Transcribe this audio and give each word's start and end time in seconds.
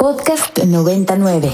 Podcast 0.00 0.58
99. 0.64 1.50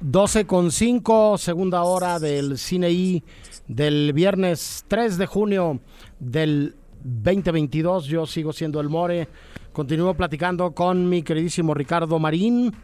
12 0.00 0.46
con 0.46 0.70
5, 0.70 1.36
segunda 1.36 1.82
hora 1.82 2.18
del 2.18 2.56
Cine 2.56 2.90
I 2.90 3.22
del 3.68 4.14
viernes 4.14 4.86
3 4.88 5.18
de 5.18 5.26
junio 5.26 5.80
del 6.18 6.74
2022. 7.04 8.06
Yo 8.06 8.24
sigo 8.24 8.54
siendo 8.54 8.80
el 8.80 8.88
More. 8.88 9.28
Continúo 9.74 10.14
platicando 10.14 10.70
con 10.72 11.06
mi 11.06 11.22
queridísimo 11.22 11.74
Ricardo 11.74 12.18
Marín. 12.18 12.74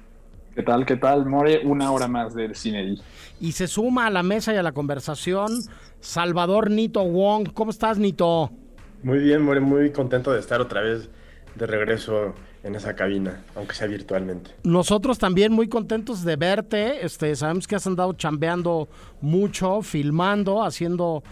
¿Qué 0.54 0.62
tal? 0.62 0.84
¿Qué 0.84 0.96
tal, 0.96 1.24
More? 1.24 1.62
Una 1.64 1.90
hora 1.90 2.06
más 2.06 2.34
del 2.34 2.54
Cine 2.54 2.84
I. 2.84 3.02
Y 3.40 3.52
se 3.52 3.66
suma 3.66 4.08
a 4.08 4.10
la 4.10 4.22
mesa 4.22 4.52
y 4.52 4.58
a 4.58 4.62
la 4.62 4.72
conversación 4.72 5.50
Salvador 6.00 6.70
Nito 6.70 7.02
Wong. 7.02 7.54
¿Cómo 7.54 7.70
estás, 7.70 7.96
Nito? 7.96 8.50
Muy 9.02 9.20
bien, 9.20 9.40
More. 9.42 9.60
Muy 9.60 9.90
contento 9.90 10.32
de 10.32 10.40
estar 10.40 10.60
otra 10.60 10.82
vez 10.82 11.08
de 11.54 11.66
regreso 11.66 12.34
en 12.62 12.74
esa 12.74 12.94
cabina, 12.94 13.42
aunque 13.54 13.74
sea 13.74 13.86
virtualmente. 13.86 14.52
Nosotros 14.64 15.18
también 15.18 15.52
muy 15.52 15.68
contentos 15.68 16.24
de 16.24 16.36
verte. 16.36 17.04
Este, 17.04 17.34
sabemos 17.34 17.66
que 17.66 17.76
has 17.76 17.86
andado 17.86 18.12
chambeando 18.12 18.88
mucho, 19.20 19.82
filmando, 19.82 20.62
haciendo 20.62 21.22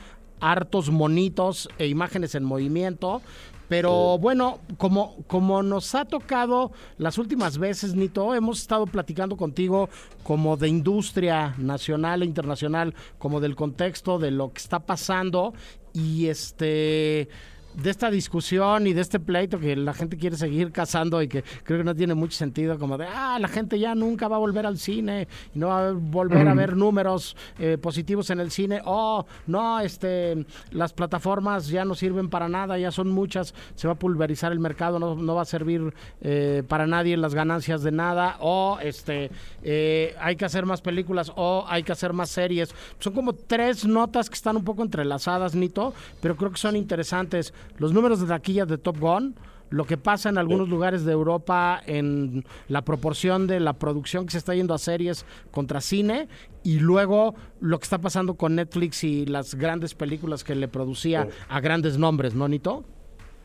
hartos 0.41 0.91
monitos 0.91 1.69
e 1.78 1.87
imágenes 1.87 2.34
en 2.34 2.45
movimiento. 2.45 3.23
Pero 3.69 4.19
bueno, 4.19 4.59
como, 4.78 5.23
como 5.28 5.62
nos 5.62 5.95
ha 5.95 6.05
tocado 6.05 6.73
las 6.98 7.19
últimas 7.19 7.56
veces, 7.56 7.95
Nito, 7.95 8.34
hemos 8.34 8.61
estado 8.61 8.84
platicando 8.84 9.37
contigo 9.37 9.89
como 10.25 10.56
de 10.56 10.66
industria 10.66 11.55
nacional 11.56 12.23
e 12.23 12.27
internacional, 12.27 12.97
como 13.19 13.39
del 13.39 13.55
contexto 13.55 14.19
de 14.19 14.33
lo 14.33 14.52
que 14.52 14.59
está 14.59 14.80
pasando. 14.80 15.55
Y 15.92 16.27
este 16.27 17.28
de 17.74 17.91
esta 17.91 18.10
discusión 18.10 18.87
y 18.87 18.92
de 18.92 19.01
este 19.01 19.20
pleito 19.20 19.59
que 19.59 19.77
la 19.77 19.95
gente 19.95 20.16
quiere 20.16 20.37
seguir 20.37 20.73
cazando 20.73 21.23
y 21.23 21.28
que 21.28 21.42
creo 21.65 21.78
que 21.78 21.84
no 21.84 21.95
tiene 21.95 22.15
mucho 22.15 22.37
sentido, 22.37 22.78
como 22.78 22.98
de, 22.98 23.06
ah, 23.06 23.38
la 23.41 23.48
gente 23.48 23.78
ya 23.78 23.95
nunca 23.95 24.28
va 24.28 24.36
a 24.36 24.39
volver 24.39 24.67
al 24.67 24.78
cine 24.78 25.28
y 25.55 25.58
no 25.58 25.69
va 25.69 25.89
a 25.89 25.92
volver 25.92 26.48
a 26.48 26.55
ver 26.55 26.77
números 26.77 27.36
eh, 27.58 27.78
positivos 27.78 28.30
en 28.30 28.41
el 28.41 28.50
cine, 28.50 28.80
oh, 28.84 29.25
no, 29.47 29.80
este, 29.80 30.45
las 30.70 30.92
plataformas 30.92 31.69
ya 31.69 31.84
no 31.84 31.95
sirven 31.95 32.28
para 32.28 32.48
nada, 32.48 32.78
ya 32.78 32.91
son 32.91 33.08
muchas, 33.08 33.55
se 33.75 33.86
va 33.86 33.95
a 33.95 33.98
pulverizar 33.98 34.52
el 34.52 34.61
mercado, 34.61 34.98
no, 34.98 35.14
no 35.14 35.34
va 35.34 35.42
a 35.42 35.47
servir 35.47 35.95
eh, 36.20 36.62
para 36.67 36.86
nadie 36.86 37.17
las 37.17 37.34
ganancias 37.34 37.83
de 37.83 37.92
nada, 37.92 38.36
o 38.41 38.78
este, 38.83 39.30
eh, 39.62 40.14
hay 40.20 40.36
que 40.36 40.45
hacer 40.45 40.67
más 40.67 40.80
películas, 40.80 41.33
o 41.36 41.64
hay 41.69 41.83
que 41.83 41.92
hacer 41.92 42.12
más 42.12 42.30
series. 42.30 42.75
Son 42.98 43.12
como 43.12 43.33
tres 43.33 43.84
notas 43.84 44.28
que 44.28 44.34
están 44.34 44.56
un 44.56 44.64
poco 44.64 44.83
entrelazadas, 44.83 45.55
Nito, 45.55 45.95
pero 46.20 46.36
creo 46.36 46.50
que 46.50 46.58
son 46.58 46.77
interesantes 46.77 47.52
los 47.78 47.92
números 47.92 48.20
de 48.20 48.27
taquillas 48.27 48.69
de 48.69 48.78
Top 48.78 48.98
Gun, 48.98 49.34
lo 49.70 49.84
que 49.86 49.97
pasa 49.97 50.28
en 50.28 50.36
algunos 50.36 50.69
lugares 50.69 51.05
de 51.05 51.12
Europa 51.12 51.80
en 51.86 52.44
la 52.69 52.83
proporción 52.83 53.47
de 53.47 53.61
la 53.61 53.75
producción 53.75 54.27
que 54.27 54.33
se 54.33 54.39
está 54.39 54.55
yendo 54.55 54.75
a 54.75 54.78
series 54.78 55.25
contra 55.52 55.80
cine 55.80 56.28
y 56.64 56.80
luego 56.80 57.34
lo 57.61 57.78
que 57.78 57.84
está 57.84 57.98
pasando 57.98 58.34
con 58.34 58.56
Netflix 58.56 59.05
y 59.05 59.27
las 59.27 59.55
grandes 59.55 59.94
películas 59.94 60.42
que 60.42 60.56
le 60.56 60.67
producía 60.67 61.28
a 61.48 61.61
grandes 61.61 61.98
nombres, 61.98 62.34
¿no, 62.34 62.48
Nito? 62.48 62.84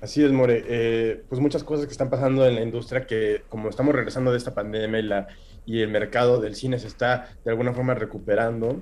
Así 0.02 0.24
es, 0.24 0.32
More. 0.32 0.64
Eh, 0.68 1.24
pues 1.30 1.40
muchas 1.40 1.64
cosas 1.64 1.86
que 1.86 1.92
están 1.92 2.10
pasando 2.10 2.46
en 2.46 2.56
la 2.56 2.62
industria 2.62 3.06
que 3.06 3.44
como 3.48 3.70
estamos 3.70 3.96
regresando 3.96 4.32
de 4.32 4.38
esta 4.38 4.54
pandemia 4.54 5.00
y, 5.00 5.04
la, 5.04 5.28
y 5.66 5.82
el 5.82 5.90
mercado 5.90 6.42
del 6.42 6.56
cine 6.56 6.80
se 6.80 6.88
está 6.88 7.30
de 7.44 7.52
alguna 7.52 7.74
forma 7.74 7.94
recuperando. 7.94 8.82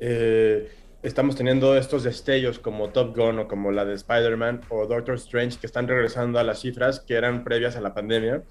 Eh, 0.00 0.70
estamos 1.02 1.36
teniendo 1.36 1.76
estos 1.76 2.02
destellos 2.02 2.58
como 2.58 2.90
Top 2.90 3.16
Gun 3.16 3.38
o 3.38 3.48
como 3.48 3.70
la 3.70 3.84
de 3.84 3.94
Spider-Man 3.94 4.62
o 4.68 4.86
Doctor 4.86 5.14
Strange 5.16 5.58
que 5.58 5.66
están 5.66 5.86
regresando 5.86 6.38
a 6.38 6.44
las 6.44 6.60
cifras 6.60 7.00
que 7.00 7.14
eran 7.14 7.44
previas 7.44 7.76
a 7.76 7.80
la 7.80 7.94
pandemia, 7.94 8.42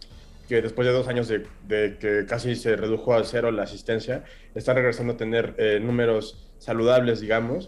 que 0.47 0.61
después 0.61 0.87
de 0.87 0.93
dos 0.93 1.07
años 1.07 1.27
de, 1.27 1.45
que 1.99 2.25
casi 2.27 2.55
se 2.55 2.75
redujo 2.75 3.13
a 3.13 3.23
cero 3.25 3.51
la 3.51 3.63
asistencia, 3.63 4.23
están 4.55 4.77
regresando 4.77 5.13
a 5.13 5.17
tener 5.17 5.55
eh, 5.57 5.79
números 5.81 6.47
saludables, 6.57 7.19
digamos. 7.19 7.67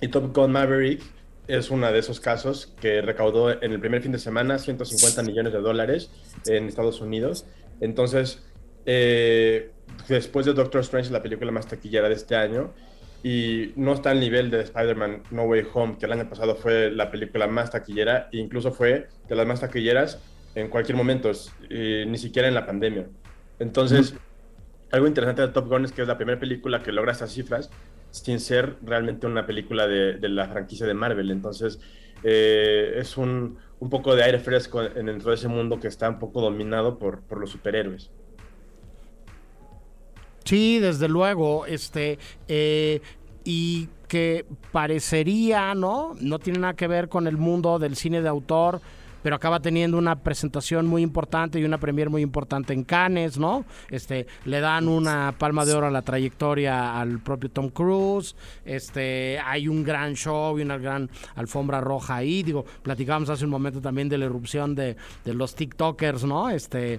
Y 0.00 0.08
Top 0.08 0.34
Gun 0.34 0.52
Maverick 0.52 1.02
es 1.46 1.70
uno 1.70 1.90
de 1.92 1.98
esos 1.98 2.20
casos 2.20 2.72
que 2.80 3.02
recaudó 3.02 3.50
en 3.50 3.72
el 3.72 3.80
primer 3.80 4.00
fin 4.00 4.12
de 4.12 4.18
semana 4.18 4.58
150 4.58 5.22
millones 5.24 5.52
de 5.52 5.60
dólares 5.60 6.10
en 6.46 6.68
Estados 6.68 7.02
Unidos. 7.02 7.44
Entonces, 7.80 8.42
eh, 8.86 9.72
después 10.08 10.46
de 10.46 10.54
Doctor 10.54 10.80
Strange, 10.80 11.10
la 11.10 11.22
película 11.22 11.50
más 11.50 11.66
taquillera 11.66 12.08
de 12.08 12.14
este 12.14 12.34
año, 12.34 12.72
y 13.22 13.72
no 13.76 13.92
está 13.92 14.10
al 14.10 14.20
nivel 14.20 14.50
de 14.50 14.60
Spider-Man 14.62 15.22
No 15.30 15.44
Way 15.44 15.66
Home, 15.74 15.96
que 15.98 16.06
el 16.06 16.12
año 16.12 16.28
pasado 16.28 16.56
fue 16.56 16.90
la 16.90 17.10
película 17.10 17.46
más 17.46 17.70
taquillera 17.70 18.28
e 18.32 18.38
incluso 18.38 18.72
fue 18.72 19.08
de 19.28 19.34
las 19.34 19.46
más 19.46 19.60
taquilleras 19.60 20.20
en 20.54 20.68
cualquier 20.68 20.96
momento, 20.96 21.30
ni 21.68 22.18
siquiera 22.18 22.48
en 22.48 22.54
la 22.54 22.66
pandemia. 22.66 23.06
Entonces, 23.58 24.14
algo 24.90 25.06
interesante 25.06 25.42
de 25.42 25.48
Top 25.48 25.68
Gun 25.68 25.84
es 25.84 25.92
que 25.92 26.02
es 26.02 26.08
la 26.08 26.16
primera 26.16 26.40
película 26.40 26.82
que 26.82 26.92
logra 26.92 27.12
esas 27.12 27.30
cifras 27.32 27.70
sin 28.10 28.40
ser 28.40 28.76
realmente 28.82 29.26
una 29.26 29.46
película 29.46 29.86
de, 29.86 30.18
la 30.28 30.48
franquicia 30.48 30.86
de 30.86 30.94
Marvel. 30.94 31.30
Entonces, 31.30 31.78
eh, 32.24 32.94
es 32.96 33.16
un, 33.16 33.58
un, 33.78 33.90
poco 33.90 34.16
de 34.16 34.24
aire 34.24 34.40
fresco 34.40 34.82
dentro 34.82 35.30
de 35.30 35.36
ese 35.36 35.48
mundo 35.48 35.78
que 35.78 35.88
está 35.88 36.08
un 36.08 36.18
poco 36.18 36.40
dominado 36.40 36.98
por, 36.98 37.22
por 37.22 37.38
los 37.38 37.50
superhéroes. 37.50 38.10
Sí, 40.50 40.80
desde 40.80 41.06
luego, 41.06 41.64
este, 41.64 42.18
eh, 42.48 43.00
y 43.44 43.86
que 44.08 44.44
parecería, 44.72 45.76
¿no? 45.76 46.16
No 46.20 46.40
tiene 46.40 46.58
nada 46.58 46.74
que 46.74 46.88
ver 46.88 47.08
con 47.08 47.28
el 47.28 47.36
mundo 47.36 47.78
del 47.78 47.94
cine 47.94 48.20
de 48.20 48.28
autor, 48.28 48.80
pero 49.22 49.36
acaba 49.36 49.60
teniendo 49.60 49.96
una 49.96 50.16
presentación 50.16 50.88
muy 50.88 51.02
importante 51.02 51.60
y 51.60 51.64
una 51.64 51.78
premier 51.78 52.10
muy 52.10 52.22
importante 52.22 52.72
en 52.72 52.82
Cannes, 52.82 53.38
¿no? 53.38 53.64
Este, 53.90 54.26
le 54.44 54.58
dan 54.58 54.88
una 54.88 55.36
palma 55.38 55.64
de 55.64 55.72
oro 55.72 55.86
a 55.86 55.90
la 55.92 56.02
trayectoria 56.02 56.98
al 57.00 57.20
propio 57.20 57.48
Tom 57.48 57.68
Cruise, 57.68 58.34
este, 58.64 59.38
hay 59.38 59.68
un 59.68 59.84
gran 59.84 60.16
show 60.16 60.58
y 60.58 60.62
una 60.62 60.78
gran 60.78 61.10
alfombra 61.36 61.80
roja 61.80 62.16
ahí, 62.16 62.42
digo, 62.42 62.64
platicábamos 62.82 63.30
hace 63.30 63.44
un 63.44 63.52
momento 63.52 63.80
también 63.80 64.08
de 64.08 64.18
la 64.18 64.24
erupción 64.24 64.74
de, 64.74 64.96
de 65.24 65.32
los 65.32 65.54
TikTokers, 65.54 66.24
¿no? 66.24 66.50
Este, 66.50 66.98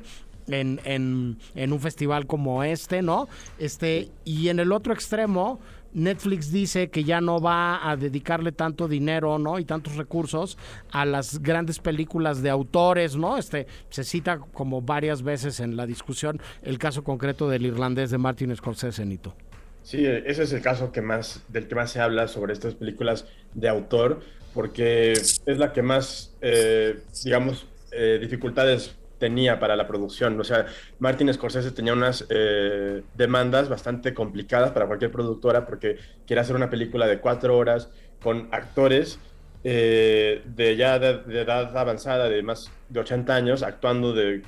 en, 0.54 1.38
un 1.56 1.80
festival 1.80 2.28
como 2.28 2.64
este, 2.64 3.02
¿no? 3.02 3.28
Este, 3.60 4.10
y 4.26 4.50
en 4.50 4.60
el 4.60 4.72
otro 4.72 4.94
extremo, 4.94 5.60
Netflix 5.94 6.52
dice 6.52 6.90
que 6.90 7.04
ya 7.04 7.22
no 7.22 7.40
va 7.42 7.90
a 7.90 7.98
dedicarle 7.98 8.52
tanto 8.52 8.88
dinero, 8.88 9.38
¿no? 9.40 9.60
Y 9.60 9.66
tantos 9.66 9.96
recursos 9.96 10.58
a 10.92 11.06
las 11.06 11.42
grandes 11.42 11.80
películas 11.80 12.42
de 12.42 12.50
autores, 12.50 13.16
¿no? 13.16 13.38
Este 13.38 13.68
se 13.90 14.04
cita 14.04 14.40
como 14.40 14.82
varias 14.82 15.22
veces 15.22 15.60
en 15.60 15.76
la 15.76 15.86
discusión 15.86 16.40
el 16.64 16.78
caso 16.78 17.04
concreto 17.04 17.50
del 17.50 17.66
irlandés 17.66 18.10
de 18.12 18.18
Martin 18.18 18.56
Scorsese, 18.56 19.06
Nito. 19.06 19.36
Sí, 19.84 20.06
ese 20.06 20.44
es 20.44 20.54
el 20.54 20.62
caso 20.62 20.92
que 20.92 21.02
más 21.02 21.44
del 21.50 21.68
que 21.68 21.76
más 21.76 21.92
se 21.92 22.00
habla 22.00 22.28
sobre 22.28 22.54
estas 22.54 22.76
películas 22.76 23.26
de 23.54 23.68
autor, 23.68 24.22
porque 24.54 25.14
es 25.14 25.42
la 25.46 25.74
que 25.74 25.82
más, 25.82 26.36
eh, 26.42 27.00
digamos, 27.24 27.66
eh, 27.92 28.20
dificultades 28.22 28.96
tenía 29.22 29.60
para 29.60 29.76
la 29.76 29.88
producción. 29.88 30.38
O 30.42 30.44
sea, 30.44 30.66
Martin 30.98 31.32
Scorsese 31.32 31.72
tenía 31.72 31.94
unas 31.94 32.26
eh, 32.30 33.04
demandas 33.14 33.70
bastante 33.70 34.16
complicadas 34.16 34.72
para 34.72 34.88
cualquier 34.88 35.12
productora 35.12 35.66
porque 35.68 35.98
quiere 36.26 36.42
hacer 36.42 36.56
una 36.56 36.72
película 36.72 37.06
de 37.06 37.20
cuatro 37.20 37.56
horas 37.56 37.90
con 38.22 38.50
actores 38.52 39.20
eh, 39.64 40.42
de 40.44 40.76
ya 40.76 40.98
de, 40.98 41.40
edad 41.40 41.78
avanzada, 41.78 42.30
de 42.30 42.42
más 42.42 42.72
de 42.90 43.00
80 43.00 43.36
años, 43.36 43.62
actuando 43.62 44.12
de, 44.12 44.42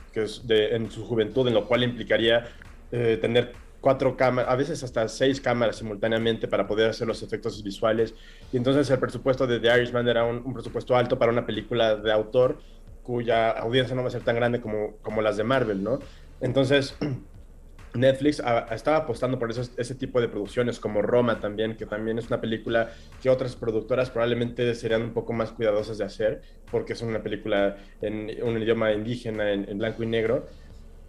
en 0.48 0.90
su 0.90 1.06
juventud, 1.06 1.48
en 1.48 1.54
lo 1.54 1.68
cual 1.68 1.84
implicaría 1.84 2.46
eh, 2.92 3.20
tener 3.22 3.54
cuatro 3.80 4.18
cámaras, 4.18 4.52
a 4.52 4.56
veces 4.56 4.84
hasta 4.84 5.08
seis 5.08 5.40
cámaras 5.40 5.76
simultáneamente 5.76 6.48
para 6.48 6.66
poder 6.66 6.90
hacer 6.90 7.08
los 7.08 7.22
efectos 7.22 7.62
visuales. 7.62 8.16
Y 8.52 8.58
entonces 8.58 8.90
el 8.90 8.98
presupuesto 8.98 9.46
de 9.46 9.60
The 9.60 9.78
Irishman 9.78 10.08
era 10.08 10.24
un 10.24 10.52
presupuesto 10.52 10.96
alto 10.96 11.20
para 11.20 11.32
una 11.32 11.46
película 11.46 11.96
de 11.96 12.12
autor 12.12 12.58
cuya 13.04 13.50
audiencia 13.52 13.96
no 13.96 14.02
va 14.02 14.08
a 14.08 14.12
ser 14.12 14.24
tan 14.24 14.36
grande 14.36 14.62
como, 14.62 14.98
como 15.02 15.22
las 15.22 15.38
de 15.38 15.44
Marvel, 15.44 15.84
¿no? 15.84 16.00
Entonces, 16.42 16.98
Netflix 17.94 18.42
estaba 18.72 18.98
apostando 18.98 19.38
por 19.38 19.52
ese 19.52 19.96
tipo 19.96 20.20
de 20.20 20.28
producciones, 20.28 20.80
como 20.80 21.02
Roma 21.02 21.40
también, 21.40 21.78
que 21.78 21.86
también 21.86 22.18
es 22.18 22.28
una 22.28 22.42
película 22.42 22.92
que 23.22 23.30
otras 23.30 23.56
productoras 23.56 24.10
probablemente 24.10 24.74
serían 24.74 25.04
un 25.04 25.14
poco 25.14 25.34
más 25.34 25.52
cuidadosas 25.52 26.00
de 26.00 26.06
hacer, 26.06 26.42
porque 26.72 26.94
es 26.94 27.02
una 27.02 27.22
película 27.22 27.78
en 28.02 28.32
un 28.44 28.62
idioma 28.62 28.92
indígena, 28.94 29.52
en, 29.52 29.78
blanco 29.78 30.02
y 30.04 30.08
negro, 30.08 30.48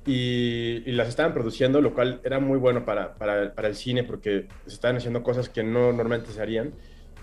y, 0.05 0.81
las 0.93 1.09
estaban 1.09 1.33
produciendo, 1.33 1.81
lo 1.81 1.95
cual 1.95 2.21
era 2.23 2.39
muy 2.39 2.59
bueno 2.59 2.85
para, 2.85 3.15
para, 3.15 3.55
para 3.55 3.69
el 3.69 3.75
cine, 3.75 4.05
porque 4.05 4.49
se 4.67 4.75
estaban 4.75 4.99
haciendo 4.99 5.23
cosas 5.23 5.49
que 5.49 5.63
no 5.63 5.93
normalmente 5.93 6.33
se 6.33 6.43
harían, 6.43 6.75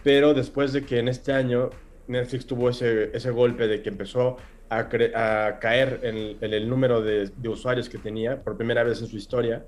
pero 0.03 0.33
después 0.33 0.73
de 0.73 0.83
que 0.83 0.97
en 0.97 1.07
este 1.07 1.33
año 1.33 1.69
Netflix 2.07 2.47
tuvo 2.47 2.69
ese, 2.69 3.15
ese 3.15 3.29
golpe 3.29 3.67
de 3.67 3.83
que 3.83 3.89
empezó 3.89 4.37
a, 4.71 5.59
caer 5.59 5.99
en, 6.03 6.37
el 6.53 6.69
número 6.69 7.01
de, 7.01 7.29
usuarios 7.47 7.89
que 7.89 7.97
tenía 7.97 8.41
por 8.41 8.55
primera 8.55 8.83
vez 8.83 9.01
en 9.01 9.07
su 9.07 9.17
historia. 9.17 9.65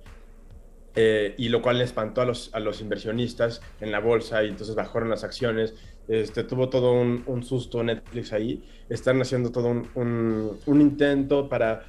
eh, 0.95 1.33
y 1.37 1.49
lo 1.49 1.61
cual 1.61 1.81
espantó 1.81 2.21
a 2.21 2.25
los, 2.25 2.53
a 2.53 2.59
los 2.59 2.79
inversionistas 2.79 3.61
en 3.81 3.91
la 3.91 3.99
bolsa 3.99 4.43
y 4.43 4.49
entonces 4.49 4.75
bajaron 4.75 5.09
las 5.09 5.23
acciones. 5.23 5.73
Este, 6.07 6.43
tuvo 6.43 6.69
todo 6.69 6.93
un, 6.93 7.23
un 7.25 7.43
susto 7.43 7.83
Netflix 7.83 8.31
ahí. 8.31 8.63
Están 8.89 9.19
haciendo 9.21 9.51
todo 9.51 9.69
un, 9.69 10.59
un, 10.65 10.81
intento 10.81 11.49
para 11.49 11.85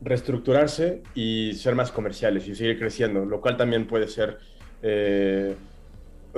reestructurarse 0.00 1.02
y 1.14 1.52
ser 1.54 1.74
más 1.74 1.92
comerciales 1.92 2.48
y 2.48 2.54
seguir 2.54 2.78
creciendo, 2.78 3.24
lo 3.24 3.40
cual 3.40 3.56
también 3.56 3.86
puede 3.86 4.08
ser... 4.08 4.38
Eh, 4.82 5.54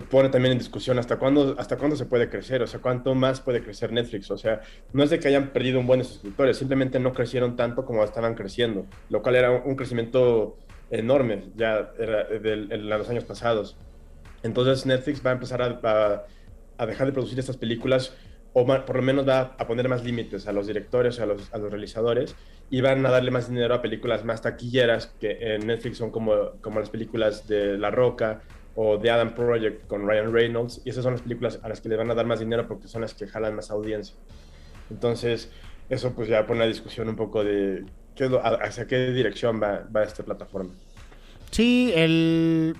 pone 0.02 0.28
también 0.28 0.52
en 0.52 0.58
discusión 0.58 0.98
hasta 0.98 1.16
cuándo, 1.16 1.56
hasta 1.58 1.76
cuándo 1.76 1.96
se 1.96 2.06
puede 2.06 2.28
crecer, 2.28 2.62
o 2.62 2.66
sea, 2.66 2.80
cuánto 2.80 3.14
más 3.14 3.40
puede 3.40 3.62
crecer 3.62 3.92
Netflix. 3.92 4.30
O 4.30 4.38
sea, 4.38 4.60
no 4.92 5.02
es 5.02 5.10
de 5.10 5.18
que 5.18 5.28
hayan 5.28 5.48
perdido 5.48 5.80
un 5.80 5.86
buen 5.86 6.04
suscriptores, 6.04 6.56
simplemente 6.56 6.98
no 6.98 7.12
crecieron 7.12 7.56
tanto 7.56 7.84
como 7.84 8.04
estaban 8.04 8.34
creciendo, 8.34 8.86
lo 9.10 9.22
cual 9.22 9.36
era 9.36 9.50
un 9.50 9.76
crecimiento 9.76 10.56
enorme 10.90 11.44
ya 11.56 11.90
en 11.98 12.88
los 12.88 13.08
años 13.08 13.24
pasados. 13.24 13.76
Entonces 14.42 14.86
Netflix 14.86 15.24
va 15.24 15.30
a 15.30 15.34
empezar 15.34 15.62
a, 15.62 16.24
a, 16.78 16.86
dejar 16.86 17.06
de 17.06 17.12
producir 17.12 17.38
estas 17.38 17.56
películas 17.56 18.14
o 18.52 18.66
por 18.66 18.96
lo 18.96 19.02
menos 19.02 19.28
va 19.28 19.54
a 19.58 19.66
poner 19.66 19.88
más 19.88 20.04
límites 20.04 20.46
a 20.46 20.52
los 20.52 20.66
directores, 20.66 21.20
a 21.20 21.26
los, 21.26 21.52
a 21.52 21.58
los 21.58 21.70
realizadores 21.70 22.34
y 22.70 22.80
van 22.80 23.04
a 23.04 23.10
darle 23.10 23.30
más 23.30 23.48
dinero 23.48 23.74
a 23.74 23.82
películas 23.82 24.24
más 24.24 24.42
taquilleras 24.42 25.14
que 25.20 25.54
en 25.54 25.66
Netflix 25.66 25.98
son 25.98 26.10
como, 26.10 26.52
como 26.60 26.80
las 26.80 26.90
películas 26.90 27.46
de 27.46 27.78
La 27.78 27.90
Roca, 27.90 28.42
o 28.74 28.98
The 28.98 29.10
Adam 29.10 29.34
Project 29.34 29.86
con 29.86 30.06
Ryan 30.06 30.32
Reynolds, 30.32 30.80
y 30.84 30.90
esas 30.90 31.04
son 31.04 31.14
las 31.14 31.22
películas 31.22 31.58
a 31.62 31.68
las 31.68 31.80
que 31.80 31.88
le 31.88 31.96
van 31.96 32.10
a 32.10 32.14
dar 32.14 32.26
más 32.26 32.40
dinero 32.40 32.66
porque 32.68 32.88
son 32.88 33.02
las 33.02 33.14
que 33.14 33.26
jalan 33.26 33.54
más 33.56 33.70
audiencia. 33.70 34.14
Entonces, 34.90 35.50
eso 35.88 36.12
pues 36.12 36.28
ya 36.28 36.46
pone 36.46 36.60
la 36.60 36.66
discusión 36.66 37.08
un 37.08 37.16
poco 37.16 37.44
de 37.44 37.84
hacia 38.62 38.86
qué 38.86 39.12
dirección 39.12 39.60
va, 39.62 39.86
va 39.94 40.02
esta 40.02 40.24
plataforma. 40.24 40.70
Sí, 41.50 41.92
el 41.94 42.76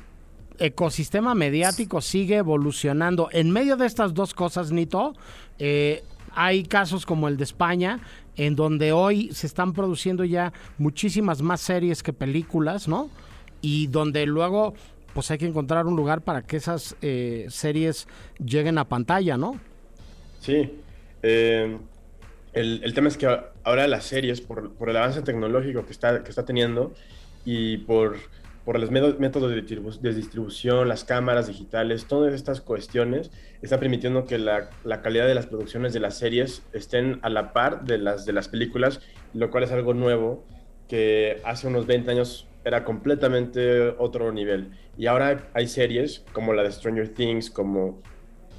ecosistema 0.58 1.34
mediático 1.34 2.00
sigue 2.00 2.36
evolucionando. 2.36 3.28
En 3.32 3.50
medio 3.50 3.76
de 3.76 3.86
estas 3.86 4.14
dos 4.14 4.34
cosas, 4.34 4.72
Nito, 4.72 5.14
eh, 5.58 6.02
hay 6.34 6.64
casos 6.64 7.06
como 7.06 7.28
el 7.28 7.36
de 7.36 7.44
España, 7.44 8.00
en 8.36 8.56
donde 8.56 8.92
hoy 8.92 9.30
se 9.32 9.46
están 9.46 9.72
produciendo 9.72 10.24
ya 10.24 10.52
muchísimas 10.76 11.42
más 11.42 11.60
series 11.60 12.02
que 12.02 12.12
películas, 12.12 12.88
¿no? 12.88 13.10
Y 13.60 13.88
donde 13.88 14.26
luego 14.26 14.74
pues 15.18 15.32
hay 15.32 15.38
que 15.38 15.46
encontrar 15.46 15.84
un 15.86 15.96
lugar 15.96 16.20
para 16.20 16.42
que 16.42 16.58
esas 16.58 16.94
eh, 17.02 17.46
series 17.48 18.06
lleguen 18.38 18.78
a 18.78 18.88
pantalla, 18.88 19.36
¿no? 19.36 19.58
Sí. 20.38 20.78
Eh, 21.24 21.76
el, 22.52 22.94
tema 22.94 23.08
es 23.08 23.16
que 23.16 23.26
ahora 23.64 23.88
las 23.88 24.04
series, 24.04 24.40
por, 24.40 24.70
el 24.80 24.96
avance 24.96 25.20
tecnológico 25.22 25.84
que 25.84 25.90
está, 25.90 26.22
que 26.22 26.30
está 26.30 26.44
teniendo 26.44 26.94
y 27.44 27.78
por, 27.78 28.18
por 28.64 28.78
los 28.78 28.92
métodos 28.92 29.50
de, 29.50 29.60
de, 30.00 30.14
distribución, 30.14 30.88
las 30.88 31.02
cámaras 31.02 31.48
digitales, 31.48 32.06
todas 32.06 32.32
estas 32.32 32.60
cuestiones 32.60 33.32
están 33.60 33.80
permitiendo 33.80 34.24
que 34.24 34.38
la, 34.38 34.70
la, 34.84 35.02
calidad 35.02 35.26
de 35.26 35.34
las 35.34 35.46
producciones 35.46 35.92
de 35.92 35.98
las 35.98 36.16
series 36.16 36.62
estén 36.72 37.18
a 37.22 37.28
la 37.28 37.52
par 37.52 37.82
de 37.82 37.98
las 37.98 38.24
de 38.24 38.34
las 38.34 38.46
películas, 38.46 39.00
lo 39.34 39.50
cual 39.50 39.64
es 39.64 39.72
algo 39.72 39.94
nuevo 39.94 40.44
que 40.86 41.40
hace 41.44 41.66
unos 41.66 41.88
20 41.88 42.08
años 42.08 42.46
era 42.68 42.84
completamente 42.84 43.94
otro 43.98 44.30
nivel. 44.30 44.70
Y 44.96 45.06
ahora 45.06 45.48
hay 45.54 45.66
series 45.66 46.24
como 46.32 46.52
la 46.52 46.62
de 46.62 46.70
Stranger 46.70 47.08
Things, 47.08 47.50
como 47.50 48.00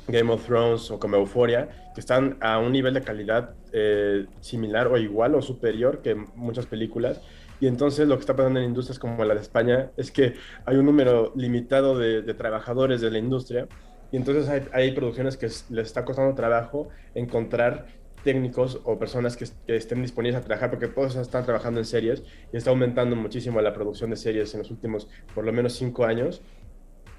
Game 0.07 0.31
of 0.31 0.45
Thrones 0.45 0.89
o 0.91 0.99
como 0.99 1.17
Euphoria, 1.17 1.69
que 1.93 2.01
están 2.01 2.37
a 2.41 2.57
un 2.57 2.71
nivel 2.71 2.95
de 2.95 3.01
calidad 3.01 3.53
eh, 3.71 4.25
similar 4.41 4.87
o 4.87 4.97
igual 4.97 5.35
o 5.35 5.41
superior 5.41 6.01
que 6.01 6.15
muchas 6.15 6.65
películas. 6.65 7.21
Y 7.61 7.67
entonces 7.67 8.07
lo 8.07 8.15
que 8.15 8.21
está 8.21 8.35
pasando 8.35 8.59
en 8.59 8.65
industrias 8.65 8.97
como 8.97 9.23
la 9.25 9.35
de 9.35 9.41
España 9.41 9.91
es 9.95 10.11
que 10.11 10.33
hay 10.65 10.77
un 10.77 10.85
número 10.85 11.31
limitado 11.35 11.97
de, 11.97 12.33
trabajadores 12.33 13.01
de 13.01 13.11
la 13.11 13.19
industria 13.19 13.67
y 14.11 14.17
entonces 14.17 14.49
hay, 14.49 14.63
hay 14.73 14.91
producciones 14.93 15.37
que 15.37 15.47
les 15.47 15.87
está 15.87 16.03
costando 16.03 16.33
trabajo 16.33 16.87
encontrar 17.13 17.98
técnicos 18.23 18.81
o 18.83 18.97
personas 18.97 19.37
que, 19.37 19.45
estén 19.67 20.01
disponibles 20.01 20.41
a 20.41 20.43
trabajar, 20.43 20.69
porque 20.69 20.87
todos 20.87 21.15
están 21.15 21.45
trabajando 21.45 21.79
en 21.79 21.85
series 21.85 22.23
y 22.51 22.57
está 22.57 22.69
aumentando 22.69 23.15
muchísimo 23.15 23.61
la 23.61 23.73
producción 23.73 24.09
de 24.09 24.15
series 24.15 24.53
en 24.53 24.59
los 24.59 24.71
últimos 24.71 25.07
por 25.33 25.45
lo 25.45 25.53
menos 25.53 25.73
cinco 25.73 26.05
años. 26.05 26.41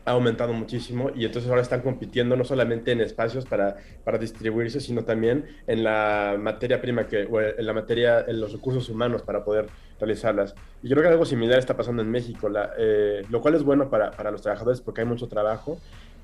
Ha 0.07 0.13
aumentado 0.13 0.55
muchísimo 0.55 1.11
y 1.15 1.27
entonces 1.27 1.51
ahora 1.51 1.61
están 1.61 1.83
compitiendo 1.83 2.35
no 2.35 2.43
solamente 2.43 2.91
en 2.91 3.03
espacios 3.03 3.45
para, 3.45 3.77
para 4.03 4.17
distribuirse, 4.17 4.81
sino 4.81 5.05
también 5.05 5.45
en 5.67 5.85
la 5.85 6.37
materia 6.41 6.81
prima, 6.81 7.07
que, 7.07 7.25
o 7.25 7.41
en 7.41 7.65
la 7.65 7.75
materia, 7.75 8.25
en 8.27 8.41
los 8.41 8.53
recursos 8.53 8.89
humanos 8.89 9.23
para 9.23 9.45
poder 9.45 9.67
realizarlas. 10.01 10.55
Y 10.83 10.89
creo 10.89 11.03
que 11.03 11.09
algo 11.09 11.27
similar 11.27 11.59
está 11.59 11.77
pasando 11.77 12.01
en 12.01 12.11
México, 12.11 12.49
la, 12.49 12.73
eh, 12.79 13.23
lo 13.29 13.43
cual 13.43 13.55
es 13.55 13.63
bueno 13.63 13.91
para, 13.91 14.11
para 14.11 14.31
los 14.31 14.41
trabajadores 14.41 14.81
porque 14.81 15.03
hay 15.03 15.07
mucho 15.07 15.29
trabajo, 15.29 15.79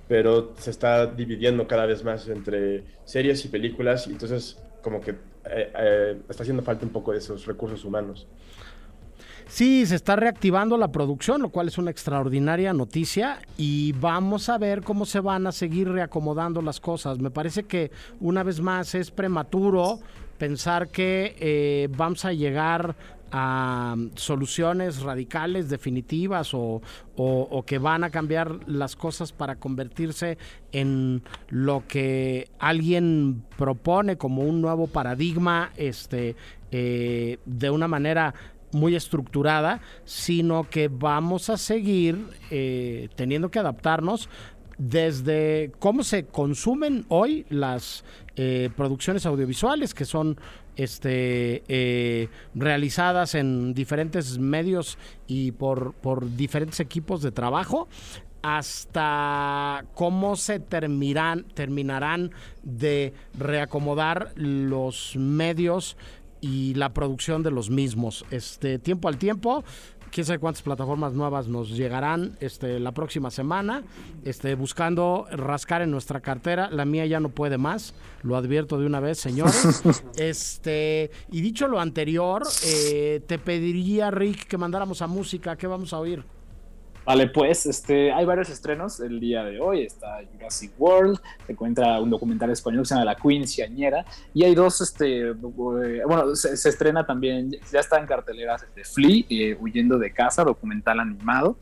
pero 0.09 0.55
se 0.59 0.71
está 0.71 1.07
dividiendo 1.07 1.67
cada 1.67 1.87
vez 1.87 2.05
más 2.05 2.29
entre 2.29 2.85
series 3.05 3.45
y 3.45 3.49
películas 3.49 4.07
y 4.07 4.13
entonces 4.13 4.59
como 4.83 5.01
que 5.01 5.11
eh, 5.11 5.73
eh, 5.79 6.19
está 6.29 6.43
haciendo 6.43 6.63
falta 6.63 6.85
un 6.85 6.93
poco 6.93 7.13
de 7.13 7.19
esos 7.19 7.47
recursos 7.47 7.85
humanos. 7.85 8.27
Sí, 9.49 9.87
se 9.87 9.95
está 9.95 10.17
reactivando 10.17 10.77
la 10.77 10.91
producción, 10.91 11.41
lo 11.41 11.51
cual 11.51 11.69
es 11.69 11.79
una 11.79 11.93
extraordinaria 11.93 12.73
noticia 12.73 13.39
y 13.57 13.93
vamos 13.93 14.49
a 14.49 14.59
ver 14.59 14.83
cómo 14.83 15.07
se 15.07 15.21
van 15.21 15.47
a 15.47 15.53
seguir 15.53 15.89
reacomodando 15.89 16.61
las 16.63 16.81
cosas. 16.81 17.21
Me 17.21 17.31
parece 17.31 17.63
que 17.63 17.93
una 18.21 18.43
vez 18.43 18.61
más 18.61 18.97
es 18.97 19.13
prematuro 19.13 20.01
pensar 20.37 20.89
que 20.89 21.37
eh, 21.39 21.89
vamos 21.97 22.25
a 22.25 22.33
llegar 22.33 22.97
a 23.33 23.97
soluciones 24.15 25.03
radicales, 25.03 25.69
definitivas 25.69 26.53
o, 26.53 26.81
que 27.67 27.79
van 27.79 28.05
a 28.05 28.11
cambiar 28.11 28.69
las 28.69 28.97
cosas 28.97 29.33
para 29.33 29.57
convertirse 29.57 30.39
en 30.73 31.23
lo 31.49 31.85
que 31.89 32.49
alguien 32.59 33.43
propone 33.57 34.17
como 34.17 34.43
un 34.43 34.61
nuevo 34.61 34.87
paradigma 34.87 35.73
este, 35.77 36.37
eh, 36.71 37.39
de 37.47 37.71
una 37.71 37.89
manera 37.89 38.35
muy 38.73 38.95
estructurada, 38.95 39.81
sino 40.05 40.69
que 40.69 40.89
vamos 40.89 41.51
a 41.51 41.57
seguir 41.57 42.27
eh, 42.51 43.09
teniendo 43.17 43.51
que 43.51 43.59
adaptarnos 43.59 44.29
desde 44.79 45.73
cómo 45.79 46.05
se 46.05 46.27
consumen 46.27 47.07
hoy 47.09 47.47
las 47.49 48.05
eh, 48.37 48.71
producciones 48.77 49.27
audiovisuales, 49.27 49.95
que 49.95 50.05
son 50.05 50.39
este, 50.77 51.63
eh, 51.69 52.29
realizadas 52.55 53.35
en 53.35 53.73
diferentes 53.73 54.39
medios 54.39 54.99
y 55.27 55.53
por, 55.53 55.95
por 55.95 56.37
diferentes 56.37 56.81
equipos 56.81 57.23
de 57.23 57.33
trabajo, 57.33 57.89
hasta 58.43 59.85
cómo 59.95 60.37
se 60.37 60.61
terminarán, 60.61 61.45
terminarán 61.55 62.31
de 62.63 63.13
reacomodar 63.37 64.33
los 64.37 65.17
medios 65.17 65.97
y 66.41 66.75
la 66.75 66.93
producción 66.93 67.43
de 67.43 67.51
los 67.51 67.71
mismos. 67.71 68.25
Este 68.31 68.79
tiempo 68.79 69.09
al 69.09 69.19
tiempo, 69.19 69.65
quién 70.11 70.25
sabe 70.27 70.39
cuántas 70.39 70.63
plataformas 70.63 71.13
nuevas 71.13 71.49
nos 71.49 71.71
llegarán 71.71 72.37
este, 72.41 72.81
la 72.81 72.93
próxima 72.93 73.31
semana, 73.31 73.83
este, 74.25 74.55
buscando 74.55 75.27
rascar 75.31 75.83
en 75.83 75.91
nuestra 75.91 76.21
cartera. 76.21 76.71
La 76.71 76.85
mía 76.85 77.07
ya 77.07 77.21
no 77.21 77.29
puede 77.29 77.59
más, 77.59 77.95
lo 78.23 78.37
advierto 78.37 78.79
de 78.79 78.87
una 78.87 79.01
vez, 79.01 79.19
señores. 79.19 79.83
este, 80.17 81.11
y 81.31 81.41
dicho 81.41 81.69
lo 81.69 81.81
anterior, 81.81 82.43
eh, 82.65 83.21
te 83.27 83.39
pediría, 83.39 84.11
Rick, 84.11 84.47
que 84.47 84.59
mandáramos 84.59 85.03
a 85.03 85.07
música. 85.07 85.57
¿Qué 85.57 85.67
vamos 85.67 85.93
a 85.93 85.99
oír? 85.99 86.36
Vale, 87.07 87.29
pues 87.29 87.67
este, 87.67 88.13
hay 88.13 88.25
varios 88.25 88.51
estrenos 88.51 88.99
el 88.99 89.21
día 89.21 89.45
de 89.45 89.61
hoy. 89.61 89.83
Está 89.83 90.19
Jurassic 90.33 90.73
World, 90.77 91.21
se 91.47 91.53
encuentra 91.53 92.01
un 92.01 92.11
documental 92.11 92.51
español 92.51 92.83
que 92.83 92.89
se 92.89 92.95
llama 92.95 93.05
La 93.05 93.15
Queen 93.15 93.47
Ciañera. 93.47 94.05
Y 94.35 94.43
hay 94.43 94.57
dos, 94.57 94.81
este, 94.81 95.31
bueno, 95.31 96.35
se, 96.35 96.69
estrena 96.69 97.07
también, 97.07 97.53
ya 97.73 97.79
está 97.79 98.01
en 98.01 98.07
carteleras 98.07 98.65
este, 98.65 98.85
Flea, 98.85 99.23
eh, 99.31 99.57
Huyendo 99.61 99.99
de 99.99 100.13
Casa, 100.13 100.43
documental 100.43 100.99
animado. 100.99 101.57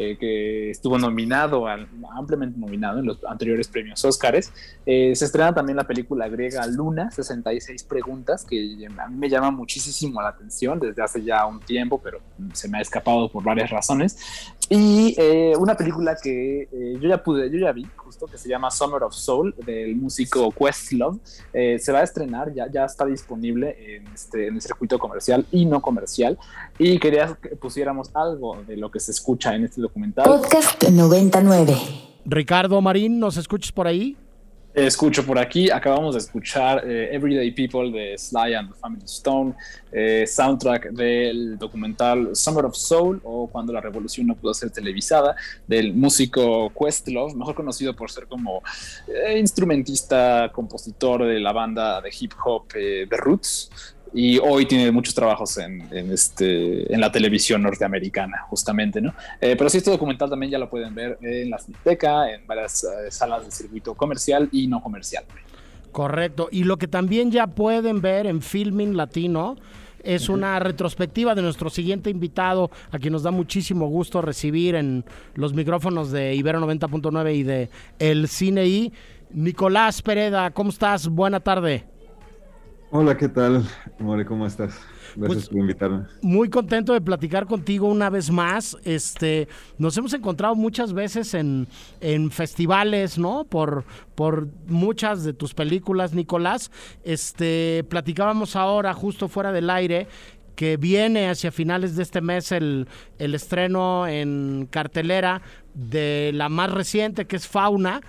Eh, 0.00 0.16
que 0.16 0.70
estuvo 0.70 0.96
nominado, 0.96 1.66
ampliamente 1.66 2.56
nominado 2.56 3.00
en 3.00 3.06
los 3.06 3.18
anteriores 3.24 3.66
premios 3.66 4.04
Óscares. 4.04 4.52
Eh, 4.86 5.12
se 5.16 5.24
estrena 5.24 5.52
también 5.52 5.76
la 5.76 5.88
película 5.88 6.28
griega 6.28 6.64
Luna, 6.68 7.10
66 7.10 7.82
preguntas, 7.82 8.44
que 8.44 8.86
a 8.96 9.08
mí 9.08 9.16
me 9.16 9.28
llama 9.28 9.50
muchísimo 9.50 10.22
la 10.22 10.28
atención 10.28 10.78
desde 10.78 11.02
hace 11.02 11.24
ya 11.24 11.44
un 11.46 11.58
tiempo, 11.58 12.00
pero 12.00 12.20
se 12.52 12.68
me 12.68 12.78
ha 12.78 12.80
escapado 12.80 13.28
por 13.28 13.42
varias 13.42 13.70
razones. 13.70 14.16
Y 14.70 15.16
eh, 15.18 15.54
una 15.58 15.76
película 15.76 16.14
que 16.22 16.68
yo 17.00 17.08
ya 17.08 17.20
pude, 17.20 17.50
yo 17.50 17.58
ya 17.58 17.72
vi, 17.72 17.84
justo, 17.96 18.26
que 18.26 18.38
se 18.38 18.48
llama 18.48 18.70
Summer 18.70 19.02
of 19.02 19.14
Soul, 19.14 19.52
del 19.66 19.96
músico 19.96 20.52
Questlove. 20.52 21.18
se 21.52 21.90
va 21.90 21.98
a 21.98 22.02
estrenar, 22.04 22.54
ya, 22.54 22.70
ya 22.70 22.84
está 22.84 23.04
disponible 23.04 23.96
en, 23.96 24.06
este, 24.14 24.46
en 24.46 24.54
el 24.54 24.62
circuito 24.62 24.96
comercial 24.96 25.44
y 25.50 25.66
no 25.66 25.82
comercial. 25.82 26.38
Y 26.78 26.98
quería 26.98 27.36
que 27.40 27.50
pusiéramos 27.56 28.10
algo 28.14 28.62
de 28.66 28.76
lo 28.76 28.90
que 28.90 29.00
se 29.00 29.10
escucha 29.10 29.54
en 29.54 29.64
este 29.64 29.80
documental. 29.80 30.24
Podcast 30.26 30.88
99. 30.88 31.74
Ricardo 32.24 32.80
Marín, 32.80 33.18
¿nos 33.18 33.36
escuchas 33.36 33.72
por 33.72 33.86
ahí? 33.86 34.16
Escucho 34.74 35.26
por 35.26 35.40
aquí, 35.40 35.70
acabamos 35.70 36.14
de 36.14 36.20
escuchar 36.20 36.84
eh, 36.86 37.08
Everyday 37.12 37.50
People 37.50 37.90
de 37.90 38.16
Sly 38.16 38.54
and 38.54 38.72
the 38.72 38.78
Family 38.78 39.04
Stone, 39.06 39.54
eh, 39.90 40.24
soundtrack 40.24 40.90
del 40.90 41.58
documental 41.58 42.36
Summer 42.36 42.64
of 42.66 42.76
Soul 42.76 43.20
o 43.24 43.48
Cuando 43.48 43.72
la 43.72 43.80
Revolución 43.80 44.28
no 44.28 44.36
pudo 44.36 44.54
ser 44.54 44.70
televisada, 44.70 45.34
del 45.66 45.94
músico 45.94 46.70
Questlove, 46.78 47.34
mejor 47.34 47.56
conocido 47.56 47.96
por 47.96 48.10
ser 48.10 48.28
como 48.28 48.62
eh, 49.08 49.38
instrumentista, 49.38 50.50
compositor 50.52 51.24
de 51.24 51.40
la 51.40 51.52
banda 51.52 52.00
de 52.00 52.10
hip 52.16 52.34
hop 52.44 52.68
The 52.68 53.08
Roots 53.16 53.96
y 54.12 54.38
hoy 54.38 54.66
tiene 54.66 54.90
muchos 54.90 55.14
trabajos 55.14 55.58
en, 55.58 55.82
este, 55.92 56.92
en 56.92 57.00
la 57.00 57.12
televisión 57.12 57.62
norteamericana, 57.62 58.44
justamente, 58.48 59.00
¿no? 59.00 59.14
Eh, 59.40 59.54
pero 59.56 59.68
sí, 59.68 59.78
este 59.78 59.90
documental 59.90 60.30
también 60.30 60.52
ya 60.52 60.58
lo 60.58 60.70
pueden 60.70 60.94
ver 60.94 61.18
en 61.20 61.50
la 61.50 61.58
Cinteca, 61.58 62.30
en 62.32 62.46
varias 62.46 62.84
eh, 62.84 63.10
salas 63.10 63.44
de 63.44 63.50
circuito 63.50 63.94
comercial 63.94 64.48
y 64.52 64.66
no 64.66 64.82
comercial. 64.82 65.24
Correcto. 65.92 66.48
Y 66.50 66.64
lo 66.64 66.76
que 66.78 66.88
también 66.88 67.30
ya 67.30 67.46
pueden 67.46 68.00
ver 68.00 68.26
en 68.26 68.42
Filming 68.42 68.96
Latino 68.96 69.56
es 70.02 70.28
una 70.28 70.58
retrospectiva 70.58 71.34
de 71.34 71.42
nuestro 71.42 71.70
siguiente 71.70 72.08
invitado, 72.08 72.70
a 72.90 72.98
quien 72.98 73.12
nos 73.12 73.24
da 73.24 73.30
muchísimo 73.30 73.88
gusto 73.88 74.22
recibir 74.22 74.74
en 74.74 75.04
los 75.34 75.54
micrófonos 75.54 76.10
de 76.10 76.34
Ibero 76.34 76.60
90.9 76.60 77.34
y 77.34 77.42
de 77.42 77.68
El 77.98 78.28
Cine 78.28 78.66
I. 78.66 78.92
Nicolás 79.30 80.00
Pereda, 80.00 80.50
¿cómo 80.52 80.70
estás? 80.70 81.08
Buena 81.08 81.40
tarde. 81.40 81.97
Hola, 82.90 83.16
¿qué 83.16 83.28
tal? 83.28 83.64
More, 83.98 84.24
¿cómo 84.24 84.46
estás? 84.46 84.78
Gracias 85.14 85.44
Pues, 85.44 85.48
por 85.48 85.58
invitarme. 85.58 86.06
Muy 86.22 86.48
contento 86.48 86.94
de 86.94 87.02
platicar 87.02 87.46
contigo 87.46 87.86
una 87.86 88.08
vez 88.08 88.30
más. 88.30 88.78
Este, 88.84 89.48
nos 89.76 89.96
hemos 89.98 90.14
encontrado 90.14 90.54
muchas 90.54 90.94
veces 90.94 91.34
en, 91.34 91.68
en 92.00 92.30
festivales, 92.30 93.18
¿no? 93.18 93.44
Por, 93.44 93.84
por 94.14 94.48
muchas 94.66 95.24
de 95.24 95.34
tus 95.34 95.52
películas, 95.52 96.14
Nicolás. 96.14 96.70
Este, 97.04 97.84
platicábamos 97.90 98.56
ahora, 98.56 98.94
justo 98.94 99.28
fuera 99.28 99.52
del 99.52 99.68
aire, 99.68 100.08
que 100.56 100.78
viene 100.78 101.28
hacia 101.28 101.52
finales 101.52 101.94
de 101.94 102.02
este 102.04 102.22
mes 102.22 102.50
el, 102.52 102.88
el 103.18 103.34
estreno 103.34 104.06
en 104.06 104.66
cartelera 104.70 105.42
de 105.74 106.30
la 106.34 106.48
más 106.48 106.70
reciente, 106.70 107.26
que 107.26 107.36
es 107.36 107.46
Fauna, 107.46 108.00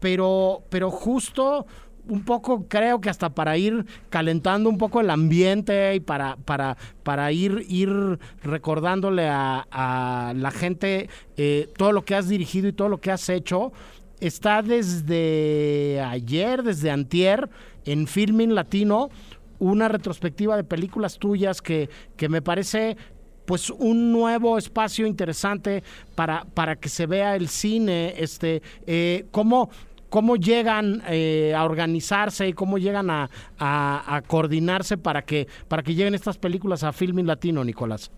pero, 0.00 0.64
pero 0.68 0.90
justo 0.90 1.66
un 2.08 2.24
poco, 2.24 2.66
creo 2.68 3.00
que 3.00 3.10
hasta 3.10 3.30
para 3.30 3.56
ir 3.56 3.86
calentando 4.10 4.68
un 4.68 4.78
poco 4.78 5.00
el 5.00 5.10
ambiente 5.10 5.94
y 5.94 6.00
para, 6.00 6.36
para, 6.36 6.76
para 7.02 7.32
ir, 7.32 7.64
ir 7.68 8.18
recordándole 8.42 9.28
a, 9.28 9.66
a 9.70 10.34
la 10.34 10.50
gente 10.50 11.08
eh, 11.36 11.68
todo 11.76 11.92
lo 11.92 12.04
que 12.04 12.14
has 12.14 12.28
dirigido 12.28 12.68
y 12.68 12.72
todo 12.72 12.88
lo 12.88 12.98
que 13.00 13.10
has 13.10 13.28
hecho. 13.28 13.72
Está 14.20 14.62
desde 14.62 16.00
ayer, 16.00 16.62
desde 16.62 16.90
antier, 16.90 17.48
en 17.84 18.06
Filming 18.06 18.54
Latino, 18.54 19.10
una 19.58 19.88
retrospectiva 19.88 20.56
de 20.56 20.64
películas 20.64 21.18
tuyas 21.18 21.60
que, 21.62 21.88
que 22.16 22.28
me 22.28 22.42
parece 22.42 22.96
pues 23.44 23.70
un 23.70 24.12
nuevo 24.12 24.56
espacio 24.56 25.06
interesante 25.06 25.82
para, 26.14 26.44
para 26.44 26.76
que 26.76 26.88
se 26.88 27.06
vea 27.06 27.36
el 27.36 27.48
cine, 27.48 28.14
este, 28.16 28.62
eh, 28.86 29.26
cómo, 29.30 29.70
cómo 30.14 30.36
llegan 30.36 31.02
eh, 31.08 31.52
a 31.56 31.64
organizarse 31.64 32.46
y 32.46 32.52
cómo 32.52 32.78
llegan 32.78 33.10
a, 33.10 33.28
a, 33.58 34.14
a, 34.14 34.22
coordinarse 34.22 34.96
para 34.96 35.22
que, 35.22 35.48
para 35.66 35.82
que 35.82 35.92
lleguen 35.92 36.14
estas 36.14 36.38
películas 36.38 36.84
a 36.84 36.92
Filming 36.92 37.26
Latino, 37.26 37.64
Nicolás. 37.64 38.12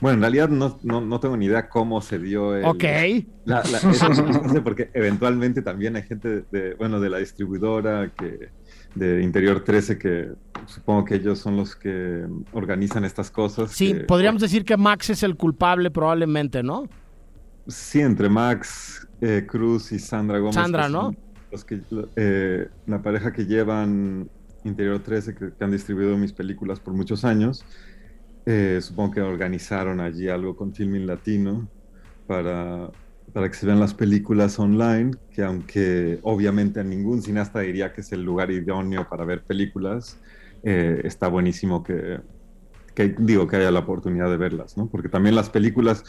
Bueno, 0.00 0.14
en 0.14 0.20
realidad 0.22 0.48
no, 0.48 0.78
no, 0.82 1.02
no 1.02 1.20
tengo 1.20 1.36
ni 1.36 1.44
idea 1.44 1.68
cómo 1.68 2.00
se 2.00 2.18
dio 2.18 2.56
el, 2.56 2.64
Ok. 2.64 2.84
la, 3.44 3.62
la, 3.70 3.90
eso, 3.90 4.64
porque 4.64 4.88
eventualmente 4.94 5.60
también 5.60 5.94
hay 5.94 6.04
gente 6.04 6.44
de, 6.50 6.72
bueno, 6.72 7.00
de 7.00 7.10
la 7.10 7.18
distribuidora 7.18 8.10
que 8.18 8.48
de 8.94 9.22
Interior 9.22 9.62
13 9.62 9.98
que 9.98 10.30
supongo 10.64 11.04
que 11.04 11.16
ellos 11.16 11.38
son 11.38 11.58
los 11.58 11.76
que 11.76 12.24
organizan 12.54 13.04
estas 13.04 13.30
cosas. 13.30 13.72
Sí, 13.72 13.92
que, 13.92 14.00
podríamos 14.04 14.40
decir 14.40 14.64
que 14.64 14.78
Max 14.78 15.10
es 15.10 15.22
el 15.22 15.36
culpable 15.36 15.90
probablemente, 15.90 16.62
¿no? 16.62 16.88
Sí, 17.68 18.00
entre 18.00 18.30
Max 18.30 19.05
eh, 19.20 19.44
Cruz 19.46 19.92
y 19.92 19.98
Sandra 19.98 20.38
Gómez. 20.38 20.54
Sandra, 20.54 20.88
¿no? 20.88 21.14
Los 21.50 21.64
que, 21.64 21.80
eh, 22.16 22.68
la 22.86 23.02
pareja 23.02 23.32
que 23.32 23.46
llevan 23.46 24.28
Interior 24.64 24.98
13, 24.98 25.34
que, 25.34 25.52
que, 25.52 25.64
han 25.64 25.70
distribuido 25.70 26.16
mis 26.16 26.32
películas 26.32 26.80
por 26.80 26.94
muchos 26.94 27.24
años. 27.24 27.64
Eh, 28.48 28.78
supongo 28.80 29.14
que 29.14 29.20
organizaron 29.20 29.98
allí 29.98 30.28
algo 30.28 30.54
con 30.54 30.72
Filming 30.72 31.04
Latino 31.04 31.68
para, 32.28 32.90
para 33.32 33.48
que 33.48 33.54
se 33.54 33.66
vean 33.66 33.80
las 33.80 33.92
películas 33.92 34.56
online, 34.60 35.16
que 35.32 35.42
aunque 35.42 36.20
obviamente 36.22 36.78
a 36.78 36.84
ningún 36.84 37.22
cineasta 37.22 37.60
diría 37.60 37.92
que 37.92 38.02
es 38.02 38.12
el 38.12 38.22
lugar 38.22 38.52
idóneo 38.52 39.08
para 39.08 39.24
ver 39.24 39.42
películas, 39.42 40.20
eh, 40.62 41.00
está 41.02 41.26
buenísimo 41.26 41.82
que, 41.82 42.20
que, 42.94 43.16
digo, 43.18 43.48
que 43.48 43.56
haya 43.56 43.72
la 43.72 43.80
oportunidad 43.80 44.30
de 44.30 44.36
verlas, 44.36 44.76
¿no? 44.76 44.86
Porque 44.86 45.08
también 45.08 45.34
las 45.34 45.50
películas 45.50 46.04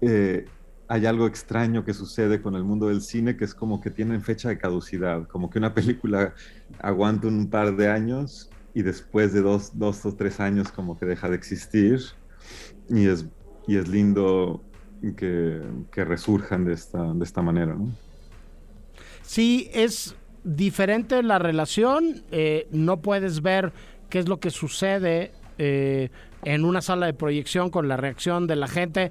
eh, 0.00 0.46
hay 0.94 1.06
algo 1.06 1.26
extraño 1.26 1.84
que 1.84 1.92
sucede 1.92 2.40
con 2.40 2.54
el 2.54 2.62
mundo 2.62 2.86
del 2.86 3.00
cine 3.00 3.36
que 3.36 3.44
es 3.44 3.52
como 3.52 3.80
que 3.80 3.90
tienen 3.90 4.22
fecha 4.22 4.48
de 4.48 4.58
caducidad, 4.58 5.26
como 5.26 5.50
que 5.50 5.58
una 5.58 5.74
película 5.74 6.34
aguanta 6.78 7.26
un 7.26 7.50
par 7.50 7.74
de 7.74 7.88
años 7.88 8.48
y 8.74 8.82
después 8.82 9.32
de 9.32 9.42
dos, 9.42 9.76
dos 9.76 10.06
o 10.06 10.14
tres 10.14 10.38
años 10.38 10.70
como 10.70 10.96
que 10.96 11.04
deja 11.04 11.28
de 11.28 11.34
existir 11.34 12.00
y 12.88 13.08
es, 13.08 13.26
y 13.66 13.76
es 13.76 13.88
lindo 13.88 14.62
que, 15.16 15.62
que 15.90 16.04
resurjan 16.04 16.64
de 16.64 16.74
esta, 16.74 17.12
de 17.12 17.24
esta 17.24 17.42
manera. 17.42 17.76
Sí, 19.22 19.68
es 19.74 20.14
diferente 20.44 21.24
la 21.24 21.40
relación, 21.40 22.22
eh, 22.30 22.68
no 22.70 23.02
puedes 23.02 23.42
ver 23.42 23.72
qué 24.10 24.20
es 24.20 24.28
lo 24.28 24.38
que 24.38 24.50
sucede 24.50 25.32
eh, 25.58 26.10
en 26.44 26.64
una 26.64 26.82
sala 26.82 27.06
de 27.06 27.14
proyección 27.14 27.70
con 27.70 27.88
la 27.88 27.96
reacción 27.96 28.46
de 28.46 28.54
la 28.54 28.68
gente, 28.68 29.10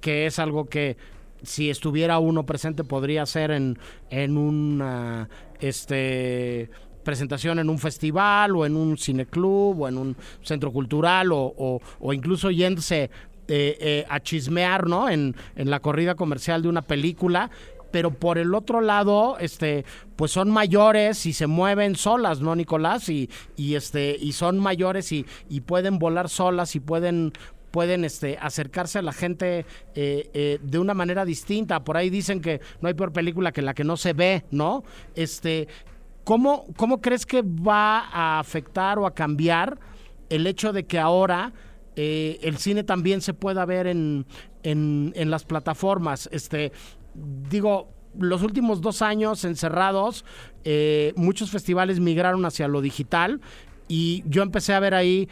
que 0.00 0.26
es 0.26 0.38
algo 0.38 0.68
que 0.68 0.96
si 1.42 1.70
estuviera 1.70 2.18
uno 2.18 2.44
presente 2.46 2.84
podría 2.84 3.26
ser 3.26 3.50
en, 3.50 3.78
en 4.10 4.36
una 4.36 5.28
este 5.60 6.70
presentación 7.02 7.58
en 7.58 7.70
un 7.70 7.78
festival 7.78 8.54
o 8.56 8.66
en 8.66 8.76
un 8.76 8.98
cineclub 8.98 9.80
o 9.80 9.88
en 9.88 9.96
un 9.96 10.16
centro 10.42 10.70
cultural 10.70 11.32
o, 11.32 11.80
o, 11.98 12.12
incluso 12.12 12.50
yéndose 12.50 13.04
eh, 13.48 13.78
eh, 13.80 14.06
a 14.08 14.20
chismear 14.20 14.86
¿no? 14.86 15.08
en, 15.08 15.34
en 15.56 15.70
la 15.70 15.80
corrida 15.80 16.14
comercial 16.14 16.62
de 16.62 16.68
una 16.68 16.82
película 16.82 17.50
pero 17.90 18.12
por 18.12 18.38
el 18.38 18.54
otro 18.54 18.80
lado, 18.80 19.36
este, 19.38 19.84
pues 20.16 20.30
son 20.30 20.50
mayores 20.50 21.26
y 21.26 21.32
se 21.32 21.46
mueven 21.46 21.96
solas, 21.96 22.40
¿no, 22.40 22.54
Nicolás? 22.54 23.08
Y, 23.08 23.28
y 23.56 23.74
este, 23.74 24.16
y 24.18 24.32
son 24.32 24.58
mayores 24.58 25.10
y, 25.12 25.26
y 25.48 25.62
pueden 25.62 25.98
volar 25.98 26.28
solas 26.28 26.76
y 26.76 26.80
pueden 26.80 27.32
pueden 27.70 28.04
este, 28.04 28.38
acercarse 28.40 28.98
a 28.98 29.02
la 29.02 29.12
gente 29.12 29.64
eh, 29.94 30.30
eh, 30.34 30.58
de 30.62 30.78
una 30.78 30.94
manera 30.94 31.24
distinta. 31.24 31.84
Por 31.84 31.96
ahí 31.96 32.10
dicen 32.10 32.40
que 32.40 32.60
no 32.80 32.88
hay 32.88 32.94
peor 32.94 33.12
película 33.12 33.52
que 33.52 33.62
la 33.62 33.74
que 33.74 33.84
no 33.84 33.96
se 33.96 34.12
ve, 34.12 34.44
¿no? 34.50 34.84
Este, 35.14 35.68
¿cómo, 36.24 36.66
¿Cómo 36.76 37.00
crees 37.00 37.26
que 37.26 37.42
va 37.42 38.00
a 38.00 38.40
afectar 38.40 38.98
o 38.98 39.06
a 39.06 39.14
cambiar 39.14 39.78
el 40.28 40.46
hecho 40.46 40.72
de 40.72 40.84
que 40.84 40.98
ahora 40.98 41.52
eh, 41.96 42.38
el 42.42 42.56
cine 42.58 42.84
también 42.84 43.20
se 43.20 43.34
pueda 43.34 43.64
ver 43.64 43.86
en, 43.86 44.26
en, 44.62 45.12
en 45.16 45.30
las 45.30 45.44
plataformas? 45.44 46.28
Este, 46.32 46.72
digo, 47.14 47.88
los 48.18 48.42
últimos 48.42 48.80
dos 48.80 49.02
años 49.02 49.44
encerrados, 49.44 50.24
muchos 51.14 51.50
festivales 51.50 52.00
migraron 52.00 52.44
hacia 52.44 52.66
lo 52.66 52.80
digital 52.80 53.40
y 53.90 54.22
yo 54.26 54.42
empecé 54.42 54.72
a 54.72 54.78
ver 54.80 54.94
ahí 54.94 55.28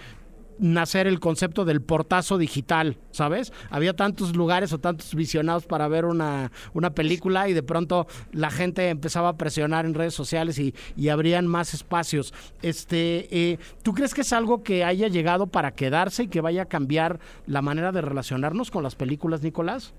nacer 0.59 1.07
el 1.07 1.21
concepto 1.21 1.65
del 1.65 1.81
portazo 1.81 2.39
digital, 2.39 2.99
¿sabes? 3.11 3.53
Había 3.71 3.95
tantos 3.95 4.37
lugares 4.37 4.73
o 4.73 4.79
tantos 4.79 5.15
visionados 5.15 5.67
para 5.67 5.89
ver 5.89 6.05
una, 6.05 6.51
una 6.73 6.91
película 6.91 7.49
y 7.49 7.53
de 7.53 7.63
pronto 7.63 8.07
la 8.33 8.51
gente 8.51 8.89
empezaba 8.89 9.31
a 9.31 9.37
presionar 9.37 9.87
en 9.87 9.95
redes 9.95 10.15
sociales 10.15 10.59
y, 10.59 10.75
y 10.97 11.09
habrían 11.09 11.47
más 11.47 11.75
espacios. 11.75 12.35
Este, 12.63 13.29
eh, 13.31 13.59
¿Tú 13.83 13.95
crees 13.95 14.15
que 14.15 14.23
es 14.23 14.33
algo 14.33 14.63
que 14.63 14.85
haya 14.85 15.09
llegado 15.09 15.47
para 15.47 15.73
quedarse 15.73 16.25
y 16.25 16.29
que 16.29 16.41
vaya 16.41 16.63
a 16.63 16.67
cambiar 16.67 17.21
la 17.47 17.63
manera 17.63 17.93
de 17.93 18.01
relacionarnos 18.01 18.71
con 18.71 18.83
las 18.83 18.95
películas, 18.95 19.43
Nicolás? 19.43 19.95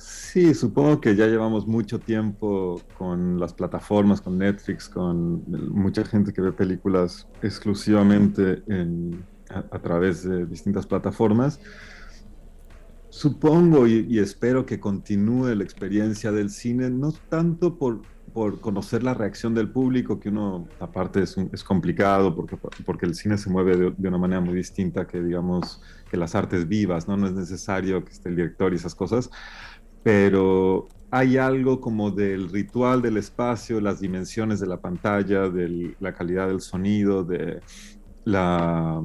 Sí, 0.00 0.54
supongo 0.54 0.98
que 0.98 1.14
ya 1.14 1.26
llevamos 1.26 1.66
mucho 1.66 1.98
tiempo 1.98 2.80
con 2.96 3.38
las 3.38 3.52
plataformas, 3.52 4.22
con 4.22 4.38
Netflix, 4.38 4.88
con 4.88 5.44
mucha 5.74 6.06
gente 6.06 6.32
que 6.32 6.40
ve 6.40 6.52
películas 6.52 7.28
exclusivamente 7.42 8.62
en, 8.66 9.22
a, 9.50 9.58
a, 9.58 9.78
través 9.78 10.26
de 10.26 10.46
distintas 10.46 10.86
plataformas. 10.86 11.60
Supongo 13.10 13.86
y, 13.86 14.06
y, 14.08 14.20
espero 14.20 14.64
que 14.64 14.80
continúe 14.80 15.54
la 15.54 15.64
experiencia 15.64 16.32
del 16.32 16.48
cine, 16.48 16.88
no 16.88 17.12
tanto 17.28 17.76
por, 17.76 18.00
por 18.32 18.58
conocer 18.58 19.02
la 19.02 19.12
reacción 19.12 19.54
del 19.54 19.68
público, 19.68 20.18
que 20.18 20.30
uno 20.30 20.66
aparte 20.78 21.22
es, 21.24 21.36
un, 21.36 21.50
es 21.52 21.62
complicado 21.62 22.34
porque, 22.34 22.56
porque 22.86 23.04
el 23.04 23.14
cine 23.14 23.36
se 23.36 23.50
mueve 23.50 23.76
de, 23.76 23.90
de, 23.94 24.08
una 24.08 24.16
manera 24.16 24.40
muy 24.40 24.54
distinta 24.54 25.06
que, 25.06 25.20
digamos, 25.20 25.82
que 26.10 26.16
las 26.16 26.34
artes 26.34 26.66
vivas, 26.68 27.06
¿no? 27.06 27.18
No 27.18 27.26
es 27.26 27.34
necesario 27.34 28.02
que 28.02 28.12
esté 28.12 28.30
el 28.30 28.36
director 28.36 28.72
y 28.72 28.76
esas 28.76 28.94
cosas 28.94 29.30
pero 30.02 30.88
hay 31.10 31.36
algo 31.36 31.80
como 31.80 32.10
del 32.10 32.48
ritual 32.50 33.02
del 33.02 33.16
espacio, 33.16 33.80
las 33.80 34.00
dimensiones 34.00 34.60
de 34.60 34.66
la 34.66 34.80
pantalla, 34.80 35.48
de 35.48 35.94
la 35.98 36.14
calidad 36.14 36.48
del 36.48 36.60
sonido, 36.60 37.24
de 37.24 37.60
la, 38.24 39.02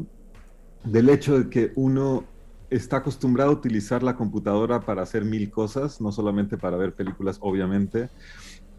del 0.83 1.09
hecho 1.09 1.39
de 1.39 1.49
que 1.49 1.71
uno 1.75 2.25
está 2.69 2.97
acostumbrado 2.97 3.51
a 3.51 3.53
utilizar 3.53 4.03
la 4.03 4.15
computadora 4.15 4.81
para 4.81 5.01
hacer 5.01 5.25
mil 5.25 5.49
cosas, 5.49 5.99
no 5.99 6.11
solamente 6.11 6.57
para 6.57 6.77
ver 6.77 6.93
películas, 6.93 7.37
obviamente. 7.41 8.09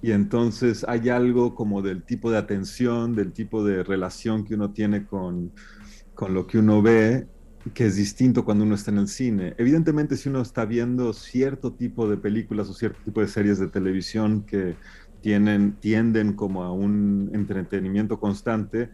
Y 0.03 0.13
entonces 0.13 0.85
hay 0.87 1.09
algo 1.09 1.55
como 1.55 1.83
del 1.83 2.05
tipo 2.05 2.31
de 2.31 2.39
atención, 2.39 3.15
del 3.15 3.33
tipo 3.33 3.65
de 3.65 3.83
relación 3.83 4.45
que 4.45 4.55
uno 4.55 4.71
tiene 4.73 5.07
con, 5.07 5.53
con 6.15 6.35
lo 6.35 6.47
que 6.47 6.59
uno 6.59 6.83
ve, 6.83 7.27
que 7.75 7.87
es 7.87 7.97
distinto 7.97 8.45
cuando 8.45 8.65
uno 8.65 8.75
está 8.75 8.91
en 8.91 8.99
el 8.99 9.09
cine. 9.09 9.55
Evidentemente, 9.59 10.17
si 10.17 10.29
uno 10.29 10.41
está 10.41 10.65
viendo 10.65 11.13
cierto 11.13 11.73
tipo 11.73 12.09
de 12.09 12.17
películas 12.17 12.69
o 12.69 12.75
cierto 12.75 13.01
tipo 13.05 13.21
de 13.21 13.29
series 13.29 13.59
de 13.59 13.69
televisión 13.69 14.43
que 14.43 14.77
tienen, 15.21 15.73
tienden 15.81 16.35
como 16.35 16.63
a 16.63 16.73
un 16.73 17.31
entretenimiento 17.33 18.21
constante, 18.21 18.91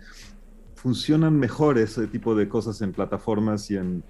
funcionan 0.74 1.38
mejor 1.38 1.78
ese 1.78 2.06
tipo 2.06 2.34
de 2.34 2.48
cosas 2.48 2.80
en 2.82 2.92
plataformas 2.92 3.70
y, 3.70 3.76
en, 3.76 4.02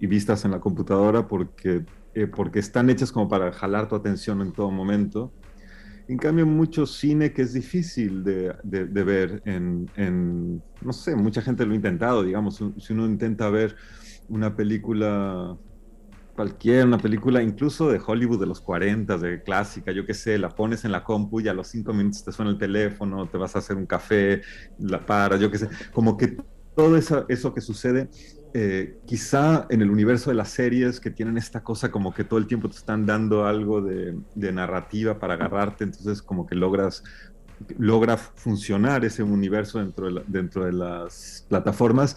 vistas 0.00 0.44
en 0.44 0.50
la 0.50 0.60
computadora 0.60 1.26
porque, 1.28 1.84
eh, 2.14 2.26
porque 2.26 2.58
están 2.58 2.90
hechas 2.90 3.12
como 3.12 3.28
para 3.28 3.52
jalar 3.52 3.88
tu 3.88 3.94
atención 3.94 4.42
en 4.42 4.52
todo 4.52 4.70
momento. 4.70 5.32
En 6.08 6.18
cambio, 6.18 6.44
mucho 6.44 6.86
cine 6.86 7.32
que 7.32 7.42
es 7.42 7.52
difícil 7.52 8.24
de, 8.24 8.52
de, 8.64 9.04
ver 9.04 9.40
en, 9.44 9.88
en, 9.94 10.60
no 10.82 10.92
sé, 10.92 11.14
mucha 11.14 11.40
gente 11.40 11.64
lo 11.64 11.72
ha 11.72 11.76
intentado, 11.76 12.24
digamos, 12.24 12.60
si 12.78 12.92
uno 12.92 13.06
intenta 13.06 13.48
ver 13.48 13.76
una 14.30 14.56
película 14.56 15.58
cualquier, 16.34 16.86
una 16.86 16.96
película 16.96 17.42
incluso 17.42 17.90
de 17.90 18.00
Hollywood 18.04 18.40
de 18.40 18.46
los 18.46 18.62
40, 18.62 19.18
de 19.18 19.42
clásica, 19.42 19.92
yo 19.92 20.06
qué 20.06 20.14
sé, 20.14 20.38
la 20.38 20.48
pones 20.48 20.84
en 20.86 20.92
la 20.92 21.04
compu 21.04 21.40
y 21.40 21.48
a 21.48 21.54
los 21.54 21.68
cinco 21.68 21.92
minutos 21.92 22.24
te 22.24 22.32
suena 22.32 22.50
el 22.50 22.58
teléfono, 22.58 23.28
te 23.28 23.36
vas 23.36 23.54
a 23.56 23.58
hacer 23.58 23.76
un 23.76 23.84
café, 23.84 24.40
la 24.78 25.04
paras, 25.04 25.38
yo 25.38 25.50
qué 25.50 25.58
sé, 25.58 25.68
como 25.92 26.16
que 26.16 26.38
todo 26.74 26.96
eso, 26.96 27.52
que 27.52 27.60
sucede, 27.60 28.08
eh, 28.54 28.96
quizá 29.04 29.66
en 29.68 29.82
el 29.82 29.90
universo 29.90 30.30
de 30.30 30.36
las 30.36 30.48
series 30.48 30.98
que 30.98 31.10
tienen 31.10 31.36
esta 31.36 31.62
cosa 31.62 31.90
como 31.90 32.14
que 32.14 32.24
todo 32.24 32.38
el 32.38 32.46
tiempo 32.46 32.70
te 32.70 32.76
están 32.76 33.04
dando 33.04 33.44
algo 33.44 33.82
de 33.82 34.52
narrativa 34.52 35.18
para 35.18 35.34
agarrarte, 35.34 35.84
entonces 35.84 36.22
como 36.22 36.46
que 36.46 36.54
logras 36.54 37.02
logra 37.78 38.16
funcionar 38.16 39.04
ese 39.04 39.22
universo 39.22 39.78
dentro 39.78 40.12
de, 40.12 40.22
dentro 40.26 40.64
de 40.64 40.72
las 40.72 41.44
plataformas. 41.48 42.16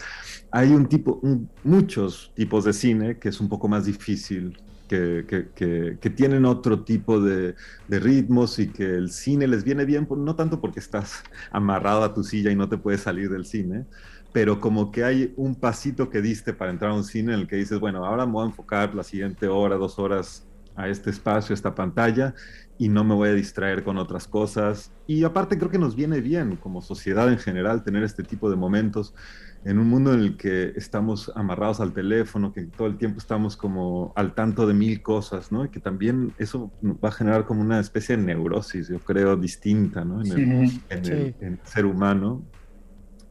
Hay 0.50 0.72
un 0.72 0.86
tipo, 0.86 1.20
muchos 1.62 2.32
tipos 2.34 2.64
de 2.64 2.72
cine 2.72 3.18
que 3.18 3.28
es 3.28 3.40
un 3.40 3.48
poco 3.48 3.68
más 3.68 3.84
difícil, 3.84 4.58
que, 4.88 5.24
que, 5.26 5.98
que, 5.98 6.10
tienen 6.10 6.44
otro 6.44 6.84
tipo 6.84 7.18
de, 7.18 7.54
de, 7.88 7.98
ritmos 7.98 8.58
y 8.58 8.68
que 8.68 8.84
el 8.84 9.10
cine 9.10 9.48
les 9.48 9.64
viene 9.64 9.86
bien, 9.86 10.06
no 10.10 10.36
tanto 10.36 10.60
porque 10.60 10.78
estás 10.78 11.24
amarrado 11.50 12.04
a 12.04 12.12
tu 12.12 12.22
silla 12.22 12.50
y 12.50 12.54
no 12.54 12.68
te 12.68 12.76
puedes 12.76 13.00
salir 13.00 13.30
del 13.30 13.46
cine, 13.46 13.86
pero 14.32 14.60
como 14.60 14.92
que 14.92 15.04
hay 15.04 15.32
un 15.36 15.54
pasito 15.54 16.10
que 16.10 16.20
diste 16.20 16.52
para 16.52 16.70
entrar 16.70 16.90
a 16.90 16.94
un 16.94 17.04
cine 17.04 17.32
en 17.32 17.40
el 17.40 17.46
que 17.46 17.56
dices, 17.56 17.80
bueno, 17.80 18.04
ahora 18.04 18.26
me 18.26 18.32
voy 18.32 18.44
a 18.44 18.48
enfocar 18.48 18.94
la 18.94 19.02
siguiente 19.02 19.48
hora, 19.48 19.76
dos 19.76 19.98
horas 19.98 20.46
a 20.76 20.88
este 20.88 21.10
espacio, 21.10 21.52
a 21.52 21.54
esta 21.54 21.74
pantalla, 21.74 22.34
y 22.78 22.88
no 22.88 23.04
me 23.04 23.14
voy 23.14 23.28
a 23.28 23.34
distraer 23.34 23.84
con 23.84 23.98
otras 23.98 24.26
cosas. 24.26 24.92
Y 25.06 25.24
aparte 25.24 25.58
creo 25.58 25.70
que 25.70 25.78
nos 25.78 25.94
viene 25.94 26.20
bien 26.20 26.56
como 26.56 26.82
sociedad 26.82 27.30
en 27.30 27.38
general 27.38 27.84
tener 27.84 28.02
este 28.02 28.22
tipo 28.22 28.50
de 28.50 28.56
momentos 28.56 29.14
en 29.64 29.78
un 29.78 29.88
mundo 29.88 30.12
en 30.12 30.20
el 30.20 30.36
que 30.36 30.72
estamos 30.76 31.32
amarrados 31.34 31.80
al 31.80 31.92
teléfono, 31.92 32.52
que 32.52 32.64
todo 32.64 32.86
el 32.86 32.98
tiempo 32.98 33.18
estamos 33.18 33.56
como 33.56 34.12
al 34.14 34.34
tanto 34.34 34.66
de 34.66 34.74
mil 34.74 35.00
cosas, 35.02 35.50
¿no? 35.52 35.64
Y 35.64 35.68
que 35.70 35.80
también 35.80 36.34
eso 36.38 36.70
va 36.82 37.08
a 37.08 37.12
generar 37.12 37.46
como 37.46 37.62
una 37.62 37.80
especie 37.80 38.16
de 38.16 38.22
neurosis, 38.22 38.88
yo 38.88 38.98
creo, 38.98 39.36
distinta, 39.36 40.04
¿no? 40.04 40.22
En, 40.22 40.52
el, 40.90 41.34
en 41.40 41.52
el 41.52 41.58
ser 41.64 41.86
humano. 41.86 42.42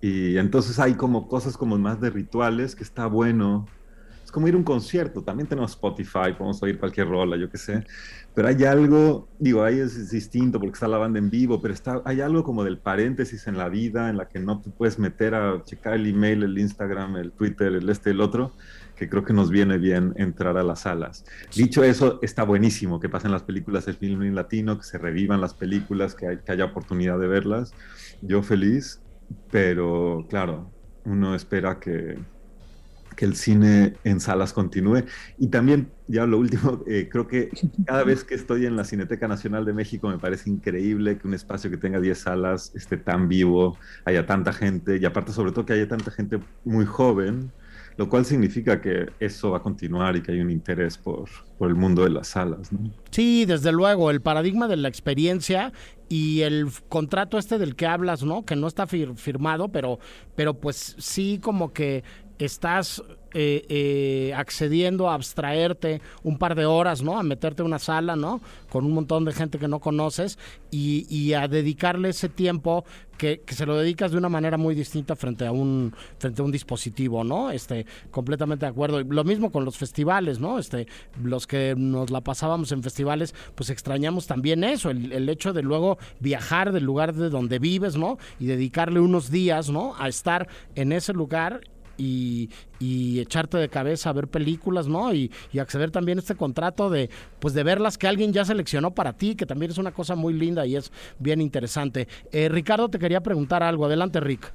Y 0.01 0.37
entonces 0.37 0.79
hay 0.79 0.95
como 0.95 1.27
cosas 1.27 1.55
como 1.55 1.77
más 1.77 2.01
de 2.01 2.09
rituales 2.09 2.75
que 2.75 2.83
está 2.83 3.05
bueno 3.05 3.67
como 4.33 4.47
ir 4.47 4.55
a 4.55 4.57
un 4.57 4.63
concierto. 4.63 5.21
También 5.21 5.47
tenemos 5.47 5.71
Spotify, 5.71 6.33
podemos 6.35 6.61
oír 6.63 6.79
cualquier 6.79 7.07
rola, 7.07 7.37
yo 7.37 7.49
qué 7.49 7.57
sé. 7.57 7.85
Pero 8.33 8.47
hay 8.47 8.63
algo, 8.63 9.29
digo, 9.37 9.63
ahí 9.63 9.79
es, 9.79 10.09
distinto 10.09 10.59
porque 10.59 10.73
está 10.73 10.87
la 10.87 10.97
banda 10.97 11.19
en 11.19 11.29
vivo, 11.29 11.61
pero 11.61 11.73
está, 11.73 12.01
hay 12.03 12.19
algo 12.19 12.43
como 12.43 12.63
del 12.63 12.79
paréntesis 12.79 13.45
en 13.45 13.57
la 13.57 13.69
vida 13.69 14.09
en 14.09 14.17
la 14.17 14.27
que 14.27 14.39
no 14.39 14.59
te 14.59 14.71
puedes 14.71 14.97
meter 14.97 15.35
a 15.35 15.63
checar 15.63 15.93
el 15.93 16.07
email, 16.07 16.41
el 16.41 16.57
Instagram, 16.57 17.17
el 17.17 17.31
Twitter, 17.31 17.73
el 17.73 17.87
este, 17.87 18.09
el 18.09 18.21
otro, 18.21 18.53
que 18.95 19.07
creo 19.07 19.23
que 19.23 19.33
nos 19.33 19.51
viene 19.51 19.77
bien 19.77 20.13
entrar 20.17 20.57
a 20.57 20.63
las 20.63 20.81
salas. 20.81 21.25
Dicho 21.55 21.83
eso, 21.83 22.17
está 22.23 22.41
buenísimo 22.41 22.99
que 22.99 23.09
pasen 23.09 23.31
las 23.31 23.43
películas 23.43 23.85
del 23.85 23.95
film 23.95 24.23
en 24.23 24.33
latino, 24.33 24.79
que 24.79 24.83
se 24.83 24.97
revivan 24.97 25.41
las 25.41 25.53
películas, 25.53 26.15
que, 26.15 26.39
que 26.43 26.51
haya 26.51 26.65
oportunidad 26.65 27.19
de 27.19 27.27
verlas. 27.27 27.71
Yo 28.23 28.41
feliz, 28.41 28.99
pero 29.51 30.25
claro, 30.27 30.71
uno 31.05 31.35
espera 31.35 31.79
que, 31.79 32.17
que 33.15 33.25
el 33.25 33.35
cine 33.35 33.93
en 34.03 34.19
salas 34.19 34.53
continúe. 34.53 35.03
Y 35.37 35.47
también, 35.47 35.89
ya 36.07 36.25
lo 36.25 36.37
último, 36.39 36.83
eh, 36.87 37.09
creo 37.11 37.27
que 37.27 37.49
cada 37.85 38.03
vez 38.03 38.23
que 38.23 38.35
estoy 38.35 38.65
en 38.65 38.75
la 38.75 38.83
Cineteca 38.83 39.27
Nacional 39.27 39.65
de 39.65 39.73
México 39.73 40.09
me 40.09 40.17
parece 40.17 40.49
increíble 40.49 41.17
que 41.17 41.27
un 41.27 41.33
espacio 41.33 41.69
que 41.69 41.77
tenga 41.77 41.99
10 41.99 42.17
salas 42.17 42.71
esté 42.75 42.97
tan 42.97 43.27
vivo, 43.27 43.77
haya 44.05 44.25
tanta 44.25 44.53
gente 44.53 44.97
y 44.97 45.05
aparte 45.05 45.31
sobre 45.31 45.51
todo 45.51 45.65
que 45.65 45.73
haya 45.73 45.87
tanta 45.87 46.11
gente 46.11 46.39
muy 46.63 46.85
joven, 46.85 47.51
lo 47.97 48.09
cual 48.09 48.25
significa 48.25 48.81
que 48.81 49.11
eso 49.19 49.51
va 49.51 49.57
a 49.57 49.61
continuar 49.61 50.15
y 50.15 50.21
que 50.21 50.31
hay 50.31 50.39
un 50.39 50.49
interés 50.49 50.97
por, 50.97 51.29
por 51.57 51.69
el 51.69 51.75
mundo 51.75 52.03
de 52.03 52.09
las 52.09 52.29
salas. 52.29 52.71
¿no? 52.71 52.91
Sí, 53.11 53.45
desde 53.45 53.71
luego, 53.71 54.09
el 54.09 54.21
paradigma 54.21 54.67
de 54.67 54.77
la 54.77 54.87
experiencia 54.87 55.71
y 56.09 56.41
el 56.41 56.67
contrato 56.89 57.37
este 57.37 57.57
del 57.57 57.75
que 57.75 57.87
hablas, 57.87 58.23
¿no? 58.23 58.45
Que 58.45 58.55
no 58.55 58.67
está 58.67 58.87
firmado, 58.87 59.69
pero, 59.69 59.99
pero 60.35 60.53
pues 60.53 60.95
sí 60.99 61.39
como 61.41 61.73
que 61.73 62.03
estás 62.45 63.01
eh, 63.35 63.65
eh, 63.67 64.33
accediendo 64.35 65.09
a 65.09 65.15
abstraerte 65.15 66.01
un 66.23 66.37
par 66.37 66.53
de 66.53 66.65
horas, 66.65 67.01
¿no? 67.01 67.17
A 67.17 67.23
meterte 67.23 67.63
en 67.63 67.67
una 67.67 67.79
sala, 67.79 68.15
¿no? 68.15 68.41
Con 68.69 68.85
un 68.85 68.91
montón 68.91 69.25
de 69.25 69.33
gente 69.33 69.57
que 69.57 69.67
no 69.67 69.79
conoces 69.79 70.37
y, 70.69 71.33
a 71.33 71.47
dedicarle 71.47 72.09
ese 72.09 72.29
tiempo 72.29 72.85
que, 73.17 73.41
se 73.47 73.65
lo 73.65 73.77
dedicas 73.77 74.11
de 74.11 74.17
una 74.17 74.29
manera 74.29 74.57
muy 74.57 74.75
distinta 74.75 75.15
frente 75.15 75.47
a 75.47 75.51
un 75.51 75.95
frente 76.19 76.41
a 76.41 76.45
un 76.45 76.51
dispositivo, 76.51 77.23
¿no? 77.23 77.49
Este, 77.49 77.85
completamente 78.11 78.65
de 78.65 78.71
acuerdo. 78.71 79.01
Lo 79.01 79.23
mismo 79.23 79.51
con 79.51 79.65
los 79.65 79.77
festivales, 79.77 80.39
¿no? 80.39 80.59
Este, 80.59 80.87
los 81.23 81.47
que 81.47 81.73
nos 81.75 82.11
la 82.11 82.21
pasábamos 82.21 82.71
en 82.71 82.83
festivales, 82.83 83.33
pues 83.55 83.69
extrañamos 83.69 84.27
también 84.27 84.63
eso, 84.63 84.89
el, 84.89 85.11
el 85.11 85.29
hecho 85.29 85.53
de 85.53 85.63
luego 85.63 85.97
viajar 86.19 86.71
del 86.71 86.83
lugar 86.83 87.13
de 87.13 87.29
donde 87.29 87.57
vives, 87.57 87.95
¿no? 87.95 88.17
Y 88.39 88.45
dedicarle 88.45 88.99
unos 88.99 89.31
días, 89.31 89.69
¿no? 89.69 89.95
A 89.97 90.07
estar 90.07 90.47
en 90.75 90.91
ese 90.91 91.13
lugar 91.13 91.61
y, 91.97 92.49
echarte 92.79 93.57
de 93.57 93.69
cabeza 93.69 94.09
a 94.09 94.13
ver 94.13 94.27
películas, 94.27 94.87
¿no? 94.87 95.13
Y, 95.13 95.31
acceder 95.59 95.91
también 95.91 96.17
a 96.17 96.21
este 96.21 96.35
contrato 96.35 96.89
de, 96.89 97.09
pues 97.39 97.53
de 97.53 97.63
verlas 97.63 97.97
que 97.97 98.07
alguien 98.07 98.33
ya 98.33 98.43
seleccionó 98.43 98.91
para 98.91 99.13
ti, 99.13 99.35
que 99.35 99.45
también 99.45 99.71
es 99.71 99.77
una 99.77 99.91
cosa 99.91 100.15
muy 100.15 100.33
linda 100.33 100.65
y 100.65 100.75
es 100.75 100.91
bien 101.19 101.41
interesante. 101.41 102.07
Eh, 102.31 102.49
Ricardo, 102.49 102.89
te 102.89 102.99
quería 102.99 103.21
preguntar 103.21 103.63
algo. 103.63 103.85
Adelante, 103.85 104.19
Rick. 104.19 104.53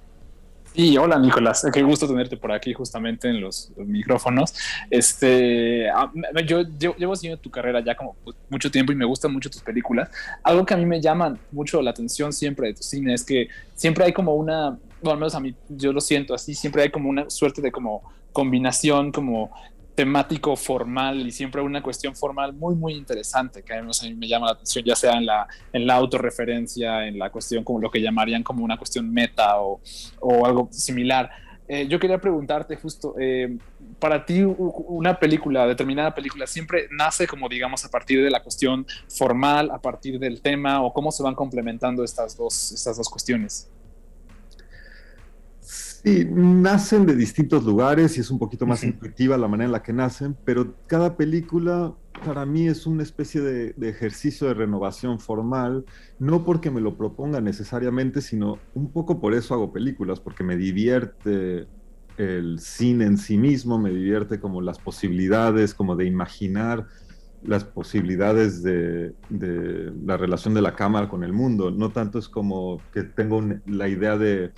Sí, 0.75 0.97
hola 0.97 1.19
Nicolás, 1.19 1.67
qué 1.73 1.83
gusto 1.83 2.07
tenerte 2.07 2.37
por 2.37 2.53
aquí 2.53 2.73
justamente 2.73 3.29
en 3.29 3.41
los, 3.41 3.73
micrófonos. 3.79 4.55
Este, 4.91 5.89
ah, 5.91 6.13
yo, 6.47 6.63
llevo 6.79 7.17
siguiendo 7.17 7.41
tu 7.41 7.51
carrera 7.51 7.81
ya 7.81 7.97
como 7.97 8.15
pues, 8.23 8.37
mucho 8.49 8.71
tiempo 8.71 8.93
y 8.93 8.95
me 8.95 9.05
gustan 9.05 9.33
mucho 9.33 9.51
tus 9.51 9.63
películas. 9.63 10.11
Algo 10.43 10.65
que 10.65 10.75
a 10.75 10.77
mí 10.77 10.87
me 10.87 11.01
llama 11.01 11.37
mucho 11.51 11.81
la 11.83 11.91
atención 11.91 12.33
siempre 12.33 12.69
de 12.69 12.75
tu 12.75 12.83
cine 12.83 13.15
es 13.15 13.25
que 13.25 13.49
siempre 13.75 14.05
hay 14.05 14.13
como 14.13 14.35
una, 14.35 14.79
bueno, 15.01 15.13
al 15.13 15.19
menos 15.19 15.35
a 15.35 15.41
mí 15.41 15.55
yo 15.69 15.93
lo 15.93 16.01
siento 16.01 16.35
así, 16.35 16.55
siempre 16.55 16.83
hay 16.83 16.91
como 16.91 17.09
una 17.09 17.29
suerte 17.31 17.61
de 17.61 17.73
como 17.73 18.03
combinación 18.33 19.13
como 19.13 19.51
temático 19.99 20.55
formal 20.55 21.27
y 21.27 21.33
siempre 21.33 21.61
una 21.61 21.83
cuestión 21.83 22.15
formal 22.15 22.53
muy, 22.53 22.77
muy 22.77 22.95
interesante 22.95 23.65
que 23.65 23.75
a 23.75 23.83
mí 23.83 24.15
me 24.15 24.29
llama 24.29 24.47
la 24.47 24.53
atención, 24.53 24.85
ya 24.85 24.95
sea 24.95 25.15
en 25.15 25.27
la, 25.27 25.49
en 25.73 25.89
la 25.89 25.95
autorreferencia, 25.95 27.09
en 27.09 27.19
la 27.19 27.31
cuestión 27.31 27.65
como 27.65 27.81
lo 27.81 27.91
que 27.91 28.01
llamarían 28.01 28.45
como 28.45 28.65
una 28.65 28.77
cuestión 28.77 29.13
meta 29.13 29.61
o, 29.61 29.81
o 30.21 30.47
algo 30.47 30.69
similar. 30.71 31.29
Eh, 31.67 31.89
yo 31.89 31.99
quería 31.99 32.21
preguntarte 32.21 32.77
justo, 32.77 33.17
eh, 33.19 33.59
para 33.99 34.25
ti 34.25 34.43
una 34.45 35.19
película, 35.19 35.67
determinada 35.67 36.15
película, 36.15 36.47
siempre 36.47 36.87
nace 36.93 37.27
como 37.27 37.49
digamos 37.49 37.85
a 37.85 37.91
partir 37.91 38.23
de 38.23 38.31
la 38.31 38.41
cuestión 38.41 38.87
formal, 39.09 39.69
a 39.73 39.79
partir 39.79 40.21
del 40.21 40.41
tema 40.41 40.81
o 40.81 40.93
cómo 40.93 41.11
se 41.11 41.25
van 41.25 41.35
complementando 41.35 42.05
estas 42.05 42.37
dos, 42.37 42.71
estas 42.71 42.97
dos 42.97 43.09
cuestiones? 43.09 43.69
Sí, 46.09 46.27
nacen 46.31 47.05
de 47.05 47.15
distintos 47.15 47.65
lugares 47.65 48.17
y 48.17 48.21
es 48.21 48.31
un 48.31 48.39
poquito 48.39 48.65
más 48.65 48.83
intuitiva 48.83 49.37
la 49.37 49.47
manera 49.47 49.67
en 49.67 49.73
la 49.73 49.83
que 49.83 49.93
nacen, 49.93 50.35
pero 50.43 50.75
cada 50.87 51.19
película 51.19 51.95
para 52.25 52.47
mí 52.47 52.67
es 52.67 52.87
una 52.87 53.03
especie 53.03 53.43
de, 53.43 53.75
ejercicio 53.87 54.49
de 54.49 54.55
renovación 54.55 55.21
formal, 55.21 55.85
no 56.19 56.45
porque 56.45 56.71
me 56.71 56.81
lo 56.81 56.97
proponga 56.97 57.43
necesariamente, 57.43 58.23
sino 58.23 58.59
un 58.75 58.91
poco 58.91 59.21
por 59.21 59.35
eso 59.35 59.53
hago 59.53 59.71
películas, 59.71 60.19
porque 60.19 60.45
me 60.45 60.57
divierte 60.57 61.67
el 62.17 62.59
cine 62.59 63.05
en 63.05 63.19
sí 63.19 63.37
mismo, 63.37 63.79
me 63.79 63.91
divierte 63.91 64.41
como 64.41 64.63
las 64.63 64.79
posibilidades, 64.79 65.75
como 65.75 65.95
de 65.95 66.07
imaginar 66.07 66.87
las 67.43 67.65
posibilidades 67.65 68.63
de, 68.63 69.13
la 69.31 70.17
relación 70.17 70.55
de 70.55 70.63
la 70.63 70.75
cámara 70.75 71.11
con 71.11 71.23
el 71.23 71.35
mundo. 71.35 71.71
No 71.71 71.91
tanto 71.91 72.19
es 72.19 72.31
como 72.31 72.81
que 72.95 73.03
tengo 73.03 73.45
la 73.67 73.89
idea 73.89 74.17
de, 74.17 74.53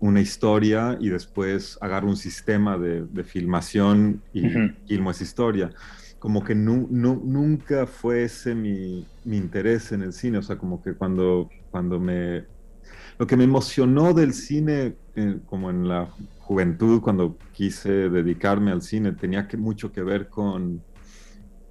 una 0.00 0.20
historia 0.20 0.96
y 1.00 1.08
después 1.08 1.78
agarro 1.80 2.08
un 2.08 2.16
sistema 2.16 2.78
de, 2.78 3.24
filmación 3.24 4.22
y 4.32 4.42
filmo 4.86 5.10
esa 5.10 5.24
historia. 5.24 5.70
Como 6.18 6.44
que 6.44 6.54
nunca 6.54 7.86
fue 7.86 8.24
ese 8.24 8.54
mi, 8.54 9.06
interés 9.24 9.92
en 9.92 10.02
el 10.02 10.12
cine. 10.12 10.38
O 10.38 10.42
sea, 10.42 10.56
como 10.56 10.82
que 10.82 10.94
cuando, 10.94 11.48
cuando 11.70 11.98
me... 11.98 12.44
Lo 13.18 13.26
que 13.26 13.36
me 13.36 13.44
emocionó 13.44 14.14
del 14.14 14.32
cine, 14.32 14.94
eh, 15.14 15.38
como 15.46 15.70
en 15.70 15.88
la 15.88 16.08
juventud, 16.38 17.00
cuando 17.00 17.36
quise 17.52 18.08
dedicarme 18.08 18.70
al 18.70 18.82
cine, 18.82 19.12
tenía 19.12 19.46
que, 19.46 19.56
mucho 19.56 19.92
que 19.92 20.02
ver 20.02 20.28
con 20.28 20.82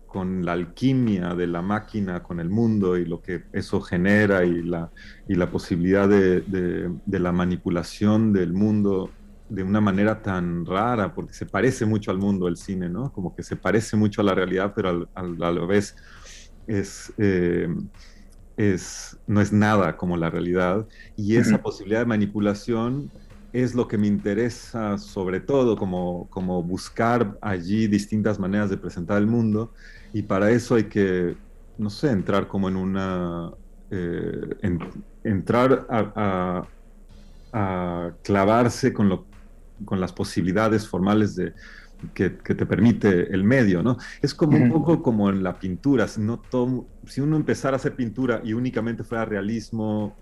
con 0.09 0.43
la 0.43 0.53
alquimia 0.53 1.35
de 1.35 1.45
la 1.45 1.61
máquina 1.61 2.23
con 2.23 2.39
el 2.39 2.49
mundo 2.49 2.97
y 2.97 3.05
lo 3.05 3.21
que 3.21 3.43
eso 3.53 3.79
genera 3.79 4.43
y 4.43 4.63
la, 4.63 4.89
y 5.27 5.35
la 5.35 5.51
posibilidad 5.51 6.09
de, 6.09 6.41
de, 6.41 7.19
la 7.19 7.31
manipulación 7.31 8.33
del 8.33 8.51
mundo 8.51 9.11
de 9.49 9.61
una 9.61 9.79
manera 9.79 10.21
tan 10.21 10.65
rara, 10.65 11.13
porque 11.13 11.33
se 11.33 11.45
parece 11.45 11.85
mucho 11.85 12.09
al 12.09 12.17
mundo 12.17 12.47
el 12.47 12.57
cine, 12.57 12.89
¿no? 12.89 13.13
Como 13.13 13.35
que 13.35 13.43
se 13.43 13.55
parece 13.55 13.95
mucho 13.97 14.21
a 14.21 14.23
la 14.23 14.33
realidad, 14.33 14.73
pero 14.75 15.07
a 15.13 15.23
la 15.23 15.51
vez 15.65 15.95
es, 16.65 17.13
eh, 17.19 17.67
es, 18.57 19.15
no 19.27 19.41
es 19.41 19.53
nada 19.53 19.95
como 19.95 20.17
la 20.17 20.31
realidad. 20.31 20.87
Y 21.15 21.35
esa 21.35 21.61
posibilidad 21.61 21.99
de 21.99 22.05
manipulación 22.07 23.11
es 23.53 23.75
lo 23.75 23.87
que 23.87 23.97
me 23.97 24.07
interesa 24.07 24.97
sobre 24.97 25.39
todo, 25.39 25.75
como, 25.75 26.27
como 26.29 26.63
buscar 26.63 27.37
allí 27.41 27.87
distintas 27.87 28.39
maneras 28.39 28.69
de 28.69 28.77
presentar 28.77 29.17
el 29.17 29.27
mundo 29.27 29.71
y 30.13 30.23
para 30.23 30.51
eso 30.51 30.75
hay 30.75 30.85
que, 30.85 31.35
no 31.77 31.89
sé, 31.89 32.11
entrar 32.11 32.47
como 32.47 32.69
en 32.69 32.75
una... 32.75 33.51
Eh, 33.91 34.55
entrar 35.23 35.87
a, 35.89 36.67
clavarse 38.21 38.93
con, 38.93 39.09
lo, 39.09 39.25
con 39.83 39.99
las 39.99 40.13
posibilidades 40.13 40.87
formales 40.87 41.35
de, 41.35 41.53
que, 42.13 42.29
te 42.29 42.65
permite 42.65 43.33
el 43.33 43.43
medio, 43.43 43.83
¿no? 43.83 43.97
Es 44.21 44.33
como 44.33 44.57
un 44.57 44.71
poco 44.71 45.01
como 45.01 45.29
en 45.29 45.43
la 45.43 45.59
pintura, 45.59 46.07
si, 46.07 46.21
no 46.21 46.41
si 47.05 47.21
uno 47.21 47.35
empezara 47.35 47.75
a 47.75 47.77
hacer 47.77 47.95
pintura 47.95 48.41
y 48.43 48.53
únicamente 48.53 49.03
fuera 49.03 49.25
realismo, 49.25 50.15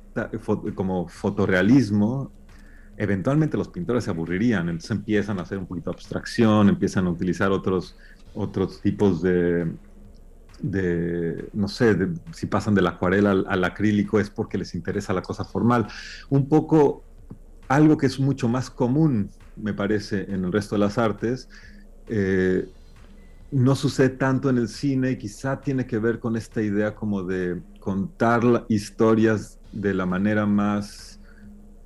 como 0.74 1.08
fotorrealismo, 1.08 2.32
eventualmente 2.98 3.58
los 3.58 3.68
pintores 3.68 4.06
se 4.06 4.10
aburrirían, 4.10 4.70
entonces 4.70 4.92
empiezan 4.92 5.40
a 5.40 5.44
hacer 5.44 5.60
un 5.60 5.68
poquito 5.68 5.92
de 5.92 5.96
abstracción, 5.96 6.70
empiezan 6.70 7.06
a 7.06 7.12
utilizar 7.12 7.52
otros 7.52 7.96
otros 8.38 8.82
tipos 8.82 9.22
de, 9.22 9.68
no 11.54 11.68
sé, 11.68 11.98
si 12.32 12.46
pasan 12.46 12.76
de 12.76 12.82
la 12.82 12.92
acuarela 12.92 13.32
al, 13.32 13.64
acrílico 13.64 14.20
es 14.20 14.30
porque 14.30 14.58
les 14.58 14.76
interesa 14.76 15.14
la 15.14 15.22
cosa 15.22 15.44
formal. 15.44 15.88
Un 16.30 16.48
poco 16.48 17.04
algo 17.68 17.98
que 17.98 18.06
es 18.06 18.20
mucho 18.20 18.48
más 18.48 18.70
común, 18.70 19.30
me 19.56 19.74
parece, 19.74 20.32
en 20.32 20.46
el 20.46 20.52
resto 20.52 20.76
de 20.76 20.80
las 20.80 20.98
artes, 20.98 21.50
eh, 22.08 22.70
no 23.52 23.76
sucede 23.76 24.10
tanto 24.10 24.50
en 24.50 24.58
el 24.58 24.68
cine 24.68 25.12
y 25.12 25.18
quizá 25.18 25.60
tiene 25.60 25.86
que 25.86 25.98
ver 25.98 26.20
con 26.20 26.36
esta 26.36 26.62
idea 26.62 26.96
como 26.96 27.24
de 27.24 27.62
contar 27.80 28.66
historias 28.68 29.60
de 29.72 29.94
la 29.94 30.06
manera 30.06 30.46
más 30.46 31.20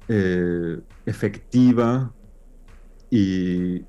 eh, 0.07 0.79
efectiva 1.05 2.11
y, 3.09 3.85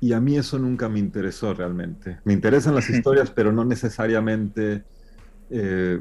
y 0.00 0.14
a 0.14 0.20
mí 0.20 0.36
eso 0.36 0.58
nunca 0.58 0.88
me 0.88 0.98
interesó 0.98 1.52
realmente. 1.52 2.18
Me 2.24 2.32
interesan 2.32 2.74
las 2.74 2.88
historias, 2.88 3.30
pero 3.30 3.52
no 3.52 3.66
necesariamente 3.66 4.82
eh, 5.50 6.00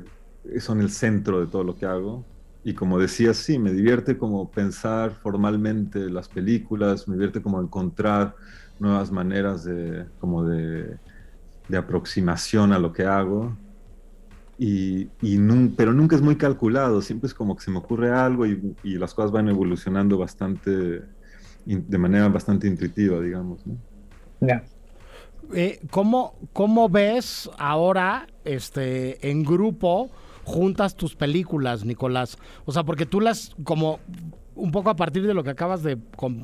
son 0.60 0.80
el 0.80 0.90
centro 0.90 1.42
de 1.42 1.48
todo 1.48 1.66
lo 1.66 1.76
que 1.76 1.86
hago. 1.86 2.26
Y 2.64 2.74
como 2.74 2.98
decía, 2.98 3.34
sí, 3.34 3.60
me 3.60 3.74
divierte 3.74 4.18
como 4.18 4.50
pensar 4.52 5.12
formalmente 5.12 6.10
las 6.10 6.30
películas, 6.30 7.10
me 7.10 7.16
divierte 7.16 7.42
como 7.42 7.62
encontrar 7.62 8.36
nuevas 8.80 9.12
maneras 9.12 9.66
de, 9.66 10.06
como 10.20 10.46
de, 10.46 10.98
aproximación 11.78 12.72
a 12.72 12.80
lo 12.80 12.94
que 12.94 13.04
hago. 13.04 13.58
Y, 14.58 15.08
pero 15.76 15.94
nunca 15.94 16.16
es 16.16 16.22
muy 16.22 16.36
calculado, 16.36 17.02
siempre 17.02 17.28
es 17.28 17.34
como 17.34 17.56
que 17.56 17.64
se 17.64 17.72
me 17.72 17.78
ocurre 17.78 18.12
algo 18.12 18.46
y, 18.46 18.76
y 18.84 18.98
las 18.98 19.14
cosas 19.14 19.32
van 19.32 19.48
evolucionando 19.50 20.18
bastante, 20.18 21.02
de 21.66 21.98
manera 21.98 22.28
bastante 22.28 22.68
intuitiva, 22.68 23.22
digamos. 23.22 23.66
¿no? 23.66 23.89
Eh, 25.54 25.80
¿cómo, 25.90 26.36
¿Cómo 26.54 26.90
ves 26.90 27.50
ahora 27.58 28.28
este, 28.46 29.30
en 29.30 29.44
grupo 29.44 30.10
juntas 30.44 30.96
tus 30.96 31.16
películas, 31.16 31.86
Nicolás? 31.86 32.38
O 32.66 32.72
sea, 32.72 32.84
porque 32.84 33.06
tú 33.06 33.20
las, 33.20 33.56
como 33.64 34.00
un 34.56 34.72
poco 34.72 34.90
a 34.90 34.96
partir 34.96 35.26
de 35.26 35.34
lo 35.34 35.44
que 35.44 35.50
acabas 35.52 35.84
de 35.84 35.98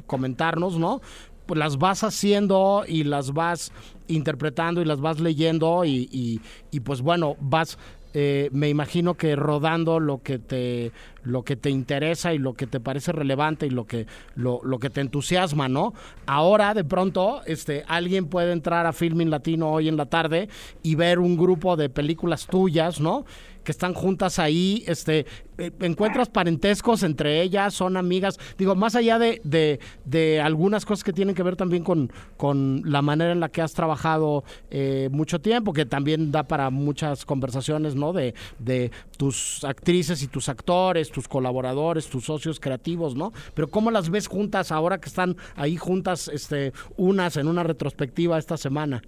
comentarnos, 0.08 0.79
¿no? 0.79 1.01
Pues 1.45 1.60
las 1.60 1.77
vas 1.77 2.03
haciendo 2.03 2.84
y 2.88 3.03
las 3.03 3.31
vas 3.31 3.71
interpretando 4.08 4.81
y 4.81 4.86
las 4.86 4.99
vas 4.99 5.19
leyendo 5.19 5.86
y, 5.86 6.10
y, 6.12 6.41
y 6.71 6.79
pues 6.79 7.01
bueno, 7.01 7.36
vas 7.39 7.77
eh, 8.17 8.49
me 8.54 8.69
imagino 8.69 9.15
que 9.15 9.36
rodando 9.36 9.99
lo 9.99 10.23
que 10.23 10.39
te 10.39 10.93
lo 11.23 11.43
que 11.43 11.58
te 11.58 11.69
interesa 11.69 12.34
y 12.34 12.38
lo 12.38 12.54
que 12.54 12.65
te 12.65 12.80
parece 12.80 13.12
relevante 13.12 13.67
y 13.67 13.71
lo 13.71 13.86
que 13.86 14.08
lo, 14.36 14.62
lo 14.63 14.80
que 14.80 14.89
te 14.89 15.01
entusiasma, 15.01 15.67
¿no? 15.67 15.93
Ahora 16.25 16.73
de 16.73 16.86
pronto 16.86 17.41
este 17.45 17.84
alguien 17.89 18.28
puede 18.28 18.54
entrar 18.54 18.86
a 18.86 18.93
Filming 18.93 19.30
Latino 19.30 19.69
hoy 19.69 19.89
en 19.89 19.97
la 19.97 20.06
tarde 20.06 20.47
y 20.82 20.95
ver 20.95 21.19
un 21.19 21.36
grupo 21.36 21.75
de 21.75 21.89
películas 21.89 22.47
tuyas, 22.47 23.01
¿no? 23.01 23.25
Que 23.65 23.73
están 23.73 23.93
juntas 23.93 24.39
ahí, 24.39 24.84
este, 24.88 25.25
eh, 25.58 25.71
encuentras 25.82 26.30
parentescos 26.30 27.04
entre 27.04 27.41
ellas, 27.41 27.73
son 27.73 27.97
amigas, 27.97 28.39
digo, 28.58 28.75
más 28.75 28.95
allá 28.95 29.19
de, 29.19 29.41
de, 29.43 30.41
algunas 30.41 30.86
cosas 30.86 31.04
que 31.04 31.12
tienen 31.12 31.36
que 31.36 31.43
ver 31.43 31.58
también 31.58 31.84
con, 31.84 32.12
con 32.38 32.84
la 32.86 33.01
manera 33.01 33.34
en 33.34 33.41
la 33.41 33.49
que 33.49 33.62
has 33.62 33.73
trabajado 33.73 34.43
eh, 34.69 35.10
mucho 35.12 35.41
tiempo, 35.41 35.73
que 35.73 35.86
también 35.86 36.32
da 36.32 36.43
para 36.43 36.69
muchas 36.69 37.25
conversaciones, 37.25 37.95
¿no? 37.95 38.13
De, 38.13 38.34
de 38.60 38.91
tus 39.17 39.63
actrices 39.63 40.21
y 40.23 40.28
tus 40.28 40.47
actores, 40.47 41.12
tus 41.12 41.28
colaboradores, 41.28 42.08
tus 42.08 42.25
socios 42.25 42.60
creativos, 42.60 43.15
¿no? 43.15 43.34
Pero 43.54 43.69
¿cómo 43.69 43.91
las 43.91 44.10
ves 44.10 44.28
juntas 44.28 44.71
ahora 44.71 44.99
que 44.99 45.10
están 45.10 45.36
ahí 45.56 45.75
juntas, 45.75 46.28
este, 46.28 46.71
unas 46.95 47.38
en 47.38 47.47
una 47.47 47.63
retrospectiva 47.63 48.38
esta 48.38 48.58
semana? 48.58 49.01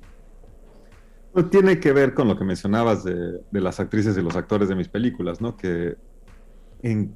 Pues 1.38 1.52
tiene 1.52 1.80
que 1.80 1.91
ver 1.91 2.15
con 2.15 2.28
lo 2.28 2.36
que 2.36 2.43
mencionabas 2.43 3.04
de, 3.04 3.43
las 3.52 3.80
actrices 3.80 4.17
y 4.17 4.23
los 4.23 4.36
actores 4.36 4.69
de 4.69 4.76
mis 4.76 4.88
películas, 4.88 5.39
¿no? 5.39 5.56
Que 5.56 5.95
en, 6.82 7.13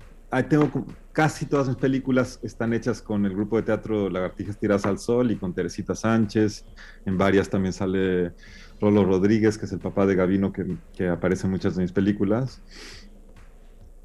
tengo 0.47 0.69
casi 1.11 1.47
todas 1.47 1.69
mis 1.69 1.77
películas 1.77 2.39
están 2.43 2.71
hechas 2.73 3.01
con 3.01 3.25
el 3.25 3.33
grupo 3.33 3.57
de 3.57 3.63
teatro 3.63 4.11
Lagartijas 4.11 4.59
Tiras 4.59 4.85
al 4.85 4.99
Sol 4.99 5.31
y 5.31 5.37
con 5.37 5.55
Teresita 5.55 5.95
Sánchez. 5.95 6.65
En 7.07 7.17
varias 7.17 7.49
también 7.49 7.73
sale 7.73 8.33
Rolo 8.79 9.05
Rodríguez, 9.05 9.57
que 9.57 9.65
es 9.65 9.71
el 9.71 9.79
papá 9.79 10.05
de 10.05 10.13
Gavino, 10.13 10.53
que, 10.53 11.09
aparece 11.09 11.47
en 11.47 11.51
muchas 11.53 11.75
de 11.75 11.81
mis 11.81 11.91
películas. 11.91 12.61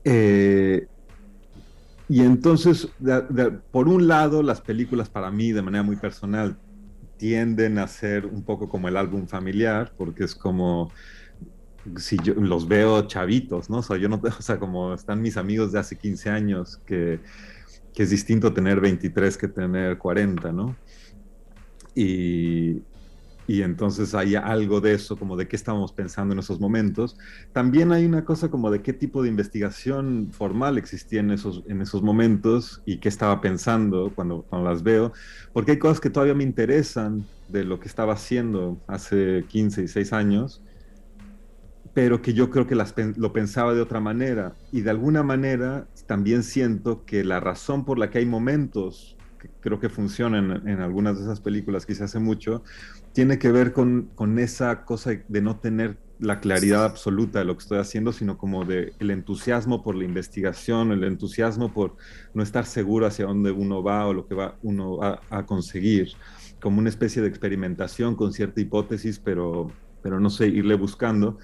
Eh, 0.02 0.87
y 2.09 2.22
entonces, 2.22 2.88
por 3.70 3.87
un 3.87 4.09
lado, 4.09 4.42
las 4.42 4.62
películas 4.62 5.11
para 5.11 5.31
mí, 5.31 5.52
de 5.52 5.61
manera 5.61 5.83
muy 5.83 5.96
personal, 5.96 6.57
tienden 7.16 7.79
a 7.79 7.87
ser 7.88 8.26
un 8.26 8.42
poco 8.42 8.68
como 8.68 8.88
el 8.88 8.96
álbum 8.96 9.26
familiar, 9.26 9.92
porque 9.96 10.24
es 10.24 10.35
como 10.35 10.90
si 11.96 12.16
yo 12.22 12.35
los 12.35 12.66
veo 12.66 13.07
chavitos, 13.07 13.70
¿no? 13.70 13.79
O 13.79 13.83
sea, 13.83 13.96
yo 13.96 14.09
no, 14.09 14.20
o 14.38 14.42
sea, 14.42 14.59
como 14.59 14.94
están 14.94 15.20
mis 15.22 15.37
amigos 15.37 15.72
de 15.72 15.79
hace 15.79 15.96
15 15.96 16.31
años, 16.31 16.81
que, 16.87 17.20
que 17.94 18.02
es 18.02 18.11
distinto 18.11 18.52
tener 18.52 18.81
23 18.81 19.37
que 19.37 19.48
tener 19.48 19.98
40, 19.98 20.52
¿no? 20.52 20.76
Y, 21.94 22.83
y 23.46 23.62
entonces 23.62 24.14
hay 24.14 24.35
algo 24.35 24.80
de 24.80 24.94
eso, 24.94 25.16
como 25.16 25.37
de 25.37 25.46
qué 25.46 25.56
estábamos 25.56 25.92
pensando 25.92 26.32
en 26.32 26.40
esos 26.40 26.61
momentos. 26.61 27.16
También 27.52 27.92
hay 27.92 28.04
una 28.04 28.24
cosa 28.24 28.50
como 28.50 28.70
de 28.70 28.82
qué 28.82 28.92
tipo 28.92 29.22
de 29.22 29.28
investigación 29.28 30.30
formal 30.32 30.78
existía 30.78 31.20
en 31.20 31.30
esos, 31.30 31.62
en 31.68 31.80
esos 31.80 32.02
momentos 32.02 32.82
y 32.85 32.98
qué 32.98 33.09
estaba 33.09 33.40
pensando 33.40 34.12
cuando, 34.14 34.42
cuando 34.42 34.68
las 34.68 34.82
veo, 34.82 35.12
porque 35.52 35.72
hay 35.72 35.78
cosas 35.78 36.00
que 36.00 36.11
todavía 36.11 36.35
me 36.35 36.44
interesan 36.44 37.24
de 37.48 37.64
lo 37.64 37.78
que 37.78 37.88
estaba 37.88 38.14
haciendo 38.14 38.80
hace 38.88 39.44
15 39.48 39.82
y 39.82 39.88
6 39.88 40.12
años, 40.12 40.62
pero 41.94 42.20
que 42.20 42.35
yo 42.35 42.50
creo 42.50 42.66
que 42.66 42.74
las, 42.74 42.94
lo 43.16 43.32
pensaba 43.32 43.72
de 43.72 43.80
otra 43.80 44.00
manera. 44.00 44.54
Y 44.70 44.82
de 44.82 44.90
alguna 44.90 45.22
manera 45.22 45.87
también 46.06 46.42
siento 46.42 47.04
que 47.06 47.24
la 47.24 47.40
razón 47.40 47.85
por 47.85 47.98
la 47.98 48.11
que 48.11 48.18
hay 48.18 48.26
momentos 48.26 49.15
que 49.38 49.49
creo 49.61 49.81
que 49.81 49.88
funcionan 49.88 50.66
en 50.68 50.81
algunas 50.81 51.16
de 51.16 51.25
esas 51.25 51.40
películas 51.40 51.87
que 51.87 51.94
se 51.94 52.05
hace 52.05 52.18
mucho, 52.18 52.62
tiene 53.12 53.38
que 53.38 53.51
ver 53.51 53.72
con, 53.72 54.11
con, 54.14 54.38
esa 54.38 54.85
cosa 54.85 55.12
de 55.29 55.42
no 55.42 55.57
tener 55.57 55.99
la 56.18 56.40
claridad 56.40 56.85
absoluta 56.85 57.40
de 57.40 57.44
lo 57.44 57.57
que 57.57 57.62
estoy 57.62 57.79
haciendo, 57.79 58.12
sino 58.12 58.38
como 58.38 58.64
de 58.64 58.94
el 58.99 59.11
entusiasmo 59.11 59.83
por 59.83 59.94
la 59.94 60.05
investigación, 60.05 60.92
el 60.92 61.05
entusiasmo 61.05 61.72
por 61.72 61.96
no 62.35 62.42
estar 62.42 62.64
seguro 62.64 63.07
hacia 63.07 63.27
dónde 63.27 63.51
uno 63.53 63.83
va 63.83 64.07
o 64.07 64.14
lo 64.14 64.27
que 64.27 64.35
va 64.35 64.57
uno 64.62 65.03
a, 65.03 65.20
a 65.31 65.44
conseguir, 65.44 66.12
como 66.61 66.79
una 66.79 66.88
especie 66.88 67.20
de 67.20 67.29
experimentación 67.29 68.16
con 68.16 68.33
cierta 68.33 68.61
hipótesis, 68.61 69.18
pero, 69.18 69.70
pero 70.03 70.20
no 70.20 70.31
sé, 70.31 70.49
irle 70.49 70.75
buscando. 70.75 71.38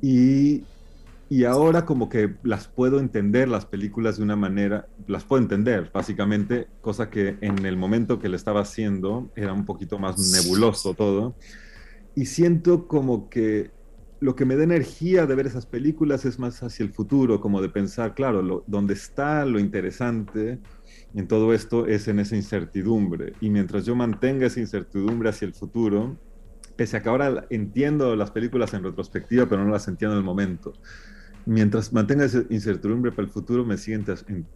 Y, 0.00 0.64
y 1.30 1.44
ahora 1.44 1.84
como 1.84 2.08
que 2.08 2.36
las 2.42 2.68
puedo 2.68 3.00
entender 3.00 3.48
las 3.48 3.66
películas 3.66 4.16
de 4.16 4.22
una 4.22 4.36
manera, 4.36 4.88
las 5.06 5.24
puedo 5.24 5.42
entender 5.42 5.90
básicamente, 5.92 6.68
cosa 6.80 7.10
que 7.10 7.36
en 7.42 7.66
el 7.66 7.76
momento 7.76 8.18
que 8.18 8.28
le 8.28 8.36
estaba 8.36 8.60
haciendo 8.60 9.30
era 9.36 9.52
un 9.52 9.66
poquito 9.66 9.98
más 9.98 10.18
nebuloso 10.18 10.94
todo. 10.94 11.36
Y 12.14 12.26
siento 12.26 12.88
como 12.88 13.28
que 13.28 13.70
lo 14.20 14.34
que 14.34 14.44
me 14.44 14.56
da 14.56 14.64
energía 14.64 15.26
de 15.26 15.34
ver 15.34 15.46
esas 15.46 15.66
películas 15.66 16.24
es 16.24 16.38
más 16.38 16.62
hacia 16.62 16.82
el 16.84 16.92
futuro, 16.92 17.40
como 17.40 17.60
de 17.60 17.68
pensar, 17.68 18.14
claro, 18.14 18.42
lo, 18.42 18.64
donde 18.66 18.94
está 18.94 19.44
lo 19.44 19.58
interesante 19.60 20.58
en 21.14 21.28
todo 21.28 21.52
esto 21.52 21.86
es 21.86 22.08
en 22.08 22.18
esa 22.18 22.36
incertidumbre. 22.36 23.34
Y 23.40 23.50
mientras 23.50 23.84
yo 23.84 23.94
mantenga 23.94 24.46
esa 24.46 24.60
incertidumbre 24.60 25.28
hacia 25.28 25.46
el 25.46 25.54
futuro, 25.54 26.16
pese 26.74 26.96
a 26.96 27.02
que 27.02 27.08
ahora 27.08 27.46
entiendo 27.50 28.16
las 28.16 28.30
películas 28.30 28.72
en 28.74 28.82
retrospectiva, 28.82 29.46
pero 29.46 29.64
no 29.64 29.70
las 29.70 29.88
entiendo 29.88 30.14
en 30.14 30.20
el 30.20 30.24
momento, 30.24 30.72
mientras 31.46 31.92
mantenga 31.92 32.24
esa 32.24 32.42
incertidumbre 32.50 33.10
para 33.10 33.22
el 33.22 33.32
futuro, 33.32 33.64
me 33.64 33.76
siguen 33.76 34.04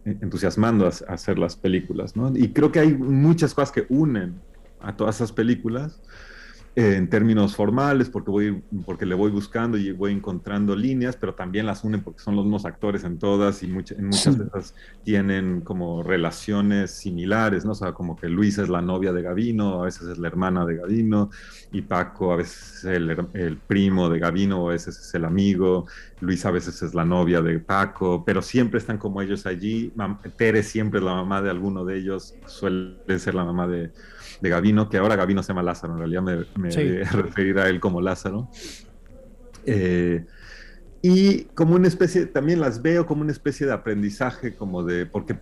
entusiasmando 0.05 0.85
a, 0.85 0.89
hacer 0.89 1.39
las 1.39 1.55
películas. 1.55 2.15
¿no? 2.15 2.31
Y 2.35 2.49
creo 2.49 2.71
que 2.71 2.79
hay 2.79 2.93
muchas 2.93 3.53
cosas 3.53 3.71
que 3.71 3.85
unen 3.89 4.35
a 4.81 4.95
todas 4.95 5.15
esas 5.15 5.31
películas 5.31 6.01
en 6.75 7.07
términos 7.07 7.55
formales, 7.55 8.09
porque, 8.09 8.31
voy, 8.31 8.63
porque 8.85 9.05
le 9.05 9.13
voy 9.13 9.29
buscando 9.29 9.77
y 9.77 9.91
voy 9.91 10.11
encontrando 10.11 10.75
líneas, 10.75 11.15
pero 11.15 11.35
también 11.35 11.67
las 11.67 11.83
unen 11.83 12.01
porque 12.01 12.19
son 12.19 12.35
los 12.35 12.45
mismos 12.45 12.65
actores 12.65 13.03
en 13.03 13.19
todas 13.19 13.61
y 13.61 13.67
en 13.67 13.73
muchas 13.73 14.37
de 14.37 14.45
esas 14.45 14.73
tienen 15.03 15.61
como 15.61 16.01
relaciones 16.01 16.89
similares, 16.89 17.63
¿no? 17.63 17.73
O 17.73 17.75
sea, 17.75 17.91
como 17.91 18.15
que 18.15 18.27
Luisa 18.27 18.63
es 18.63 18.69
la 18.69 18.81
novia 18.81 19.13
de 19.13 19.21
Gavino, 19.21 19.81
a 19.81 19.85
veces 19.85 20.07
es 20.07 20.17
la 20.17 20.27
hermana 20.27 20.65
de 20.65 20.77
Gavino, 20.77 21.29
y 21.71 21.83
Paco 21.83 22.33
a 22.33 22.37
veces 22.37 22.77
es 22.77 22.85
el, 22.85 23.27
el 23.33 23.57
primo 23.57 24.09
de 24.09 24.17
Gavino, 24.17 24.67
a 24.67 24.71
veces 24.71 24.99
es 24.99 25.13
el 25.13 25.25
amigo, 25.25 25.85
Luisa 26.21 26.49
a 26.49 26.51
veces 26.51 26.81
es 26.81 26.95
la 26.95 27.05
novia 27.05 27.41
de 27.41 27.59
Paco, 27.59 28.23
pero 28.25 28.41
siempre 28.41 28.79
están 28.79 28.97
como 28.97 29.21
ellos 29.21 29.45
allí. 29.45 29.93
Tere 30.37 30.63
siempre 30.63 30.99
es 30.99 31.05
la 31.05 31.13
mamá 31.13 31.41
de 31.41 31.49
alguno 31.49 31.85
de 31.85 31.97
ellos, 31.97 32.35
suele 32.47 33.19
ser 33.19 33.35
la 33.35 33.45
mamá 33.45 33.67
de 33.67 33.91
de 34.41 34.49
Gavino, 34.49 34.89
que 34.89 34.97
ahora 34.97 35.15
Gavino 35.15 35.43
se 35.43 35.49
llama 35.49 35.63
Lázaro, 35.63 35.93
en 35.93 35.99
realidad 35.99 36.21
me, 36.21 36.45
me 36.57 36.69
referir 37.03 37.59
a 37.59 37.69
él 37.69 37.79
como 37.79 38.01
Lázaro. 38.01 38.49
Eh, 39.65 40.25
y 41.01 41.43
como 41.55 41.75
una 41.75 41.87
especie, 41.87 42.25
también 42.25 42.61
las 42.61 42.81
veo 42.81 43.05
como 43.05 43.21
una 43.21 43.31
especie 43.31 43.65
de 43.65 43.73
aprendizaje, 43.73 44.55
como 44.55 44.83
de, 44.83 45.05
porque 45.05 45.37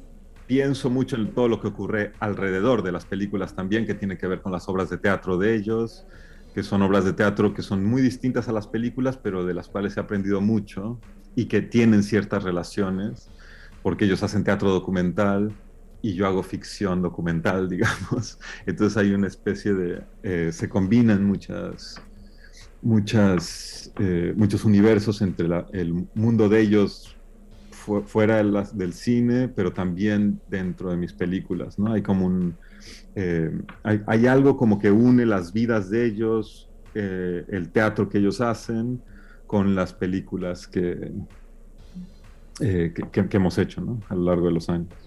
pienso 0.48 0.90
mucho 0.90 1.16
en 1.16 1.34
todo 1.34 1.48
lo 1.48 1.62
que 1.62 1.68
ocurre 1.68 2.14
alrededor 2.20 2.84
de 2.84 2.92
las 2.92 3.06
películas 3.06 3.56
también, 3.56 3.86
que 3.86 3.94
tiene 3.94 4.18
que 4.18 4.28
ver 4.28 4.42
con 4.42 4.52
las 4.52 4.68
obras 4.68 4.90
de 4.90 4.98
teatro 4.98 5.38
de 5.38 5.56
ellos, 5.56 6.06
que 6.54 6.64
son 6.64 6.82
obras 6.82 7.06
de 7.06 7.14
teatro 7.14 7.54
que 7.54 7.62
son 7.62 7.86
muy 7.86 8.02
distintas 8.02 8.50
a 8.50 8.52
las 8.52 8.68
películas, 8.68 9.18
pero 9.18 9.46
de 9.46 9.54
las 9.54 9.70
cuales 9.70 9.96
he 9.96 10.00
aprendido 10.00 10.42
mucho 10.42 11.00
y 11.36 11.46
que 11.46 11.62
tienen 11.62 12.04
ciertas 12.04 12.44
relaciones, 12.44 13.30
porque 13.84 14.06
ellos 14.06 14.24
hacen 14.24 14.44
teatro 14.44 14.72
documental, 14.72 15.54
y 16.02 16.14
yo 16.14 16.28
hago 16.28 16.44
ficción 16.44 17.02
documental, 17.02 17.70
digamos. 17.70 18.40
Entonces 18.66 18.98
hay 18.98 19.14
una 19.14 19.28
especie 19.28 19.74
de, 19.74 20.04
eh, 20.24 20.50
se 20.52 20.70
combinan 20.70 21.24
muchas, 21.26 22.02
muchas, 22.82 23.92
eh, 24.00 24.34
muchos 24.36 24.66
universos 24.66 25.22
entre 25.22 25.48
el 25.74 26.08
mundo 26.16 26.50
de 26.50 26.62
ellos 26.62 27.16
fuera 28.06 28.44
del 28.44 28.94
cine, 28.94 29.48
pero 29.48 29.74
también 29.74 30.40
dentro 30.48 30.92
de 30.92 30.98
mis 30.98 31.14
películas, 31.14 31.80
¿no? 31.80 31.92
Hay 31.92 32.04
como 32.04 32.28
un, 32.28 32.56
eh, 33.16 33.60
hay, 33.84 34.28
algo 34.28 34.56
como 34.56 34.78
que 34.78 34.92
une 34.92 35.26
las 35.26 35.52
vidas 35.52 35.90
de 35.90 36.06
ellos, 36.06 36.70
el 36.94 37.70
teatro 37.74 38.08
que 38.08 38.20
ellos 38.20 38.40
hacen, 38.40 39.02
con 39.48 39.74
las 39.74 39.94
películas 39.94 40.68
que, 40.68 41.12
que, 42.60 42.94
que 42.94 43.38
hemos 43.38 43.58
hecho, 43.58 43.82
¿no? 43.82 44.00
A 44.10 44.14
lo 44.14 44.26
largo 44.26 44.46
de 44.46 44.54
los 44.54 44.70
años 44.70 45.01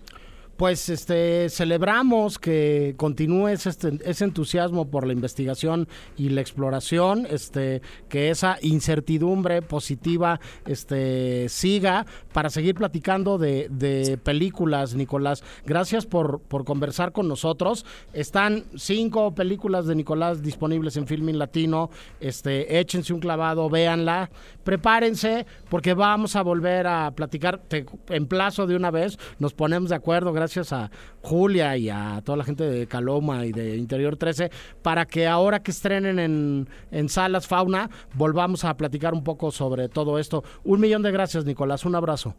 pues 0.56 0.88
este 0.88 1.48
celebramos 1.48 2.38
que 2.38 2.94
continúes 2.96 3.66
este, 3.66 3.98
ese 4.04 4.24
entusiasmo 4.24 4.90
por 4.90 5.06
la 5.06 5.12
investigación 5.12 5.88
y 6.16 6.28
la 6.28 6.40
exploración, 6.40 7.26
este, 7.30 7.82
que 8.08 8.30
esa 8.30 8.58
incertidumbre 8.62 9.62
positiva 9.62 10.40
este, 10.66 11.48
siga 11.48 12.06
para 12.32 12.50
seguir 12.50 12.74
platicando 12.74 13.38
de, 13.38 14.18
películas, 14.22 14.94
Nicolás. 14.94 15.42
Gracias 15.64 16.06
por, 16.06 16.40
por, 16.40 16.64
conversar 16.64 17.12
con 17.12 17.28
nosotros. 17.28 17.84
Están 18.12 18.64
cinco 18.76 19.34
películas 19.34 19.86
de 19.86 19.94
Nicolás 19.94 20.42
disponibles 20.42 20.96
en 20.96 21.06
Filming 21.06 21.38
Latino. 21.38 21.90
Este, 22.20 22.78
échense 22.78 23.12
un 23.12 23.20
clavado, 23.20 23.68
véanla, 23.68 24.30
prepárense, 24.62 25.46
porque 25.68 25.94
vamos 25.94 26.36
a 26.36 26.42
volver 26.42 26.86
a 26.86 27.10
platicar. 27.12 27.58
Te 27.58 27.86
emplazo 28.08 28.66
de 28.66 28.76
una 28.76 28.90
vez, 28.90 29.18
nos 29.38 29.54
ponemos 29.54 29.90
de 29.90 29.96
acuerdo 29.96 30.32
a 30.72 30.90
Julia 31.22 31.76
y 31.76 31.88
a 31.88 32.20
toda 32.24 32.38
la 32.38 32.44
gente 32.44 32.64
de 32.64 32.86
Caloma 32.86 33.46
y 33.46 33.52
de 33.52 33.76
Interior 33.76 34.16
13, 34.16 34.50
para 34.82 35.06
que 35.06 35.26
ahora 35.26 35.62
que 35.62 35.70
estrenen 35.70 36.18
en, 36.18 36.68
en 36.90 37.08
salas 37.08 37.46
Fauna, 37.46 37.90
volvamos 38.14 38.64
a 38.64 38.76
platicar 38.76 39.14
un 39.14 39.24
poco 39.24 39.50
sobre 39.50 39.88
todo 39.88 40.18
esto. 40.18 40.44
Un 40.64 40.80
millón 40.80 41.02
de 41.02 41.12
gracias, 41.12 41.44
Nicolás. 41.44 41.84
Un 41.84 41.94
abrazo. 41.94 42.34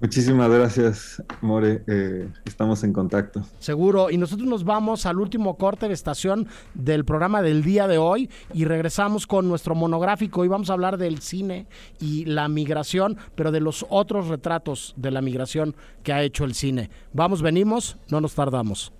Muchísimas 0.00 0.50
gracias, 0.50 1.22
More. 1.42 1.82
Eh, 1.86 2.28
estamos 2.46 2.82
en 2.84 2.92
contacto. 2.92 3.44
Seguro. 3.58 4.10
Y 4.10 4.16
nosotros 4.16 4.48
nos 4.48 4.64
vamos 4.64 5.04
al 5.04 5.20
último 5.20 5.56
corte 5.56 5.88
de 5.88 5.94
estación 5.94 6.48
del 6.72 7.04
programa 7.04 7.42
del 7.42 7.62
día 7.62 7.86
de 7.86 7.98
hoy 7.98 8.30
y 8.54 8.64
regresamos 8.64 9.26
con 9.26 9.46
nuestro 9.46 9.74
monográfico 9.74 10.44
y 10.44 10.48
vamos 10.48 10.70
a 10.70 10.72
hablar 10.72 10.96
del 10.96 11.20
cine 11.20 11.66
y 12.00 12.24
la 12.24 12.48
migración, 12.48 13.18
pero 13.34 13.52
de 13.52 13.60
los 13.60 13.84
otros 13.90 14.28
retratos 14.28 14.94
de 14.96 15.10
la 15.10 15.20
migración 15.20 15.76
que 16.02 16.14
ha 16.14 16.22
hecho 16.22 16.44
el 16.44 16.54
cine. 16.54 16.88
Vamos, 17.12 17.42
venimos, 17.42 17.98
no 18.08 18.22
nos 18.22 18.34
tardamos. 18.34 18.92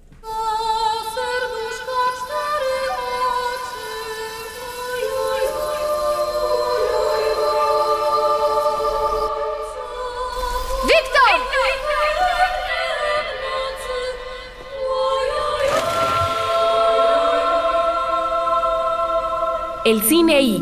El 19.91 20.01
cine 20.03 20.41
y 20.41 20.59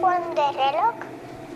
Juan 0.00 0.34
de 0.34 0.52
reloj 0.52 0.96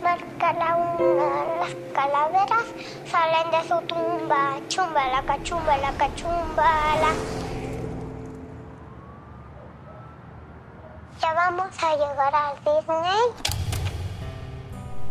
marca 0.04 0.52
la 0.52 0.76
una, 0.76 1.44
las 1.58 1.74
calaveras 1.92 2.66
salen 3.10 3.50
de 3.50 3.68
su 3.68 3.80
tumba, 3.88 4.60
chumba 4.68 5.08
la 5.08 5.22
cachumba 5.22 5.76
la 5.78 5.90
cachumba 5.94 6.70
la. 7.02 7.12
Ya 11.20 11.34
vamos 11.34 11.66
a 11.82 11.96
llegar 11.96 12.32
al 12.32 12.56
Disney. 12.58 13.53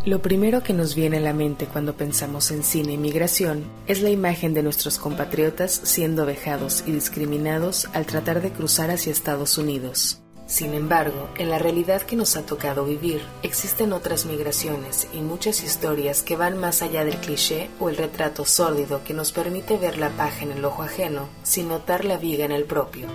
Lo 0.05 0.21
primero 0.21 0.63
que 0.63 0.73
nos 0.73 0.95
viene 0.95 1.15
a 1.15 1.21
la 1.21 1.31
mente 1.31 1.65
cuando 1.65 1.95
pensamos 1.95 2.51
en 2.51 2.63
cine 2.63 2.91
y 2.91 2.97
migración 2.97 3.63
es 3.87 4.01
la 4.01 4.09
imagen 4.09 4.53
de 4.53 4.61
nuestros 4.61 4.99
compatriotas 4.99 5.71
siendo 5.71 6.25
vejados 6.25 6.83
y 6.85 6.91
discriminados 6.91 7.87
al 7.93 8.05
tratar 8.05 8.41
de 8.41 8.51
cruzar 8.51 8.91
hacia 8.91 9.13
Estados 9.13 9.57
Unidos. 9.57 10.21
Sin 10.45 10.73
embargo, 10.73 11.29
en 11.37 11.49
la 11.49 11.57
realidad 11.57 12.01
que 12.01 12.17
nos 12.17 12.35
ha 12.35 12.45
tocado 12.45 12.83
vivir, 12.83 13.21
existen 13.43 13.93
otras 13.93 14.25
migraciones 14.25 15.07
y 15.13 15.21
muchas 15.21 15.63
historias 15.63 16.21
que 16.21 16.35
van 16.35 16.57
más 16.57 16.81
allá 16.81 17.05
del 17.05 17.15
cliché 17.15 17.69
o 17.79 17.87
el 17.87 17.95
retrato 17.95 18.43
sórdido 18.43 19.05
que 19.05 19.13
nos 19.13 19.31
permite 19.31 19.77
ver 19.77 19.97
la 19.97 20.09
paja 20.09 20.43
en 20.43 20.51
el 20.51 20.65
ojo 20.65 20.83
ajeno 20.83 21.29
sin 21.43 21.69
notar 21.69 22.03
la 22.03 22.17
viga 22.17 22.43
en 22.43 22.51
el 22.51 22.65
propio. 22.65 23.07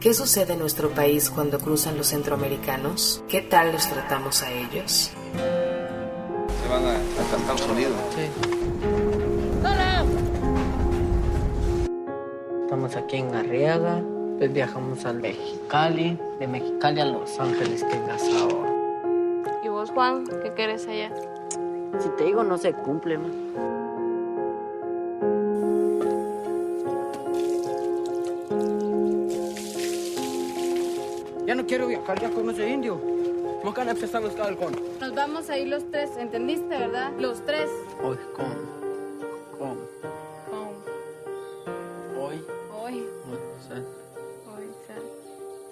¿Qué 0.00 0.14
sucede 0.14 0.54
en 0.54 0.60
nuestro 0.60 0.94
país 0.94 1.28
cuando 1.28 1.58
cruzan 1.58 1.98
los 1.98 2.06
centroamericanos? 2.06 3.22
¿Qué 3.28 3.42
tal 3.42 3.70
los 3.72 3.86
tratamos 3.86 4.42
a 4.42 4.50
ellos? 4.50 5.10
Van 6.72 6.86
a, 6.86 6.96
Estados 6.96 7.68
Unidos. 7.68 7.92
Sí. 8.14 8.28
¡Hola! 9.60 10.04
Estamos 12.62 12.96
aquí 12.96 13.18
en 13.18 13.34
Arriaga, 13.34 14.02
pues 14.38 14.52
viajamos 14.52 15.04
a 15.04 15.12
Mexicali, 15.12 16.18
de 16.38 16.48
Mexicali 16.48 17.00
a 17.00 17.04
Los 17.04 17.38
Ángeles, 17.38 17.84
que 17.84 17.94
es 17.94 18.36
ahora. 18.40 18.72
¿Y 19.62 19.68
vos, 19.68 19.90
Juan, 19.90 20.24
qué 20.42 20.54
querés 20.54 20.88
allá? 20.88 21.10
Si 21.98 22.08
te 22.16 22.24
digo, 22.24 22.42
no 22.42 22.56
se 22.56 22.72
cumple, 22.72 23.18
¿no? 23.18 23.28
Ya 31.46 31.54
no 31.54 31.66
quiero 31.66 31.86
viajar 31.86 32.18
ya 32.18 32.30
con 32.30 32.48
ese 32.48 32.70
indio. 32.70 33.21
Mukhang 33.62 33.86
nagsasama 33.86 34.26
sa 34.34 34.50
kalkon. 34.50 34.74
Nos 34.98 35.14
vamos 35.14 35.46
a 35.48 35.56
ir 35.56 35.68
los 35.68 35.86
tres, 35.90 36.10
¿entendiste, 36.18 36.66
verdad? 36.66 37.12
Los 37.18 37.46
tres. 37.46 37.70
Hoy, 38.02 38.18
con. 38.34 38.58
Con. 39.58 39.78
Con. 40.50 40.68
Hoy. 42.18 42.42
Hoy. 42.74 43.06
Hoy, 43.30 43.38
sal. 43.66 43.86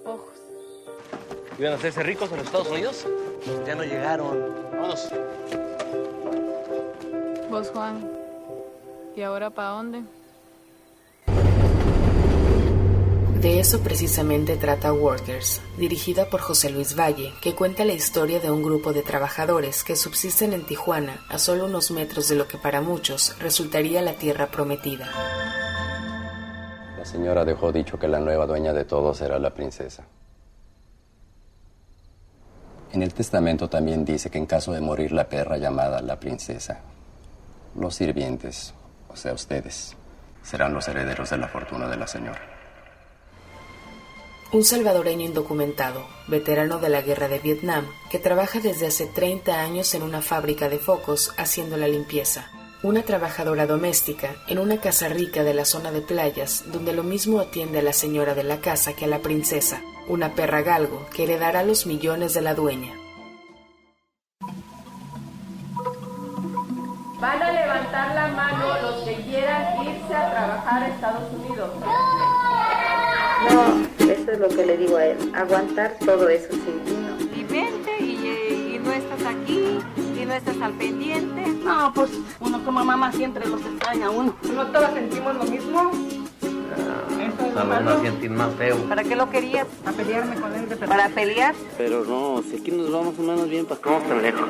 Ojos. 0.05 0.39
¿Iban 1.59 1.73
a 1.73 1.77
hacerse 1.77 2.03
ricos 2.05 2.31
en 2.31 2.39
los 2.39 2.47
Estados 2.47 2.71
Unidos? 2.71 3.07
Ya 3.67 3.75
no 3.75 3.83
llegaron. 3.83 4.39
Vámonos. 4.71 5.09
Vos, 7.51 7.71
Juan. 7.71 8.09
¿Y 9.17 9.23
ahora 9.23 9.51
para 9.51 9.71
dónde? 9.71 10.03
De 13.41 13.59
eso 13.59 13.81
precisamente 13.81 14.59
trata 14.59 14.93
Workers, 14.93 15.63
dirigida 15.79 16.29
por 16.29 16.43
José 16.43 16.69
Luis 16.69 16.95
Valle, 16.95 17.33
que 17.41 17.55
cuenta 17.55 17.87
la 17.87 17.95
historia 17.95 18.39
de 18.39 18.51
un 18.51 18.63
grupo 18.63 18.93
de 18.93 19.01
trabajadores 19.01 19.83
que 19.83 19.97
subsisten 19.97 20.53
en 20.53 20.67
Tijuana, 20.67 21.25
a 21.31 21.39
solo 21.39 21.65
unos 21.65 21.91
metros 21.91 22.29
de 22.29 22.35
lo 22.35 22.47
que 22.47 22.59
para 22.59 22.83
muchos 22.83 23.35
resultaría 23.39 24.03
la 24.03 24.13
tierra 24.13 24.49
prometida. 24.49 25.09
La 26.99 27.05
señora 27.07 27.47
dejó 27.47 27.73
dicho 27.73 27.99
que 27.99 28.09
la 28.09 28.21
nueva 28.21 28.45
dueña 28.45 28.75
de 28.75 28.85
todo 28.85 29.15
será 29.15 29.39
la 29.39 29.55
princesa. 29.55 30.05
En 32.93 33.03
el 33.03 33.15
testamento 33.15 33.71
también 33.71 34.05
dice 34.05 34.29
que 34.29 34.37
en 34.37 34.45
caso 34.45 34.71
de 34.75 34.83
morir 34.83 35.13
la 35.13 35.31
perra 35.31 35.57
llamada 35.57 36.03
la 36.03 36.21
princesa, 36.21 36.83
los 37.75 37.95
sirvientes, 37.95 38.75
o 39.09 39.17
sea 39.17 39.33
ustedes, 39.33 39.97
serán 40.43 40.75
los 40.75 40.87
herederos 40.89 41.31
de 41.31 41.39
la 41.39 41.49
fortuna 41.49 41.89
de 41.89 41.97
la 41.97 42.07
señora. 42.07 42.60
Un 44.53 44.65
salvadoreño 44.65 45.27
indocumentado, 45.27 46.05
veterano 46.27 46.79
de 46.79 46.89
la 46.89 47.03
guerra 47.03 47.29
de 47.29 47.39
Vietnam, 47.39 47.87
que 48.11 48.19
trabaja 48.19 48.59
desde 48.59 48.89
hace 48.89 49.07
30 49.07 49.61
años 49.61 49.95
en 49.95 50.03
una 50.03 50.23
fábrica 50.23 50.69
de 50.69 50.81
focos 50.81 51.33
haciendo 51.37 51.77
la 51.77 51.87
limpieza. 51.87 52.51
Una 52.83 53.03
trabajadora 53.03 53.67
doméstica 53.67 54.35
en 54.49 54.59
una 54.59 54.81
casa 54.81 55.09
rica 55.09 55.45
de 55.45 55.55
la 55.55 55.65
zona 55.65 55.93
de 55.93 56.01
playas, 56.01 56.65
donde 56.73 56.93
lo 56.93 57.05
mismo 57.05 57.39
atiende 57.39 57.79
a 57.79 57.83
la 57.83 57.93
señora 57.93 58.35
de 58.35 58.43
la 58.43 58.61
casa 58.61 58.95
que 58.95 59.05
a 59.05 59.09
la 59.09 59.21
princesa, 59.21 59.83
una 60.09 60.35
perra 60.35 60.63
galgo 60.63 61.07
que 61.15 61.23
heredará 61.23 61.63
los 61.63 61.87
millones 61.87 62.35
de 62.35 62.41
la 62.41 62.55
dueña. 62.55 62.93
Van 67.21 67.41
a 67.41 67.53
levantar 67.53 68.15
la 68.17 68.29
mano 68.29 68.81
los 68.83 69.05
que 69.05 69.15
quieran 69.27 69.87
irse 69.87 70.13
a 70.13 70.31
trabajar 70.33 70.83
a 70.83 70.89
Estados 70.89 71.33
Unidos. 71.35 71.71
No, 73.53 73.90
eso 74.11 74.31
es 74.33 74.39
lo 74.39 74.49
que 74.49 74.67
le 74.67 74.77
digo 74.77 74.97
a 74.97 75.07
él, 75.07 75.17
aguantar 75.35 75.97
todo 76.05 76.29
eso 76.29 76.53
sin 76.53 76.81
ti, 76.85 76.93
¿no? 76.93 77.37
Y 77.37 77.45
vente 77.45 77.97
y, 78.01 78.75
y 78.75 78.81
no 78.83 78.93
estás 78.93 79.21
aquí 79.27 79.79
y 80.21 80.27
no 80.27 80.35
estás 80.35 80.61
al 80.61 80.73
pendiente. 80.75 81.47
No, 81.65 81.93
pues 81.95 82.11
uno 82.41 82.65
como 82.65 82.85
mamá 82.85 83.13
siempre 83.13 83.47
los 83.47 83.61
extraña 83.61 84.07
a 84.07 84.11
uno. 84.11 84.35
¿No 84.55 84.67
todos 84.67 84.91
sentimos 84.93 85.37
lo 85.37 85.45
mismo? 85.45 85.91
A 87.57 87.65
ver, 87.65 87.83
no 87.83 88.01
sienten 88.01 88.35
más 88.35 88.55
feo. 88.55 88.77
¿Para 88.89 89.03
qué 89.03 89.17
lo 89.17 89.29
querías? 89.29 89.67
¿Para 89.85 89.97
pelearme 89.97 90.37
con 90.37 90.55
él 90.55 90.69
de 90.69 90.77
¿Para 90.77 91.09
pelear? 91.09 91.55
Pero 91.77 92.05
no, 92.05 92.43
si 92.49 92.57
aquí 92.57 92.71
nos 92.71 92.91
vamos 92.91 93.19
menos 93.19 93.49
bien, 93.49 93.67
¿para 93.67 93.81
qué 93.81 93.89
vamos 93.89 94.09
tan 94.09 94.23
lejos? 94.23 94.49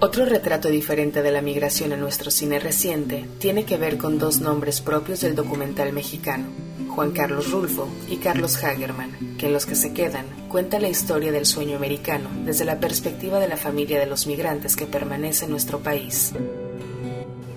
Otro 0.00 0.24
retrato 0.24 0.68
diferente 0.68 1.22
de 1.22 1.30
la 1.30 1.42
migración 1.42 1.92
en 1.92 2.00
nuestro 2.00 2.32
cine 2.32 2.58
reciente 2.58 3.24
tiene 3.38 3.64
que 3.64 3.76
ver 3.76 3.98
con 3.98 4.18
dos 4.18 4.40
nombres 4.40 4.80
propios 4.80 5.20
del 5.20 5.36
documental 5.36 5.92
mexicano, 5.92 6.46
Juan 6.94 7.12
Carlos 7.12 7.50
Rulfo 7.50 7.88
y 8.06 8.18
Carlos 8.18 8.62
Hagerman, 8.62 9.36
que 9.38 9.46
en 9.46 9.54
los 9.54 9.64
que 9.64 9.74
se 9.74 9.94
quedan 9.94 10.26
cuenta 10.50 10.78
la 10.78 10.90
historia 10.90 11.32
del 11.32 11.46
sueño 11.46 11.78
americano 11.78 12.28
desde 12.44 12.66
la 12.66 12.80
perspectiva 12.80 13.38
de 13.38 13.48
la 13.48 13.56
familia 13.56 13.98
de 13.98 14.04
los 14.04 14.26
migrantes 14.26 14.76
que 14.76 14.84
permanece 14.84 15.46
en 15.46 15.52
nuestro 15.52 15.78
país. 15.78 16.34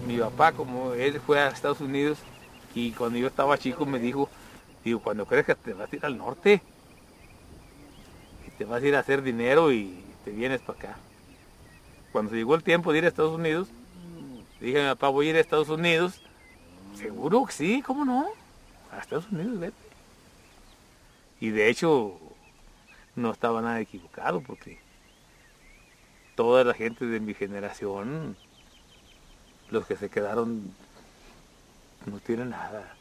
Mi 0.07 0.17
papá, 0.17 0.53
como 0.53 0.93
él 0.93 1.19
fue 1.19 1.41
a 1.41 1.49
Estados 1.49 1.81
Unidos 1.81 2.17
y 2.73 2.91
cuando 2.91 3.19
yo 3.19 3.27
estaba 3.27 3.57
chico 3.57 3.85
me 3.85 3.99
dijo, 3.99 4.29
digo, 4.85 5.01
cuando 5.01 5.27
que 5.27 5.43
te 5.43 5.73
vas 5.73 5.91
a 5.91 5.95
ir 5.95 6.05
al 6.05 6.17
norte, 6.17 6.61
y 8.47 8.51
te 8.51 8.63
vas 8.63 8.81
a 8.81 8.87
ir 8.87 8.95
a 8.95 8.99
hacer 8.99 9.21
dinero 9.21 9.73
y 9.73 10.01
te 10.23 10.31
vienes 10.31 10.61
para 10.61 10.79
acá. 10.79 10.97
Cuando 12.13 12.33
llegó 12.35 12.55
el 12.55 12.63
tiempo 12.63 12.93
de 12.93 12.99
ir 12.99 13.05
a 13.05 13.09
Estados 13.09 13.35
Unidos, 13.35 13.67
dije 14.61 14.79
a 14.79 14.83
mi 14.83 14.89
papá, 14.91 15.09
voy 15.09 15.27
a 15.27 15.29
ir 15.31 15.35
a 15.35 15.41
Estados 15.41 15.67
Unidos. 15.67 16.21
Seguro 16.93 17.43
que 17.43 17.51
sí, 17.51 17.83
¿cómo 17.85 18.05
no? 18.05 18.29
A 18.95 19.01
Estados 19.01 19.27
Unidos, 19.31 19.59
vete. 19.59 19.75
Y 21.39 21.49
de 21.49 21.69
hecho, 21.69 22.17
no 23.15 23.31
estaba 23.31 23.61
nada 23.61 23.79
equivocado 23.79 24.41
porque 24.41 24.79
toda 26.35 26.63
la 26.63 26.73
gente 26.73 27.05
de 27.05 27.19
mi 27.19 27.33
generación, 27.33 28.35
los 29.69 29.85
que 29.85 29.97
se 29.97 30.09
quedaron, 30.09 30.73
no 32.05 32.19
tienen 32.19 32.51
nada. 32.51 32.95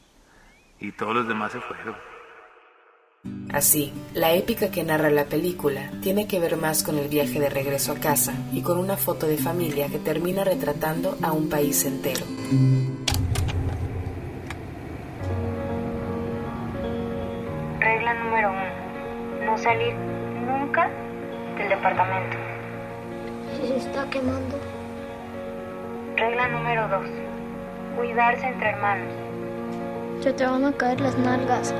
Y 0.80 0.92
todos 0.92 1.14
los 1.14 1.28
demás 1.28 1.52
se 1.52 1.60
fueron. 1.60 1.94
Así, 3.52 3.92
la 4.14 4.34
épica 4.34 4.70
que 4.70 4.84
narra 4.84 5.10
la 5.10 5.24
película 5.26 5.90
tiene 6.02 6.26
que 6.26 6.40
ver 6.40 6.56
más 6.56 6.82
con 6.82 6.98
el 6.98 7.08
viaje 7.08 7.40
de 7.40 7.48
regreso 7.48 7.92
a 7.92 7.96
casa 7.96 8.34
y 8.52 8.62
con 8.62 8.78
una 8.78 8.96
foto 8.96 9.26
de 9.26 9.38
familia 9.38 9.88
que 9.88 9.98
termina 9.98 10.44
retratando 10.44 11.16
a 11.22 11.32
un 11.32 11.48
país 11.48 11.84
entero. 11.84 12.24
Salir 19.64 19.94
nunca 20.46 20.90
del 21.56 21.70
departamento. 21.70 22.36
Si 23.56 23.68
se 23.68 23.76
está 23.78 24.08
quemando. 24.10 24.56
Regla 26.16 26.48
número 26.48 26.86
dos. 26.88 27.06
Cuidarse 27.96 28.46
entre 28.46 28.68
hermanos. 28.68 29.12
Se 30.20 30.32
te 30.34 30.44
van 30.44 30.66
a 30.66 30.72
caer 30.72 31.00
las 31.00 31.16
nalgas. 31.16 31.74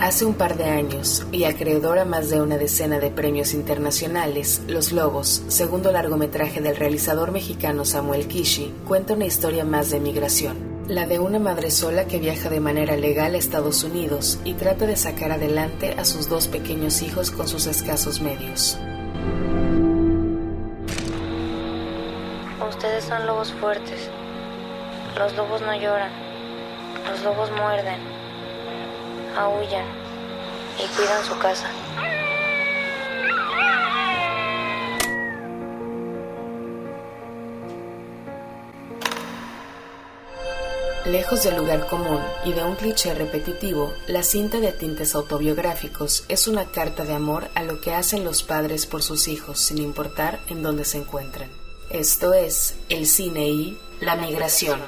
Hace 0.00 0.24
un 0.24 0.32
par 0.32 0.56
de 0.56 0.64
años, 0.64 1.26
y 1.30 1.44
acreedor 1.44 1.98
a 1.98 2.06
más 2.06 2.30
de 2.30 2.40
una 2.40 2.56
decena 2.56 2.98
de 2.98 3.10
premios 3.10 3.52
internacionales, 3.52 4.62
Los 4.66 4.92
Lobos, 4.92 5.44
segundo 5.48 5.92
largometraje 5.92 6.62
del 6.62 6.76
realizador 6.76 7.32
mexicano 7.32 7.84
Samuel 7.84 8.26
Kishi, 8.26 8.72
cuenta 8.88 9.12
una 9.12 9.26
historia 9.26 9.66
más 9.66 9.90
de 9.90 10.00
migración, 10.00 10.56
la 10.90 11.06
de 11.06 11.20
una 11.20 11.38
madre 11.38 11.70
sola 11.70 12.06
que 12.06 12.18
viaja 12.18 12.48
de 12.48 12.58
manera 12.58 12.96
legal 12.96 13.36
a 13.36 13.38
Estados 13.38 13.84
Unidos 13.84 14.40
y 14.42 14.54
trata 14.54 14.86
de 14.86 14.96
sacar 14.96 15.30
adelante 15.30 15.94
a 15.96 16.04
sus 16.04 16.28
dos 16.28 16.48
pequeños 16.48 17.00
hijos 17.02 17.30
con 17.30 17.46
sus 17.46 17.68
escasos 17.68 18.20
medios. 18.20 18.76
Ustedes 22.68 23.04
son 23.04 23.24
lobos 23.24 23.52
fuertes. 23.52 24.10
Los 25.16 25.36
lobos 25.36 25.60
no 25.60 25.72
lloran. 25.76 26.10
Los 27.08 27.22
lobos 27.22 27.52
muerden, 27.52 28.00
aullan 29.38 29.86
y 30.76 30.96
cuidan 30.96 31.24
su 31.24 31.38
casa. 31.38 31.68
Lejos 41.06 41.44
del 41.44 41.56
lugar 41.56 41.86
común 41.86 42.20
y 42.44 42.52
de 42.52 42.62
un 42.62 42.76
cliché 42.76 43.14
repetitivo, 43.14 43.94
la 44.06 44.22
cinta 44.22 44.60
de 44.60 44.70
tintes 44.70 45.14
autobiográficos 45.14 46.24
es 46.28 46.46
una 46.46 46.66
carta 46.66 47.04
de 47.04 47.14
amor 47.14 47.48
a 47.54 47.62
lo 47.62 47.80
que 47.80 47.94
hacen 47.94 48.22
los 48.22 48.42
padres 48.42 48.84
por 48.84 49.02
sus 49.02 49.26
hijos 49.26 49.60
sin 49.60 49.78
importar 49.78 50.40
en 50.48 50.62
dónde 50.62 50.84
se 50.84 50.98
encuentran. 50.98 51.48
Esto 51.90 52.34
es 52.34 52.76
el 52.90 53.06
cine 53.06 53.48
y 53.48 53.78
la 54.00 54.16
migración. 54.16 54.78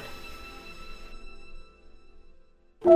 ¿En 2.83 2.91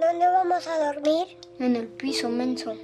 dónde 0.00 0.26
vamos 0.26 0.66
a 0.66 0.92
dormir? 0.92 1.38
En 1.60 1.76
el 1.76 1.86
piso, 1.86 2.28
menso. 2.28 2.74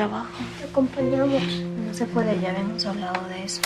Trabajo. 0.00 0.42
Te 0.58 0.64
acompañamos. 0.64 1.42
No 1.86 1.92
se 1.92 2.06
puede, 2.06 2.40
ya 2.40 2.50
habíamos 2.50 2.86
hablado 2.86 3.28
de 3.28 3.44
eso. 3.44 3.60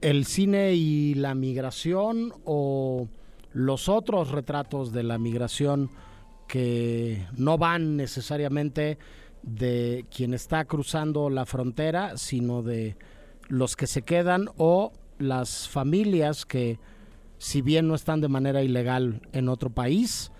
el 0.00 0.24
cine 0.26 0.74
y 0.74 1.14
la 1.14 1.34
migración 1.34 2.32
o 2.44 3.08
los 3.52 3.88
otros 3.88 4.30
retratos 4.30 4.92
de 4.92 5.02
la 5.02 5.18
migración 5.18 5.90
que 6.46 7.26
no 7.36 7.58
van 7.58 7.96
necesariamente 7.96 8.98
de 9.42 10.06
quien 10.10 10.34
está 10.34 10.64
cruzando 10.64 11.28
la 11.30 11.44
frontera, 11.46 12.16
sino 12.16 12.62
de 12.62 12.96
los 13.48 13.76
que 13.76 13.86
se 13.86 14.02
quedan 14.02 14.48
o 14.56 14.92
las 15.18 15.68
familias 15.68 16.46
que, 16.46 16.78
si 17.38 17.62
bien 17.62 17.88
no 17.88 17.94
están 17.94 18.20
de 18.20 18.28
manera 18.28 18.62
ilegal 18.62 19.22
en 19.32 19.48
otro 19.48 19.70
país, 19.70 20.30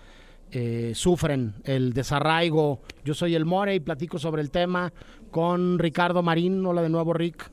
eh, 0.51 0.93
sufren 0.95 1.55
el 1.63 1.93
desarraigo. 1.93 2.81
Yo 3.03 3.13
soy 3.13 3.35
el 3.35 3.45
More 3.45 3.75
y 3.75 3.79
platico 3.79 4.19
sobre 4.19 4.41
el 4.41 4.51
tema 4.51 4.93
con 5.31 5.79
Ricardo 5.79 6.23
Marín. 6.23 6.65
Hola 6.65 6.81
de 6.81 6.89
nuevo, 6.89 7.13
Rick. 7.13 7.51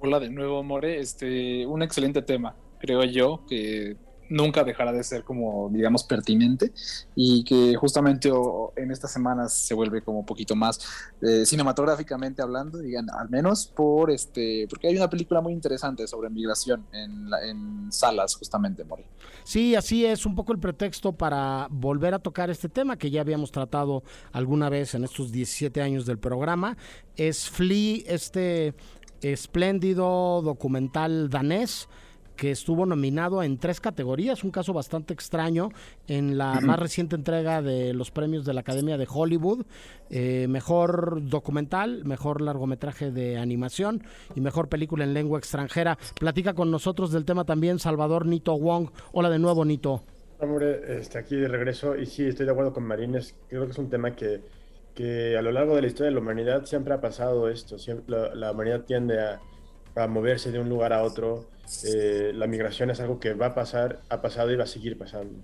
Hola 0.00 0.20
de 0.20 0.30
nuevo, 0.30 0.62
More. 0.62 0.98
Este, 0.98 1.66
un 1.66 1.82
excelente 1.82 2.22
tema, 2.22 2.54
creo 2.78 3.04
yo, 3.04 3.44
que 3.48 3.96
nunca 4.28 4.64
dejará 4.64 4.92
de 4.92 5.02
ser 5.02 5.24
como, 5.24 5.68
digamos, 5.70 6.04
pertinente 6.04 6.72
y 7.14 7.44
que 7.44 7.74
justamente 7.76 8.30
en 8.76 8.90
estas 8.90 9.12
semanas 9.12 9.52
se 9.52 9.74
vuelve 9.74 10.02
como 10.02 10.20
un 10.20 10.26
poquito 10.26 10.56
más 10.56 10.80
eh, 11.22 11.44
cinematográficamente 11.46 12.42
hablando, 12.42 12.78
digan, 12.78 13.08
al 13.10 13.28
menos 13.28 13.66
por 13.66 14.10
este, 14.10 14.66
porque 14.68 14.88
hay 14.88 14.96
una 14.96 15.08
película 15.10 15.40
muy 15.40 15.52
interesante 15.52 16.06
sobre 16.06 16.30
migración 16.30 16.86
en, 16.92 17.28
en 17.44 17.92
salas, 17.92 18.34
justamente, 18.36 18.84
Mori. 18.84 19.04
Sí, 19.44 19.74
así 19.74 20.04
es 20.04 20.26
un 20.26 20.34
poco 20.34 20.52
el 20.52 20.58
pretexto 20.58 21.12
para 21.12 21.68
volver 21.70 22.14
a 22.14 22.18
tocar 22.18 22.50
este 22.50 22.68
tema 22.68 22.96
que 22.96 23.10
ya 23.10 23.20
habíamos 23.20 23.52
tratado 23.52 24.02
alguna 24.32 24.68
vez 24.68 24.94
en 24.94 25.04
estos 25.04 25.32
17 25.32 25.80
años 25.82 26.06
del 26.06 26.18
programa. 26.18 26.76
Es 27.16 27.48
Flea, 27.48 28.02
este 28.06 28.74
espléndido 29.22 30.42
documental 30.42 31.30
danés 31.30 31.88
que 32.36 32.50
estuvo 32.50 32.86
nominado 32.86 33.42
en 33.42 33.58
tres 33.58 33.80
categorías, 33.80 34.44
un 34.44 34.50
caso 34.50 34.72
bastante 34.72 35.14
extraño 35.14 35.70
en 36.06 36.38
la 36.38 36.60
más 36.60 36.78
reciente 36.78 37.16
entrega 37.16 37.62
de 37.62 37.94
los 37.94 38.10
premios 38.10 38.44
de 38.44 38.54
la 38.54 38.60
Academia 38.60 38.96
de 38.96 39.08
Hollywood, 39.10 39.64
eh, 40.10 40.46
mejor 40.48 41.28
documental, 41.28 42.04
mejor 42.04 42.42
largometraje 42.42 43.10
de 43.10 43.38
animación 43.38 44.02
y 44.34 44.40
mejor 44.40 44.68
película 44.68 45.04
en 45.04 45.14
lengua 45.14 45.38
extranjera. 45.38 45.98
Platica 46.18 46.54
con 46.54 46.70
nosotros 46.70 47.10
del 47.10 47.24
tema 47.24 47.44
también 47.44 47.78
Salvador 47.78 48.26
Nito 48.26 48.56
Wong. 48.58 48.90
Hola 49.12 49.30
de 49.30 49.38
nuevo, 49.38 49.64
Nito. 49.64 50.02
Hombre, 50.38 50.98
este, 50.98 51.18
aquí 51.18 51.36
de 51.36 51.48
regreso 51.48 51.96
y 51.96 52.04
sí, 52.04 52.26
estoy 52.26 52.44
de 52.44 52.52
acuerdo 52.52 52.74
con 52.74 52.84
Marines, 52.84 53.34
creo 53.48 53.64
que 53.64 53.72
es 53.72 53.78
un 53.78 53.88
tema 53.88 54.14
que, 54.14 54.42
que 54.94 55.34
a 55.36 55.40
lo 55.40 55.50
largo 55.50 55.74
de 55.74 55.80
la 55.80 55.86
historia 55.86 56.10
de 56.10 56.14
la 56.14 56.20
humanidad 56.20 56.66
siempre 56.66 56.92
ha 56.92 57.00
pasado 57.00 57.48
esto, 57.48 57.78
siempre, 57.78 58.14
la, 58.34 58.52
humanidad 58.52 58.82
tiende 58.82 59.18
a, 59.18 59.40
a 59.94 60.06
moverse 60.06 60.52
de 60.52 60.58
un 60.58 60.68
lugar 60.68 60.92
a 60.92 61.02
otro 61.02 61.46
eh, 61.84 62.32
la 62.34 62.46
migración 62.46 62.90
es 62.90 63.00
algo 63.00 63.18
que 63.18 63.34
va 63.34 63.46
a 63.46 63.54
pasar, 63.54 64.00
ha 64.08 64.20
pasado 64.20 64.52
y 64.52 64.56
va 64.56 64.64
a 64.64 64.68
seguir 64.68 64.96
pasando. 64.98 65.40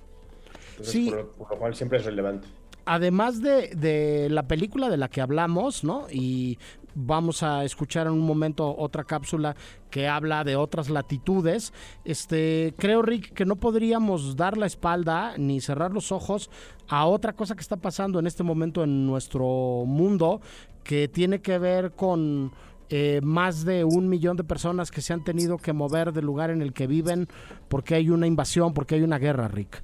Entonces, 0.72 1.12
por, 1.36 1.50
lo 1.50 1.58
cual 1.58 1.74
siempre 1.74 1.98
es 1.98 2.04
relevante. 2.04 2.48
Además 2.84 3.40
de, 3.40 4.28
la 4.30 4.48
película 4.48 4.88
de 4.90 4.96
la 4.96 5.08
que 5.08 5.20
hablamos, 5.20 5.84
¿no? 5.84 6.06
Y 6.10 6.58
vamos 6.94 7.42
a 7.42 7.64
escuchar 7.64 8.06
en 8.06 8.14
un 8.14 8.26
momento 8.26 8.74
otra 8.76 9.04
cápsula 9.04 9.54
que 9.90 10.08
habla 10.08 10.42
de 10.42 10.56
otras 10.56 10.90
latitudes. 10.90 11.72
Este, 12.04 12.74
creo, 12.76 13.02
Rick, 13.02 13.34
que 13.34 13.44
no 13.44 13.56
podríamos 13.56 14.36
dar 14.36 14.56
la 14.56 14.66
espalda 14.66 15.34
ni 15.38 15.60
cerrar 15.60 15.92
los 15.92 16.10
ojos 16.10 16.50
a 16.88 17.06
otra 17.06 17.34
cosa 17.34 17.54
que 17.54 17.60
está 17.60 17.76
pasando 17.76 18.18
en 18.18 18.26
este 18.26 18.42
momento 18.42 18.82
en 18.82 19.06
nuestro 19.06 19.84
mundo 19.86 20.40
que 20.82 21.06
tiene 21.06 21.40
que 21.40 21.58
ver 21.58 21.92
con 21.92 22.52
eh, 22.94 23.22
más 23.22 23.64
de 23.64 23.84
un 23.84 24.10
millón 24.10 24.36
de 24.36 24.44
personas 24.44 24.90
que 24.90 25.00
se 25.00 25.14
han 25.14 25.24
tenido 25.24 25.56
que 25.56 25.72
mover 25.72 26.12
del 26.12 26.26
lugar 26.26 26.50
en 26.50 26.60
el 26.60 26.74
que 26.74 26.86
viven 26.86 27.26
porque 27.70 27.94
hay 27.94 28.10
una 28.10 28.26
invasión, 28.26 28.74
porque 28.74 28.96
hay 28.96 29.02
una 29.02 29.18
guerra, 29.18 29.48
Rick. 29.48 29.82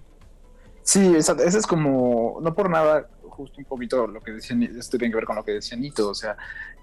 Sí, 0.83 1.15
ese 1.17 1.33
es 1.47 1.67
como, 1.67 2.39
no 2.43 2.55
por 2.55 2.69
nada, 2.69 3.09
justo 3.31 3.61
un 3.61 3.65
poquito 3.65 4.07
lo 4.07 4.21
que 4.21 4.33
decía, 4.33 4.59
esto 4.79 4.99
tiene 4.99 5.11
que 5.11 5.17
ver 5.17 5.25
con 5.25 5.37
lo 5.37 5.43
que 5.43 5.53
decía 5.53 5.79
Nito, 5.79 6.11
o 6.11 6.15
sea, 6.15 6.37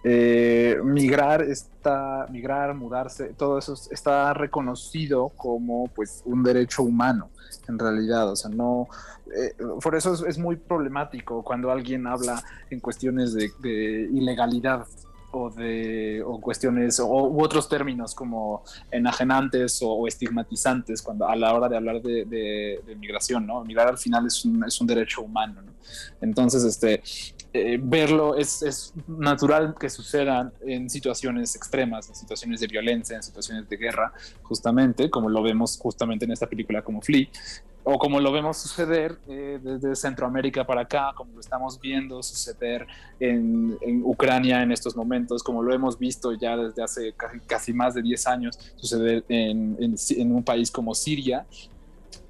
eh, 0.04 0.80
migrar 0.84 1.44
está, 1.44 2.26
migrar, 2.32 2.74
mudarse, 2.74 3.36
todo 3.38 3.60
eso 3.60 3.76
está 3.92 4.34
reconocido 4.34 5.30
como 5.30 5.90
pues 5.90 6.24
un 6.26 6.42
derecho 6.42 6.82
humano, 6.82 7.30
en 7.68 7.78
realidad, 7.78 8.32
o 8.32 8.36
sea, 8.36 8.50
no, 8.50 8.88
eh, 9.32 9.54
por 9.80 9.94
eso 9.94 10.26
es, 10.26 10.40
muy 10.40 10.56
problemático 10.56 11.44
cuando 11.44 11.70
alguien 11.70 12.08
habla 12.08 12.44
en 12.72 12.80
cuestiones 12.80 13.36
de 13.36 14.10
ilegalidad 14.12 14.88
o 15.36 15.50
de 15.50 16.24
o 16.26 16.40
cuestiones 16.40 17.00
o, 17.00 17.08
u 17.08 17.44
otros 17.44 17.68
términos 17.68 18.16
como 18.16 18.64
enajenantes 18.92 19.80
o, 19.82 20.08
estigmatizantes 20.08 21.02
cuando 21.02 21.28
a 21.28 21.36
la 21.36 21.54
hora 21.54 21.68
de 21.68 21.78
hablar 21.78 22.02
de, 22.02 22.82
migración, 22.98 23.46
¿no? 23.46 23.64
Migrar 23.66 23.88
al 23.88 23.98
final 23.98 24.26
es 24.26 24.46
un, 24.46 24.64
es 24.64 24.80
un 24.80 24.88
derecho 24.88 25.22
humano, 25.22 25.62
¿no? 25.62 25.74
Entonces, 26.22 26.64
este, 26.64 27.02
eh, 27.58 27.80
verlo 27.82 28.36
es, 28.36 28.62
es, 28.62 28.94
natural 29.08 29.76
que 29.80 29.90
sucedan 29.90 30.52
en 30.66 30.90
situaciones 30.90 31.56
extremas, 31.56 32.10
en 32.10 32.16
situaciones 32.16 32.60
de 32.60 32.68
violencia, 32.68 33.16
en 33.16 33.24
situaciones 33.24 33.70
de 33.70 33.78
guerra, 33.78 34.12
justamente, 34.44 35.10
como 35.10 35.30
lo 35.30 35.42
vemos 35.42 35.78
justamente 35.78 36.26
en 36.26 36.32
esta 36.32 36.48
película 36.48 36.82
como 36.82 37.02
Flea, 37.02 37.28
o 37.86 37.98
como 37.98 38.20
lo 38.20 38.34
vemos 38.34 38.58
suceder 38.58 39.18
eh, 39.30 39.58
desde 39.64 39.96
Centroamérica 39.96 40.66
para 40.66 40.82
acá, 40.82 41.14
como 41.16 41.32
lo 41.36 41.40
estamos 41.40 41.80
viendo 41.80 42.22
suceder 42.22 42.86
en, 43.22 43.78
Ucrania 44.04 44.62
en 44.62 44.74
estos 44.74 44.98
momentos, 44.98 45.42
como 45.42 45.64
lo 45.64 45.74
hemos 45.74 45.98
visto 45.98 46.34
ya 46.34 46.58
desde 46.58 46.84
hace 46.84 47.14
casi, 47.48 47.72
más 47.72 47.94
de 47.94 48.02
10 48.02 48.28
años 48.28 48.60
suceder 48.76 49.24
en, 49.30 49.78
un 50.30 50.44
país 50.44 50.70
como 50.70 50.94
Siria. 50.94 51.46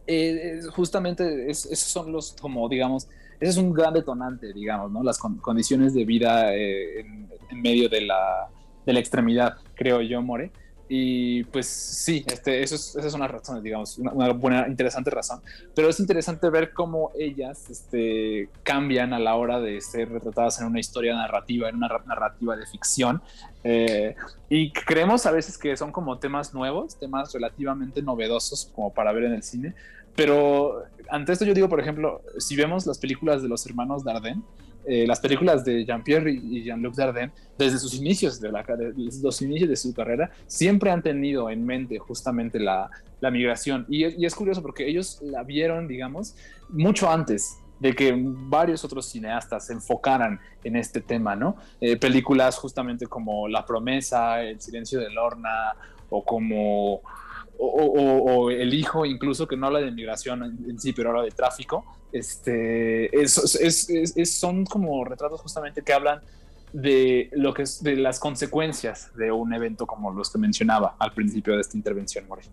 Eh, 0.05 0.61
justamente 0.71 1.49
esos 1.49 1.79
son 1.79 2.11
los, 2.11 2.33
como 2.33 2.69
digamos, 2.69 3.07
ese 3.39 3.51
es 3.51 3.57
un 3.57 3.73
gran 3.73 3.93
detonante, 3.93 4.53
digamos, 4.53 4.91
¿no? 4.91 5.03
Las 5.03 5.17
condiciones 5.17 5.93
de 5.93 6.05
vida 6.05 6.53
eh, 6.53 6.99
en, 7.01 7.61
medio 7.61 7.87
de 7.89 8.01
la, 8.01 8.49
de 8.85 8.93
la 8.93 8.99
extremidad, 8.99 9.57
creo 9.75 10.01
yo, 10.01 10.21
More. 10.21 10.51
Y 10.87 11.43
pues 11.45 11.65
sí, 11.65 12.23
este, 12.27 12.61
es, 12.61 12.71
esa 12.71 12.99
es 12.99 13.13
una 13.15 13.27
razón, 13.27 13.61
digamos, 13.63 13.97
una, 13.97 14.33
buena, 14.33 14.67
interesante 14.67 15.09
razón. 15.09 15.41
Pero 15.73 15.89
es 15.89 15.99
interesante 15.99 16.47
ver 16.49 16.73
cómo 16.73 17.11
ellas 17.17 17.69
este, 17.71 18.49
cambian 18.61 19.11
a 19.13 19.19
la 19.19 19.35
hora 19.35 19.59
de 19.59 19.81
ser 19.81 20.09
retratadas 20.09 20.61
en 20.61 20.67
una 20.67 20.79
historia 20.79 21.15
narrativa, 21.15 21.69
en 21.69 21.77
una 21.77 21.87
narrativa 22.05 22.55
de 22.55 22.67
ficción. 22.67 23.21
Eh, 23.63 24.15
y 24.47 24.71
creemos 24.71 25.25
a 25.25 25.31
veces 25.31 25.57
que 25.57 25.75
son 25.75 25.91
como 25.91 26.19
temas 26.19 26.53
nuevos, 26.53 26.99
temas 26.99 27.33
relativamente 27.33 28.03
novedosos 28.03 28.71
como 28.75 28.93
para 28.93 29.11
ver 29.11 29.23
en 29.23 29.33
el 29.33 29.43
cine. 29.43 29.73
Pero 30.15 30.83
ante 31.09 31.33
esto 31.33 31.45
yo 31.45 31.53
digo, 31.53 31.69
por 31.69 31.79
ejemplo, 31.79 32.21
si 32.37 32.55
vemos 32.55 32.85
las 32.85 32.97
películas 32.97 33.41
de 33.41 33.49
los 33.49 33.65
hermanos 33.65 34.03
Dardenne, 34.03 34.41
eh, 34.87 35.07
las 35.07 35.19
películas 35.19 35.65
de 35.65 35.83
Jean-Pierre 35.83 36.31
y 36.31 36.63
Jean-Luc 36.63 36.93
Dardenne, 36.93 37.31
desde 37.57 37.79
sus 37.79 37.95
inicios 37.95 38.39
de, 38.39 38.51
la, 38.51 38.63
los 39.21 39.41
inicios 39.41 39.69
de 39.69 39.75
su 39.75 39.93
carrera, 39.93 40.29
siempre 40.45 40.91
han 40.91 41.01
tenido 41.01 41.49
en 41.49 41.65
mente 41.65 41.97
justamente 41.97 42.59
la, 42.59 42.89
la 43.19 43.31
migración. 43.31 43.85
Y, 43.89 44.25
es 44.25 44.35
curioso 44.35 44.61
porque 44.61 44.87
ellos 44.87 45.19
la 45.23 45.43
vieron, 45.43 45.87
digamos, 45.87 46.35
mucho 46.69 47.09
antes 47.09 47.57
de 47.79 47.93
que 47.93 48.13
varios 48.15 48.85
otros 48.85 49.07
cineastas 49.07 49.65
se 49.65 49.73
enfocaran 49.73 50.39
en 50.63 50.75
este 50.75 51.01
tema, 51.01 51.35
¿no? 51.35 51.57
Eh, 51.81 51.97
películas 51.97 52.57
justamente 52.57 53.07
como 53.07 53.47
La 53.47 53.65
promesa, 53.65 54.41
El 54.41 54.61
silencio 54.61 54.99
de 54.99 55.09
Lorna 55.09 55.73
o 56.09 56.23
como 56.23 57.01
o, 57.57 58.49
El 58.49 58.73
hijo 58.73 59.05
incluso 59.05 59.47
que 59.47 59.57
no 59.57 59.67
habla 59.67 59.79
de 59.79 59.91
migración 59.91 60.43
en 60.43 60.79
sí, 60.79 60.93
pero 60.93 61.09
habla 61.09 61.23
de 61.23 61.31
tráfico, 61.31 61.85
este, 62.11 63.21
es, 63.21 64.39
son 64.39 64.65
como 64.65 65.03
retratos 65.03 65.41
justamente 65.41 65.81
que 65.81 65.91
hablan 65.91 66.21
de 66.71 67.29
lo 67.33 67.53
que 67.53 67.63
es 67.63 67.83
de 67.83 67.95
las 67.95 68.19
consecuencias 68.19 69.15
de 69.15 69.31
un 69.31 69.53
evento 69.53 69.85
como 69.85 70.11
los 70.11 70.29
que 70.29 70.37
mencionaba 70.37 70.95
al 70.99 71.13
principio 71.13 71.55
de 71.55 71.61
esta 71.61 71.77
intervención, 71.77 72.27
More. 72.27 72.43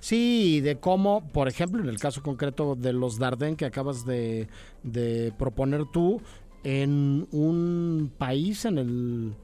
Sí, 0.00 0.60
de 0.60 0.78
cómo, 0.78 1.28
por 1.32 1.48
ejemplo, 1.48 1.82
en 1.82 1.88
el 1.88 1.98
caso 1.98 2.22
concreto 2.22 2.74
de 2.76 2.92
los 2.92 3.18
Darden 3.18 3.56
que 3.56 3.64
acabas 3.64 4.04
de, 4.04 4.48
de 4.82 5.32
proponer 5.38 5.84
tú, 5.92 6.20
en 6.64 7.26
un 7.32 8.12
país 8.18 8.64
en 8.64 8.78
el 8.78 9.34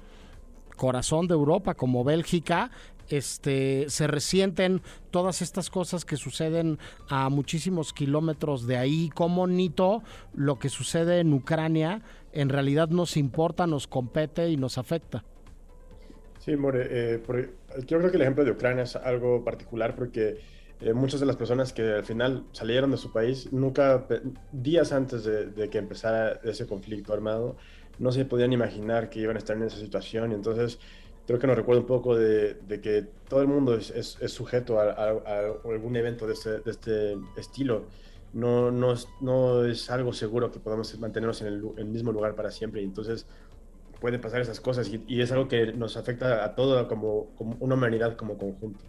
corazón 0.76 1.26
de 1.26 1.34
Europa 1.34 1.74
como 1.74 2.04
Bélgica, 2.04 2.70
este, 3.08 3.86
se 3.88 4.06
resienten 4.06 4.82
todas 5.10 5.42
estas 5.42 5.70
cosas 5.70 6.04
que 6.04 6.16
suceden 6.16 6.78
a 7.08 7.28
muchísimos 7.28 7.92
kilómetros 7.92 8.66
de 8.66 8.76
ahí, 8.76 9.10
como 9.14 9.46
Nito, 9.46 10.02
lo 10.34 10.58
que 10.58 10.68
sucede 10.68 11.20
en 11.20 11.32
Ucrania 11.32 12.02
en 12.32 12.48
realidad 12.48 12.88
nos 12.88 13.16
importa, 13.16 13.66
nos 13.66 13.86
compete 13.86 14.48
y 14.48 14.56
nos 14.56 14.78
afecta. 14.78 15.24
Sí, 16.38 16.56
More, 16.56 16.86
eh, 16.88 17.20
yo 17.86 17.98
creo 17.98 18.10
que 18.10 18.16
el 18.16 18.22
ejemplo 18.22 18.44
de 18.44 18.52
Ucrania 18.52 18.84
es 18.84 18.96
algo 18.96 19.44
particular 19.44 19.94
porque 19.96 20.38
eh, 20.80 20.92
muchas 20.92 21.20
de 21.20 21.26
las 21.26 21.36
personas 21.36 21.72
que 21.72 21.82
al 21.82 22.04
final 22.04 22.44
salieron 22.52 22.90
de 22.90 22.96
su 22.96 23.12
país, 23.12 23.52
nunca, 23.52 24.06
días 24.52 24.92
antes 24.92 25.24
de, 25.24 25.46
de, 25.46 25.68
que 25.68 25.78
empezara 25.78 26.40
ese 26.44 26.66
conflicto 26.66 27.12
armado, 27.12 27.56
no 27.98 28.12
se 28.12 28.24
podían 28.24 28.52
imaginar 28.52 29.10
que 29.10 29.20
iban 29.20 29.36
a 29.36 29.38
estar 29.40 29.56
en 29.56 29.64
esa 29.64 29.78
situación. 29.78 30.30
Y 30.30 30.34
entonces 30.34 30.78
creo 31.28 31.38
que 31.38 31.46
nos 31.46 31.56
recuerda 31.56 31.82
un 31.82 31.86
poco 31.86 32.16
de, 32.16 32.56
que 32.82 33.04
todo 33.28 33.42
el 33.42 33.48
mundo 33.48 33.74
es, 33.74 34.16
sujeto 34.28 34.80
a, 34.80 35.10
algún 35.62 35.94
evento 35.94 36.26
de 36.26 36.32
este, 36.32 36.62
este 36.64 37.18
estilo. 37.36 37.84
No, 38.32 38.94
es, 39.66 39.90
algo 39.90 40.14
seguro 40.14 40.50
que 40.50 40.58
podamos 40.58 40.98
mantenernos 40.98 41.42
en 41.42 41.48
el, 41.76 41.84
mismo 41.84 42.12
lugar 42.12 42.34
para 42.34 42.50
siempre. 42.50 42.80
Y 42.80 42.84
entonces 42.84 43.26
pueden 44.00 44.22
pasar 44.22 44.40
esas 44.40 44.58
cosas 44.58 44.90
y, 44.90 45.20
es 45.20 45.30
algo 45.30 45.48
que 45.48 45.70
nos 45.74 45.98
afecta 45.98 46.42
a 46.42 46.54
todo 46.54 46.88
como, 46.88 47.28
una 47.60 47.74
humanidad 47.74 48.16
como 48.16 48.38
conjunto. 48.38 48.82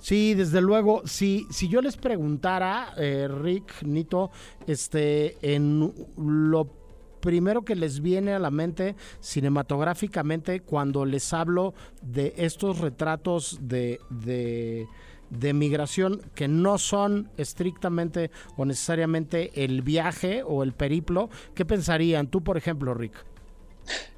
Sí, 0.00 0.34
desde 0.34 0.60
luego. 0.60 1.06
Si, 1.06 1.46
si 1.52 1.68
yo 1.68 1.80
les 1.80 1.96
preguntara, 1.96 2.92
eh, 2.96 3.28
Rick, 3.28 3.84
Nito, 3.84 4.32
este, 4.66 5.36
en 5.42 5.94
lo 6.16 6.79
primero 7.20 7.62
que 7.62 7.74
les 7.74 8.00
viene 8.00 8.32
a 8.32 8.38
la 8.38 8.50
mente 8.50 8.96
cinematográficamente 9.20 10.60
cuando 10.60 11.04
les 11.04 11.32
hablo 11.32 11.74
de 12.02 12.34
estos 12.36 12.78
retratos 12.78 13.58
de, 13.62 14.00
de, 14.10 14.86
de 15.30 15.52
migración 15.52 16.20
que 16.34 16.48
no 16.48 16.78
son 16.78 17.30
estrictamente 17.36 18.30
o 18.56 18.64
necesariamente 18.64 19.64
el 19.64 19.82
viaje 19.82 20.42
o 20.42 20.62
el 20.62 20.72
periplo, 20.72 21.30
¿qué 21.54 21.64
pensarían? 21.64 22.28
Tú, 22.28 22.42
por 22.42 22.56
ejemplo, 22.56 22.94
Rick. 22.94 23.14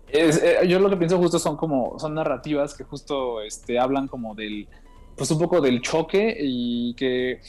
Eh, 0.08 0.66
yo 0.68 0.78
lo 0.78 0.90
que 0.90 0.96
pienso 0.96 1.16
justo 1.18 1.38
son 1.38 1.56
como, 1.56 1.98
son 1.98 2.14
narrativas 2.14 2.74
que 2.74 2.84
justo 2.84 3.40
este, 3.40 3.78
hablan 3.78 4.08
como 4.08 4.34
del, 4.34 4.68
pues 5.16 5.30
un 5.30 5.38
poco 5.38 5.60
del 5.60 5.80
choque 5.80 6.36
y 6.38 6.94
que 6.94 7.40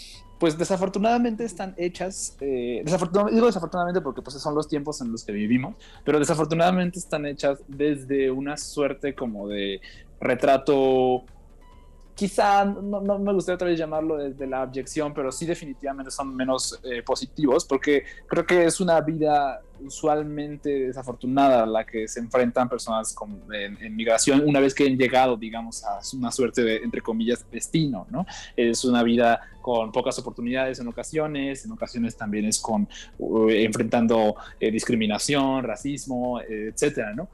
pues 0.44 0.58
desafortunadamente 0.58 1.46
están 1.46 1.74
hechas, 1.78 2.36
eh, 2.41 2.82
desafortunadamente, 2.84 3.36
digo 3.36 3.46
desafortunadamente 3.48 4.02
porque 4.02 4.22
pues 4.22 4.36
son 4.41 4.54
los 4.54 4.68
tiempos 4.68 5.00
en 5.00 5.10
los 5.10 5.24
que 5.24 5.32
vivimos, 5.32 5.76
pero 6.04 6.20
desafortunadamente 6.20 7.00
están 7.00 7.26
hechas 7.26 7.60
desde 7.70 8.30
una 8.30 8.58
suerte 8.58 9.16
como 9.16 9.48
de 9.48 9.80
retrato 10.20 11.24
quizá 12.16 12.64
no, 12.66 13.01
me 13.01 13.34
gustaría 13.34 13.55
otra 13.55 13.68
vez 13.68 13.80
llamarlo 13.80 14.18
desde 14.18 14.45
la 14.45 14.61
abyección, 14.61 15.14
pero 15.14 15.32
sí 15.32 15.45
definitivamente 15.45 16.11
son 16.11 16.36
menos 16.36 16.80
eh, 16.84 17.01
positivos, 17.01 17.66
porque 17.66 18.03
creo 18.28 18.45
que 18.45 18.66
es 18.66 18.80
una 18.80 19.01
vida 19.01 19.61
usualmente 19.84 20.88
desafortunada 20.88 21.66
la 21.66 21.86
que 21.86 22.07
se 22.07 22.20
enfrentan 22.20 22.70
personas 22.70 23.14
en, 23.51 23.95
migración 23.95 24.43
una 24.45 24.59
vez 24.59 24.74
que 24.74 24.86
han 24.86 24.97
llegado, 24.97 25.36
digamos, 25.36 25.84
a 25.84 25.99
una 26.16 26.32
suerte 26.32 26.64
de, 26.64 26.78
entre 26.78 27.01
comillas, 27.01 27.45
destino, 27.51 28.07
¿no? 28.09 28.26
Es 28.55 28.86
una 28.86 29.03
vida 29.03 29.41
con 29.61 29.91
pocas 29.91 30.18
oportunidades 30.20 30.80
en 30.80 30.88
ocasiones, 30.88 31.66
en 31.66 31.72
ocasiones 31.72 32.16
también 32.16 32.45
es 32.45 32.59
con 32.59 32.88
uh, 33.18 33.49
enfrentando 33.49 34.36
eh, 34.59 34.72
discriminación, 34.72 35.64
racismo, 35.64 36.39
eh, 36.41 36.72
etcétera, 36.74 37.14
¿no? 37.14 37.28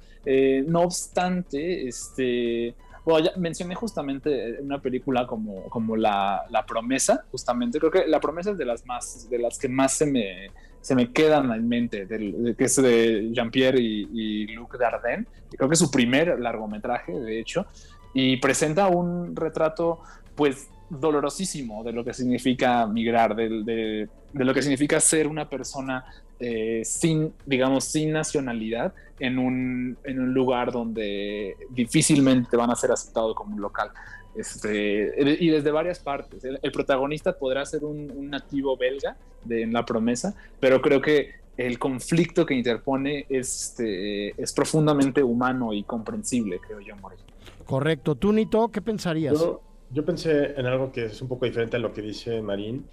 no 0.67 0.81
obstante, 0.81 1.87
este 1.87 2.75
bueno, 3.09 3.27
ya 3.27 3.39
mencioné 3.39 3.75
justamente 3.75 4.57
una 4.61 4.81
película 4.81 5.27
como, 5.27 5.63
como 5.63 5.95
la, 5.95 6.43
la, 6.49 6.65
Promesa, 6.65 7.23
justamente. 7.31 7.79
Creo 7.79 7.91
que 7.91 8.07
La 8.07 8.19
Promesa 8.19 8.51
es 8.51 8.57
de 8.57 8.65
las 8.65 8.85
más, 8.85 9.29
de 9.29 9.39
las 9.39 9.57
que 9.57 9.67
más 9.67 9.93
se 9.93 10.05
me, 10.05 10.51
se 10.81 10.95
me 10.95 11.11
quedan 11.11 11.51
en 11.51 11.67
mente, 11.67 12.05
del, 12.05 12.55
que 12.57 12.65
es 12.65 12.75
de 12.75 13.29
Jean-Pierre 13.31 13.79
y, 13.79 14.07
y, 14.13 14.47
Luc 14.47 14.77
Dardenne. 14.77 15.25
Creo 15.55 15.67
que 15.67 15.73
es 15.73 15.79
su 15.79 15.91
primer 15.91 16.39
largometraje, 16.39 17.11
de 17.13 17.39
hecho, 17.39 17.65
y 18.13 18.37
presenta 18.37 18.87
un 18.87 19.35
retrato, 19.35 19.99
pues, 20.35 20.69
dolorosísimo 20.89 21.83
de 21.83 21.91
lo 21.91 22.03
que 22.03 22.13
significa 22.13 22.87
migrar, 22.87 23.35
de, 23.35 23.49
de, 23.63 24.09
de 24.33 24.45
lo 24.45 24.53
que 24.53 24.61
significa 24.61 24.99
ser 24.99 25.27
una 25.27 25.49
persona 25.49 26.05
eh, 26.41 26.83
sin, 26.85 27.33
digamos, 27.45 27.83
sin 27.83 28.13
nacionalidad 28.13 28.93
en 29.19 29.37
un, 29.37 29.97
en 30.03 30.19
un 30.19 30.33
lugar 30.33 30.71
donde 30.71 31.55
difícilmente 31.69 32.55
van 32.57 32.71
a 32.71 32.75
ser 32.75 32.91
aceptados 32.91 33.35
como 33.35 33.55
un 33.55 33.61
local. 33.61 33.91
Este, 34.35 35.37
y 35.39 35.49
desde 35.49 35.71
varias 35.71 35.99
partes. 35.99 36.43
El, 36.43 36.71
protagonista 36.71 37.37
podrá 37.37 37.65
ser 37.65 37.83
un, 37.83 38.29
nativo 38.29 38.77
belga 38.77 39.17
de, 39.43 39.63
en 39.63 39.73
La 39.73 39.85
Promesa, 39.85 40.35
pero 40.59 40.81
creo 40.81 41.01
que 41.01 41.31
el 41.57 41.77
conflicto 41.77 42.45
que 42.45 42.53
interpone 42.53 43.25
es, 43.27 43.71
este, 43.71 44.41
es 44.41 44.53
profundamente 44.53 45.21
humano 45.21 45.73
y 45.73 45.83
comprensible, 45.83 46.59
creo 46.65 46.79
yo, 46.79 46.95
Morel. 46.97 47.19
Correcto. 47.65 48.15
¿Tú, 48.15 48.31
Nito, 48.31 48.69
qué 48.69 48.81
pensarías? 48.81 49.33
Yo, 49.33 49.61
yo, 49.91 50.05
pensé 50.05 50.53
en 50.57 50.65
algo 50.65 50.91
que 50.91 51.05
es 51.05 51.21
un 51.21 51.27
poco 51.27 51.45
diferente 51.45 51.75
a 51.75 51.79
lo 51.79 51.93
que 51.93 52.01
dice 52.01 52.41
Marín 52.41 52.85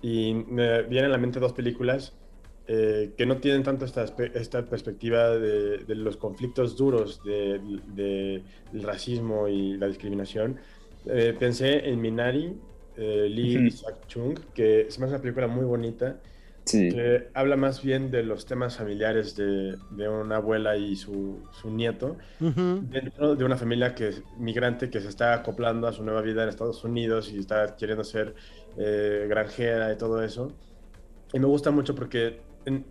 y 0.00 0.34
me 0.34 0.82
vienen 0.82 1.10
a 1.10 1.14
la 1.14 1.18
mente 1.18 1.40
dos 1.40 1.54
películas 1.54 2.14
eh, 2.66 3.12
que 3.18 3.26
no 3.26 3.36
tienen 3.36 3.62
tanto 3.62 3.84
esta, 3.84 4.06
esta 4.32 4.64
perspectiva 4.64 5.36
de, 5.36 5.84
los 5.88 6.16
conflictos 6.16 6.78
duros 6.78 7.22
del 7.22 7.82
de, 7.94 8.42
racismo 8.72 9.48
y 9.48 9.76
la 9.76 9.86
discriminación. 9.86 10.56
Eh, 11.04 11.36
pensé 11.38 11.86
en 11.86 12.00
Minari, 12.00 12.56
eh, 12.96 13.28
Lee 13.28 13.66
Isaac 13.66 14.06
Chung, 14.08 14.38
que 14.54 14.80
es 14.82 14.96
una 14.96 15.18
película 15.18 15.46
muy 15.46 15.66
bonita, 15.66 16.16
que 16.64 17.28
habla 17.34 17.56
más 17.56 17.82
bien 17.82 18.10
de 18.10 18.22
los 18.22 18.46
temas 18.46 18.78
familiares 18.78 19.36
de, 19.36 19.76
de 19.90 20.08
una 20.08 20.36
abuela 20.36 20.78
y 20.78 20.96
su, 20.96 21.40
su 21.52 21.70
nieto, 21.70 22.16
dentro 22.40 23.36
de 23.36 23.44
una 23.44 23.58
familia 23.58 23.94
que 23.94 24.08
es 24.08 24.22
migrante 24.38 24.88
que 24.88 25.02
se 25.02 25.10
está 25.10 25.34
acoplando 25.34 25.86
a 25.86 25.92
su 25.92 26.02
nueva 26.02 26.22
vida 26.22 26.42
en 26.42 26.48
Estados 26.48 26.82
Unidos 26.82 27.30
y 27.30 27.40
está 27.40 27.76
queriendo 27.76 28.04
ser 28.04 28.34
granjera 29.28 29.92
y 29.92 29.98
todo 29.98 30.22
eso. 30.22 30.54
Y 31.34 31.38
me 31.38 31.46
gusta 31.46 31.70
mucho 31.70 31.94
porque 31.94 32.40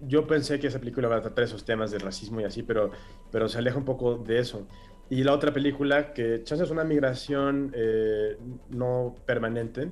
yo 0.07 0.28
pensé 0.28 0.59
que 0.59 0.67
esa 0.67 0.80
película 0.80 1.07
iba 1.07 1.17
a 1.17 1.21
tratar 1.21 1.43
esos 1.45 1.65
temas 1.65 1.91
de 1.91 1.99
racismo 1.99 2.41
y 2.41 2.43
así, 2.43 2.63
pero, 2.63 2.91
pero 3.32 3.47
se 3.49 3.57
aleja 3.57 3.78
un 3.78 3.86
poco 3.86 4.17
de 4.17 4.39
eso. 4.39 4.67
Y 5.09 5.24
la 5.24 5.34
otra 5.34 5.53
película, 5.53 6.13
que 6.13 6.43
chance 6.43 6.63
es 6.63 6.71
una 6.71 6.84
migración 6.84 7.71
eh, 7.76 8.38
no 8.69 9.15
permanente, 9.26 9.89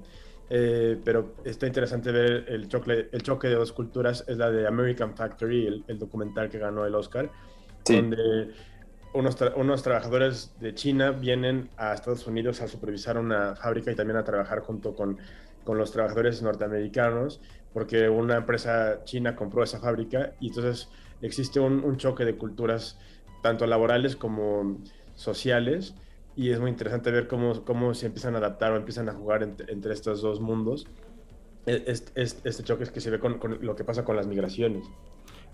eh, 0.49 0.97
pero 1.03 1.35
está 1.43 1.67
interesante 1.67 2.11
ver 2.11 2.45
el 2.47 2.67
choque, 2.67 3.09
el 3.11 3.21
choque 3.21 3.47
de 3.47 3.55
dos 3.55 3.71
culturas, 3.71 4.23
es 4.27 4.37
la 4.37 4.49
de 4.51 4.67
American 4.67 5.15
Factory, 5.15 5.83
el, 5.87 5.99
documental 5.99 6.49
que 6.49 6.59
ganó 6.59 6.85
el 6.85 6.95
Oscar, 6.95 7.31
donde 7.85 8.51
unos, 9.13 9.37
unos 9.55 9.83
trabajadores 9.83 10.53
de 10.59 10.73
China 10.73 11.11
vienen 11.11 11.69
a 11.77 11.93
Estados 11.93 12.25
Unidos 12.27 12.61
a 12.61 12.67
supervisar 12.67 13.17
una 13.17 13.55
fábrica 13.55 13.91
y 13.91 13.95
también 13.95 14.17
a 14.17 14.23
trabajar 14.23 14.59
junto 14.59 14.95
con, 14.95 15.17
con 15.63 15.77
los 15.77 15.91
trabajadores 15.91 16.41
norteamericanos 16.41 17.41
porque 17.73 18.09
una 18.09 18.37
empresa 18.37 19.03
china 19.03 19.35
compró 19.35 19.63
esa 19.63 19.79
fábrica 19.79 20.33
y 20.39 20.47
entonces 20.47 20.89
existe 21.21 21.59
un, 21.59 21.97
choque 21.97 22.25
de 22.25 22.35
culturas, 22.35 22.97
tanto 23.41 23.65
laborales 23.65 24.15
como 24.15 24.77
sociales, 25.15 25.95
y 26.35 26.49
es 26.49 26.59
muy 26.59 26.69
interesante 26.69 27.11
ver 27.11 27.27
cómo, 27.27 27.63
cómo 27.63 27.93
se 27.93 28.07
empiezan 28.07 28.35
a 28.35 28.39
adaptar 28.39 28.71
o 28.71 28.77
empiezan 28.77 29.09
a 29.09 29.13
jugar 29.13 29.43
entre, 29.43 29.93
estos 29.93 30.21
dos 30.21 30.39
mundos. 30.39 30.87
E, 31.65 31.83
este, 31.87 32.23
este, 32.23 32.63
choque 32.63 32.83
es 32.83 32.91
que 32.91 33.01
se 33.01 33.11
ve 33.11 33.19
con, 33.19 33.39
lo 33.61 33.75
que 33.75 33.83
pasa 33.83 34.03
con 34.03 34.15
las 34.15 34.27
migraciones. 34.27 34.87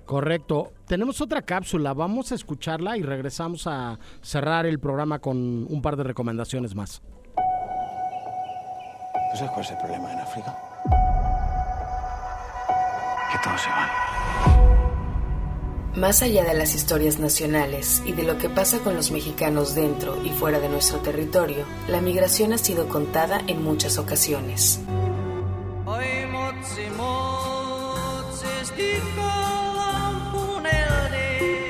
Correcto. 0.06 0.72
Tenemos 0.88 1.20
otra 1.20 1.42
cápsula, 1.42 1.94
vamos 1.94 2.32
a 2.32 2.36
escucharla 2.36 2.96
y 2.98 3.02
regresamos 3.02 3.68
a 3.68 4.00
cerrar 4.22 4.66
el 4.66 4.80
programa 4.80 5.20
con 5.20 5.38
un 5.38 5.82
par 5.82 5.98
de 5.98 6.04
recomendaciones 6.04 6.76
más. 6.76 7.02
¿Tú 9.32 9.38
sabes 9.38 9.52
cuál 9.52 9.66
es 9.66 9.72
el 9.72 9.78
problema 9.78 10.14
en 10.14 10.20
África? 10.20 11.27
que 13.31 13.39
todos 13.43 13.61
se 13.61 13.69
van. 13.69 13.89
Más 15.95 16.23
allá 16.23 16.43
de 16.45 16.55
las 16.55 16.75
historias 16.75 17.19
nacionales 17.19 18.03
y 18.07 18.13
de 18.13 18.23
lo 18.23 18.39
que 18.39 18.49
pasa 18.49 18.79
con 18.79 18.95
los 18.95 19.11
mexicanos 19.11 19.75
dentro 19.75 20.17
y 20.25 20.31
fuera 20.31 20.59
de 20.59 20.71
nuestro 20.71 21.01
territorio, 21.01 21.67
la 21.87 22.01
migración 22.01 22.55
ha 22.55 22.59
sido 22.59 22.89
contada 22.89 23.43
en 23.47 23.63
muchas 23.63 23.99
ocasiones. 23.99 24.81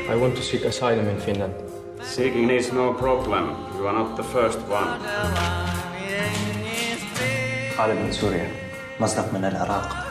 I 0.09 0.15
want 0.15 0.37
to 0.37 0.43
seek 0.43 0.65
asylum 0.67 1.09
in 1.09 1.19
Finland. 1.19 1.55
Seeking 2.03 2.51
is 2.51 2.73
no 2.73 2.93
problem. 2.93 3.57
You 3.77 3.89
are 3.89 3.95
not 3.95 4.17
the 4.17 4.23
first 4.23 4.61
one. 4.69 5.01
خالد 7.77 7.99
من 7.99 8.13
سوريا 8.13 8.51
مصدق 9.01 9.35
من 9.35 9.45
العراق 9.45 10.06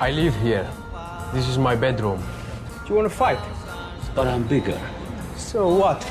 I 0.00 0.10
live 0.10 0.34
here. 0.42 0.66
This 1.32 1.48
is 1.48 1.58
my 1.58 1.76
bedroom. 1.76 2.18
Do 2.82 2.88
you 2.88 2.96
want 2.96 3.08
to 3.08 3.14
fight? 3.14 3.38
But 4.16 4.26
I'm 4.26 4.48
bigger. 4.48 4.76
So 5.36 5.68
what? 5.68 6.04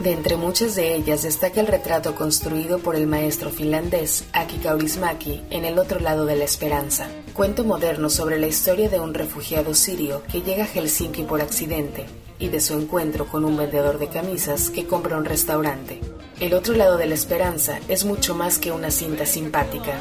De 0.00 0.12
entre 0.12 0.36
muchas 0.36 0.74
de 0.74 0.94
ellas 0.94 1.22
destaca 1.22 1.60
el 1.60 1.66
retrato 1.66 2.14
construido 2.14 2.78
por 2.78 2.96
el 2.96 3.06
maestro 3.06 3.50
finlandés 3.50 4.24
Aki 4.32 4.58
Kaurismäki 4.58 5.42
en 5.50 5.66
El 5.66 5.78
otro 5.78 6.00
lado 6.00 6.24
de 6.24 6.36
la 6.36 6.44
esperanza, 6.44 7.06
cuento 7.34 7.64
moderno 7.64 8.08
sobre 8.08 8.38
la 8.38 8.46
historia 8.46 8.88
de 8.88 8.98
un 8.98 9.12
refugiado 9.12 9.74
sirio 9.74 10.22
que 10.32 10.40
llega 10.40 10.64
a 10.64 10.66
Helsinki 10.66 11.24
por 11.24 11.42
accidente 11.42 12.06
y 12.38 12.48
de 12.48 12.60
su 12.60 12.74
encuentro 12.74 13.26
con 13.26 13.44
un 13.44 13.56
vendedor 13.56 13.98
de 13.98 14.08
camisas 14.08 14.70
que 14.70 14.86
compra 14.86 15.16
un 15.16 15.24
restaurante. 15.24 16.00
El 16.40 16.54
otro 16.54 16.74
lado 16.74 16.96
de 16.96 17.06
la 17.06 17.14
esperanza 17.14 17.78
es 17.88 18.04
mucho 18.04 18.34
más 18.34 18.58
que 18.58 18.72
una 18.72 18.90
cinta 18.90 19.24
simpática. 19.24 19.94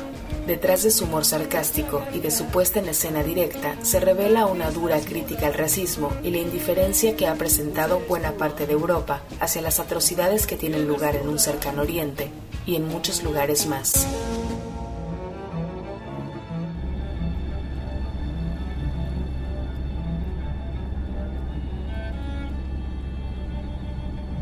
Detrás 0.48 0.84
de 0.84 0.92
su 0.92 1.06
humor 1.06 1.24
sarcástico 1.24 2.04
y 2.14 2.20
de 2.20 2.32
su 2.32 2.46
puesta 2.46 2.80
en 2.80 2.90
escena 2.90 3.24
directa 3.24 3.78
se 3.82 4.00
revela 4.00 4.46
una 4.48 4.72
dura 4.72 5.00
crítica 5.00 5.48
al 5.48 5.54
racismo 5.54 6.12
y 6.22 6.32
la 6.32 6.40
indiferencia 6.40 7.16
que 7.16 7.28
ha 7.28 7.36
presentado 7.36 8.02
buena 8.10 8.34
parte 8.34 8.66
de 8.66 8.74
Europa 8.74 9.22
hacia 9.40 9.62
las 9.62 9.80
atrocidades 9.80 10.46
que 10.46 10.58
tienen 10.58 10.88
lugar 10.88 11.16
en 11.16 11.30
un 11.30 11.40
cercano 11.40 11.84
oriente 11.84 12.30
y 12.66 12.76
en 12.76 12.88
muchos 12.88 13.24
lugares 13.24 13.68
más. 13.68 14.06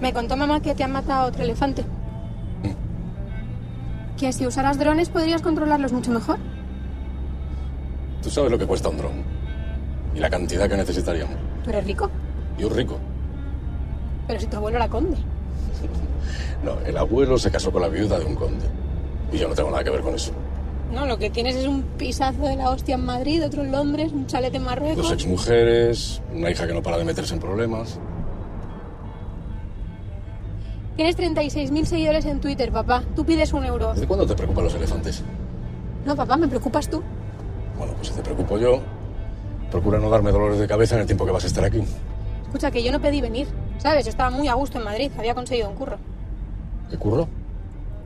Me 0.02 0.12
contó 0.14 0.36
mamá 0.36 0.62
que 0.62 0.74
te 0.74 0.84
han 0.84 0.91
matado 0.91 1.28
otro 1.28 1.43
elefante. 1.43 1.86
Que 4.18 4.34
si 4.34 4.45
usaras 4.45 4.78
drones 4.78 5.10
podrías 5.10 5.41
controlarlos 5.41 5.93
mucho 5.93 6.12
mejor. 6.12 6.38
Tú 8.22 8.30
sabes 8.30 8.52
lo 8.52 8.58
que 8.58 8.66
cuesta 8.68 8.89
un 8.89 8.97
dron. 8.97 9.24
Y 10.16 10.20
la 10.20 10.30
cantidad 10.30 10.68
que 10.70 10.78
necesitaríamos. 10.78 11.36
¿Tú 11.64 11.70
eres 11.70 11.86
rico? 11.86 12.10
Y 12.58 12.64
un 12.64 12.76
rico. 12.76 12.97
Pero 14.28 14.39
si 14.39 14.47
tu 14.47 14.58
abuelo 14.58 14.78
era 14.78 14.89
conde. 14.89 15.18
No, 16.64 16.80
el 16.86 16.95
abuelo 16.95 17.39
se 17.39 17.49
casó 17.49 17.72
con 17.72 17.82
la 17.82 17.88
viuda 17.88 18.20
de 18.20 18.26
un 18.26 18.36
conde. 18.36 18.68
Y 19.32 19.38
yo 19.39 19.47
no 19.47 19.56
tengo 19.56 19.72
nada 19.72 19.84
que 19.84 19.89
ver 19.89 20.02
con 20.02 20.14
eso. 20.14 20.32
No, 20.93 21.08
lo 21.08 21.18
que 21.18 21.32
tienes 21.32 21.56
es 21.56 21.66
un 21.66 21.82
pisazo 21.82 22.43
de 22.43 22.56
la 22.56 22.70
hostia 22.70 22.93
en 22.93 23.04
Madrid, 23.04 23.43
otro 23.43 23.64
en 23.64 23.72
Londres, 23.72 24.12
un 24.14 24.28
chalet 24.28 24.54
en 24.54 24.64
Marruecos. 24.64 24.97
Dos 24.97 25.12
exmujeres, 25.12 26.22
una 26.32 26.52
hija 26.52 26.68
que 26.68 26.74
no 26.76 26.84
para 26.84 26.99
de 26.99 27.06
meterse 27.06 27.34
en 27.34 27.39
problemas. 27.39 27.97
Tienes 31.02 31.18
36.000 31.18 31.86
seguidores 31.86 32.26
en 32.26 32.39
Twitter, 32.39 32.72
papá. 32.72 33.04
Tú 33.16 33.26
pides 33.26 33.52
un 33.54 33.66
euro. 33.66 33.91
¿Desde 33.91 34.06
cuándo 34.06 34.28
te 34.28 34.36
preocupan 34.36 34.66
los 34.66 34.76
elefantes? 34.76 35.24
No, 36.06 36.16
papá, 36.16 36.38
me 36.38 36.47
preocupas 36.47 36.88
tú. 36.88 37.02
Bueno, 37.76 37.93
pues 37.95 38.10
si 38.10 38.14
te 38.14 38.22
preocupo 38.22 38.60
yo, 38.60 38.80
procura 39.72 39.97
no 39.97 40.12
darme 40.12 40.32
dolores 40.32 40.60
de 40.60 40.68
cabeza 40.68 40.93
en 40.93 41.02
el 41.02 41.08
tiempo 41.08 41.26
que 41.26 41.32
vas 41.32 41.43
a 41.43 41.47
estar 41.47 41.66
aquí. 41.66 41.82
Escucha, 42.43 42.70
que 42.70 42.84
yo 42.84 42.91
no 42.91 43.02
pedí 43.02 43.20
venir. 43.20 43.47
¿Sabes? 43.80 44.06
Yo 44.06 44.12
estaba 44.12 44.30
muy 44.30 44.47
a 44.47 44.54
gusto 44.54 44.78
en 44.78 44.84
Madrid. 44.84 45.12
Había 45.18 45.34
conseguido 45.34 45.70
un 45.70 45.76
curro. 45.76 45.97
¿Qué 46.91 46.97
curro? 46.97 47.28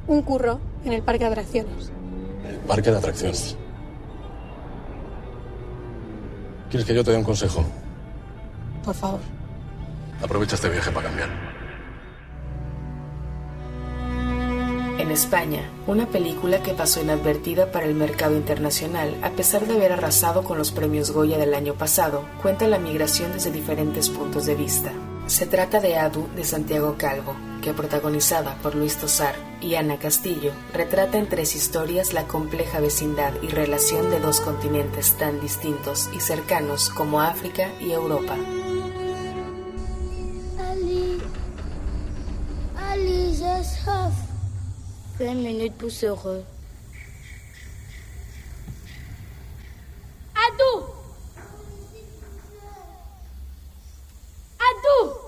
Un 0.08 0.22
curro 0.22 0.62
en 0.86 0.94
el 0.94 1.02
parque 1.02 1.26
de 1.26 1.32
atracciones. 1.32 1.92
El 2.48 2.56
parque 2.60 2.92
de 2.92 2.98
atracciones. 2.98 3.58
¿Quieres 6.70 6.88
que 6.88 6.96
yo 6.96 7.04
te 7.04 7.12
dé 7.12 7.18
un 7.18 7.26
consejo? 7.26 7.62
Por 8.86 8.96
favor. 8.96 9.20
Aprovecha 10.24 10.56
este 10.56 10.70
viaje 10.70 10.92
para 10.92 11.10
cambiar. 11.10 11.45
En 14.98 15.12
España, 15.12 15.70
una 15.88 16.08
película 16.08 16.64
que 16.64 16.74
pasó 16.74 17.02
inadvertida 17.02 17.70
para 17.70 17.86
el 17.86 17.96
mercado 17.96 18.38
internacional, 18.38 19.14
a 19.24 19.32
pesar 19.32 19.68
de 19.68 19.76
haber 19.76 19.92
arrasado 19.92 20.46
con 20.46 20.58
los 20.58 20.72
premios 20.72 21.12
Goya 21.12 21.38
del 21.38 21.54
año 21.54 21.74
pasado, 21.74 22.24
cuenta 22.42 22.66
la 22.68 22.80
migración 22.80 23.34
desde 23.34 23.52
diferentes 23.52 24.10
puntos 24.10 24.46
de 24.46 24.56
vista. 24.56 24.94
Se 25.28 25.48
trata 25.48 25.82
de 25.82 25.98
Adu 25.98 26.30
de 26.36 26.46
Santiago 26.46 26.96
Calvo, 26.98 27.36
que 27.62 27.74
protagonizada 27.74 28.56
por 28.64 28.76
Luis 28.76 28.96
Tosar 28.96 29.36
y 29.60 29.76
Ana 29.76 29.98
Castillo, 29.98 30.54
retrata 30.74 31.18
en 31.18 31.28
tres 31.28 31.58
historias 31.58 32.14
la 32.14 32.26
compleja 32.26 32.80
vecindad 32.80 33.34
y 33.42 33.48
relación 33.48 34.10
de 34.12 34.22
dos 34.22 34.40
continentes 34.40 35.18
tan 35.18 35.42
distintos 35.42 36.10
y 36.16 36.22
cercanos 36.22 36.90
como 36.90 37.20
África 37.20 37.70
y 37.82 37.92
Europa. 37.92 38.38
20 45.18 45.36
minutes 45.36 45.78
pour 45.78 45.92
se 45.92 46.08
re. 46.08 46.44
Adou 50.36 50.86
Adou 54.60 55.25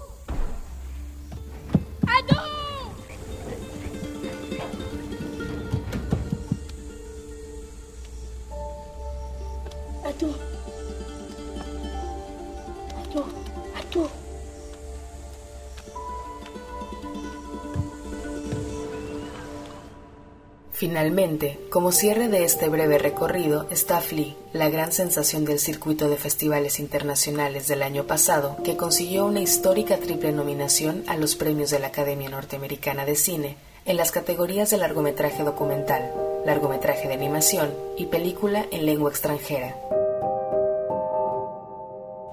Finalmente, 20.78 21.59
como 21.71 21.91
cierre 21.91 22.28
de 22.28 22.43
este 22.43 22.69
breve 22.69 22.99
recorrido, 22.99 23.65
está 23.71 23.99
Flea, 23.99 24.36
la 24.53 24.69
gran 24.69 24.91
sensación 24.91 25.43
del 25.43 25.57
circuito 25.57 26.07
de 26.07 26.17
festivales 26.17 26.80
internacionales 26.80 27.67
del 27.67 27.82
año 27.82 28.03
pasado, 28.03 28.57
que 28.63 28.78
consiguió 28.78 29.25
una 29.25 29.39
histórica 29.39 29.97
triple 29.97 30.32
nominación 30.32 31.03
a 31.07 31.17
los 31.17 31.36
premios 31.36 31.71
de 31.71 31.80
la 31.80 31.88
Academia 31.88 32.30
Norteamericana 32.30 33.05
de 33.05 33.15
Cine 33.15 33.57
en 33.86 33.97
las 33.97 34.11
categorías 34.11 34.69
de 34.69 34.78
largometraje 34.78 35.43
documental, 35.43 36.11
largometraje 36.45 37.07
de 37.07 37.15
animación 37.15 37.73
y 37.97 38.05
película 38.05 38.63
en 38.71 38.86
lengua 38.86 39.09
extranjera. 39.09 39.73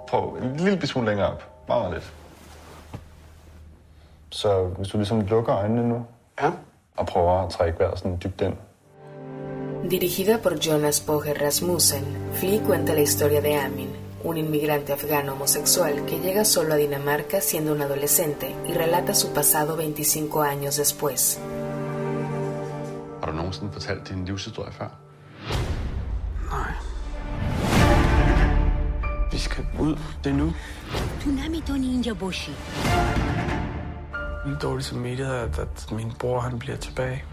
Prøv 0.06 0.36
en 0.36 0.56
lille 0.56 0.86
smule 0.86 1.06
længere 1.06 1.28
op. 1.28 1.42
Meget, 1.68 1.82
meget 1.82 1.94
lidt. 1.94 2.12
Så 4.30 4.64
hvis 4.64 4.88
du 4.88 4.98
ligesom 4.98 5.20
lukker 5.20 5.56
øjnene 5.56 5.88
nu. 5.88 6.06
Ja. 6.40 6.50
Og 6.96 7.06
prøver 7.06 7.32
at 7.44 7.50
trække 7.50 7.78
vejret 7.78 7.98
sådan 7.98 8.18
dybt 8.24 8.40
ind. 8.40 8.54
Dirigida 9.90 10.36
por 10.42 10.52
Jonas 10.66 11.00
Poger 11.00 11.34
Rasmussen, 11.44 12.04
Flea 12.32 12.58
cuenta 12.66 12.94
la 12.94 13.00
historia 13.00 13.40
de 13.40 13.60
Amin, 13.66 13.90
un 14.24 14.36
inmigrante 14.36 14.92
afgano 14.92 15.32
homosexual 15.32 15.94
que 16.06 16.18
llega 16.18 16.44
solo 16.44 16.74
a 16.74 16.76
Dinamarca 16.76 17.40
siendo 17.40 17.72
un 17.72 17.82
adolescente 17.82 18.46
y 18.68 18.72
relata 18.72 19.14
su 19.14 19.28
pasado 19.32 19.76
25 19.76 20.42
años 20.42 20.76
después. 20.76 21.38
Har 23.20 23.30
du 23.30 23.36
nogensinde 23.36 23.72
fortalt 23.72 24.08
din 24.08 24.24
livshistorie 24.24 24.72
før? 24.72 24.88
Nej. 26.50 26.72
Vi 29.32 29.38
skal 29.38 29.64
ud. 29.80 29.96
Det 30.24 30.30
er 30.30 30.36
nu. 30.36 30.52
Tsunami 31.18 31.60
Tony 31.60 31.84
Injaboshi. 31.84 32.52
vildt 34.44 34.62
dårlig 34.62 34.84
samvittighed, 34.84 35.34
at, 35.34 35.58
at 35.58 35.92
min 35.92 36.12
bror 36.20 36.40
han 36.40 36.58
bliver 36.58 36.76
tilbage. 36.76 37.24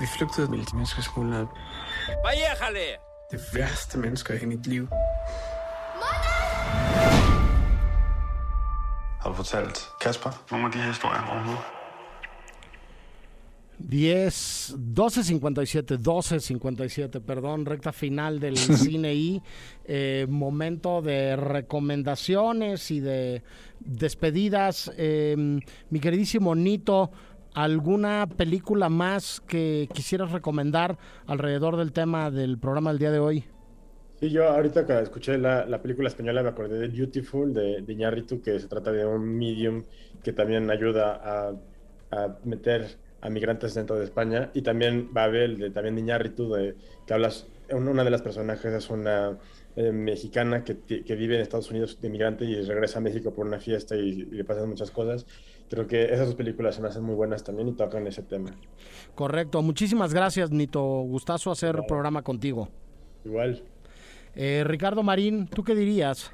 Vi 0.00 0.06
flygtede 0.16 0.50
med 0.50 0.58
menneskesmuglerne. 0.72 1.46
Det 3.30 3.40
værste 3.54 3.98
mennesker 3.98 4.34
i 4.42 4.44
mit 4.44 4.66
liv. 4.66 4.88
Har 9.20 9.28
du 9.28 9.34
fortalt 9.34 9.88
Kasper 10.00 10.30
nogle 10.50 10.66
af 10.66 10.72
de 10.72 10.78
her 10.78 10.86
historier 10.86 11.22
overhovedet? 11.30 11.81
10, 13.88 14.76
12.57, 14.94 15.98
12.57, 15.98 17.20
perdón, 17.20 17.66
recta 17.66 17.92
final 17.92 18.40
del 18.40 18.56
cine 18.56 19.14
y 19.14 19.42
eh, 19.84 20.26
momento 20.28 21.02
de 21.02 21.36
recomendaciones 21.36 22.90
y 22.90 23.00
de 23.00 23.42
despedidas. 23.80 24.92
Eh, 24.96 25.60
mi 25.90 26.00
queridísimo 26.00 26.54
Nito, 26.54 27.10
¿alguna 27.54 28.28
película 28.28 28.88
más 28.88 29.40
que 29.40 29.88
quisieras 29.92 30.32
recomendar 30.32 30.98
alrededor 31.26 31.76
del 31.76 31.92
tema 31.92 32.30
del 32.30 32.58
programa 32.58 32.90
del 32.90 32.98
día 32.98 33.10
de 33.10 33.18
hoy? 33.18 33.44
Sí, 34.20 34.30
yo 34.30 34.48
ahorita 34.48 34.86
que 34.86 35.00
escuché 35.00 35.36
la, 35.36 35.66
la 35.66 35.82
película 35.82 36.08
española 36.08 36.44
me 36.44 36.50
acordé 36.50 36.78
de 36.78 36.86
Beautiful 36.86 37.52
de, 37.52 37.82
de 37.82 37.92
Iñárritu, 37.92 38.40
que 38.40 38.58
se 38.60 38.68
trata 38.68 38.92
de 38.92 39.04
un 39.04 39.36
medium 39.36 39.82
que 40.22 40.32
también 40.32 40.70
ayuda 40.70 41.20
a, 41.24 41.52
a 42.12 42.36
meter 42.44 43.01
a 43.22 43.30
migrantes 43.30 43.72
dentro 43.74 43.96
de 43.96 44.04
España. 44.04 44.50
Y 44.52 44.62
también 44.62 45.08
Babel, 45.12 45.56
de, 45.56 45.70
también 45.70 45.94
de 45.94 46.02
Iñárritu, 46.02 46.52
de, 46.52 46.74
que 47.06 47.14
hablas, 47.14 47.46
una 47.70 48.04
de 48.04 48.10
las 48.10 48.20
personajes 48.20 48.72
es 48.72 48.90
una 48.90 49.38
eh, 49.76 49.92
mexicana 49.92 50.64
que, 50.64 50.76
que, 50.80 51.14
vive 51.14 51.36
en 51.36 51.40
Estados 51.40 51.70
Unidos 51.70 51.98
de 52.02 52.10
migrante 52.10 52.44
y 52.44 52.60
regresa 52.60 52.98
a 52.98 53.02
México 53.02 53.32
por 53.32 53.46
una 53.46 53.58
fiesta 53.58 53.96
y, 53.96 54.00
y, 54.00 54.24
le 54.24 54.44
pasan 54.44 54.68
muchas 54.68 54.90
cosas. 54.90 55.24
Creo 55.70 55.86
que 55.86 56.04
esas 56.04 56.26
dos 56.26 56.34
películas 56.34 56.74
se 56.74 56.82
me 56.82 56.88
hacen 56.88 57.04
muy 57.04 57.14
buenas 57.14 57.44
también 57.44 57.68
y 57.68 57.72
tocan 57.72 58.06
ese 58.06 58.22
tema. 58.22 58.50
Correcto. 59.14 59.62
Muchísimas 59.62 60.12
gracias, 60.12 60.50
Nito. 60.50 60.82
Gustazo 60.82 61.50
hacer 61.50 61.72
claro. 61.72 61.86
programa 61.86 62.22
contigo. 62.22 62.68
Igual. 63.24 63.62
Eh, 64.34 64.64
Ricardo 64.66 65.02
Marín, 65.02 65.46
¿tú 65.46 65.62
qué 65.62 65.74
dirías? 65.74 66.32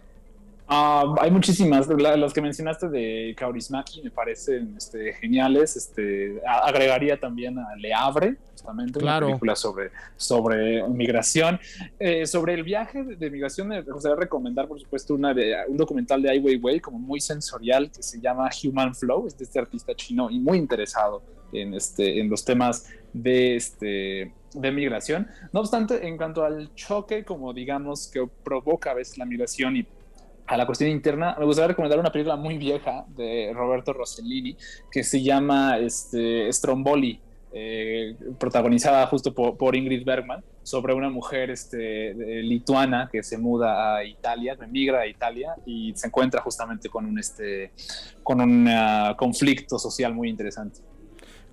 Uh, 0.70 1.16
hay 1.18 1.30
muchísimas. 1.30 1.88
La, 1.88 2.14
las 2.14 2.34
que 2.34 2.42
mencionaste 2.42 2.88
de 2.88 3.34
Kaurismäki 3.38 4.02
me 4.02 4.10
parecen 4.10 4.74
este, 4.76 5.14
geniales. 5.14 5.76
Este, 5.76 6.42
a, 6.46 6.66
agregaría 6.68 7.18
también 7.18 7.58
a 7.58 7.74
Le 7.76 7.94
Havre, 7.94 8.36
justamente, 8.52 9.00
claro. 9.00 9.26
una 9.26 9.32
película 9.32 9.56
sobre, 9.56 9.90
sobre 10.16 10.86
migración. 10.88 11.58
Eh, 11.98 12.26
sobre 12.26 12.52
el 12.52 12.64
viaje 12.64 13.02
de, 13.02 13.16
de, 13.16 13.30
migración, 13.30 13.68
me 13.68 13.80
gustaría 13.80 14.16
recomendar, 14.16 14.68
por 14.68 14.78
supuesto, 14.78 15.14
una 15.14 15.32
de, 15.32 15.56
un 15.68 15.78
documental 15.78 16.20
de 16.20 16.30
Ai 16.30 16.38
Weiwei, 16.38 16.80
como 16.80 16.98
muy 16.98 17.20
sensorial, 17.20 17.90
que 17.90 18.02
se 18.02 18.20
llama 18.20 18.50
Human 18.62 18.94
Flow, 18.94 19.26
es 19.26 19.38
de 19.38 19.44
este 19.44 19.58
artista 19.58 19.94
chino 19.94 20.30
y 20.30 20.38
muy 20.38 20.58
interesado 20.58 21.22
en, 21.50 21.72
este, 21.72 22.20
en 22.20 22.28
los 22.28 22.44
temas 22.44 22.90
de, 23.14 23.56
este, 23.56 24.34
de 24.52 24.70
migración. 24.70 25.28
No 25.50 25.60
obstante, 25.60 26.06
en 26.06 26.18
cuanto 26.18 26.44
al 26.44 26.74
choque, 26.74 27.24
como 27.24 27.54
digamos, 27.54 28.06
que 28.08 28.28
provoca 28.44 28.90
a 28.90 28.94
veces 28.94 29.16
la 29.16 29.24
migración 29.24 29.76
y 29.76 29.86
a 30.48 30.56
la 30.56 30.64
cuestión 30.64 30.90
interna, 30.90 31.36
me 31.38 31.44
gustaría 31.44 31.68
recomendar 31.68 31.98
una 31.98 32.10
película 32.10 32.36
muy 32.36 32.56
vieja 32.56 33.04
de 33.08 33.52
Roberto 33.54 33.92
Rossellini 33.92 34.56
que 34.90 35.04
se 35.04 35.22
llama 35.22 35.78
este, 35.78 36.50
Stromboli, 36.50 37.20
eh, 37.52 38.16
protagonizada 38.38 39.06
justo 39.06 39.34
por, 39.34 39.76
Ingrid 39.76 40.04
Bergman. 40.04 40.42
sobre 40.62 40.92
una 40.94 41.08
mujer 41.10 41.50
este, 41.50 42.14
lituana 42.42 43.08
que 43.10 43.22
se 43.22 43.38
muda 43.38 43.96
a 43.96 44.04
Italia, 44.04 44.56
emigra 44.60 45.00
a 45.00 45.06
Italia 45.06 45.54
y 45.64 45.92
se 45.94 46.06
encuentra 46.08 46.40
justamente 46.42 46.88
con 46.88 47.06
un, 47.06 47.18
este, 47.18 47.72
con 48.22 48.40
un 48.40 48.68
ah, 48.68 49.14
conflicto 49.18 49.78
social 49.78 50.14
muy 50.14 50.28
interesante. 50.28 50.80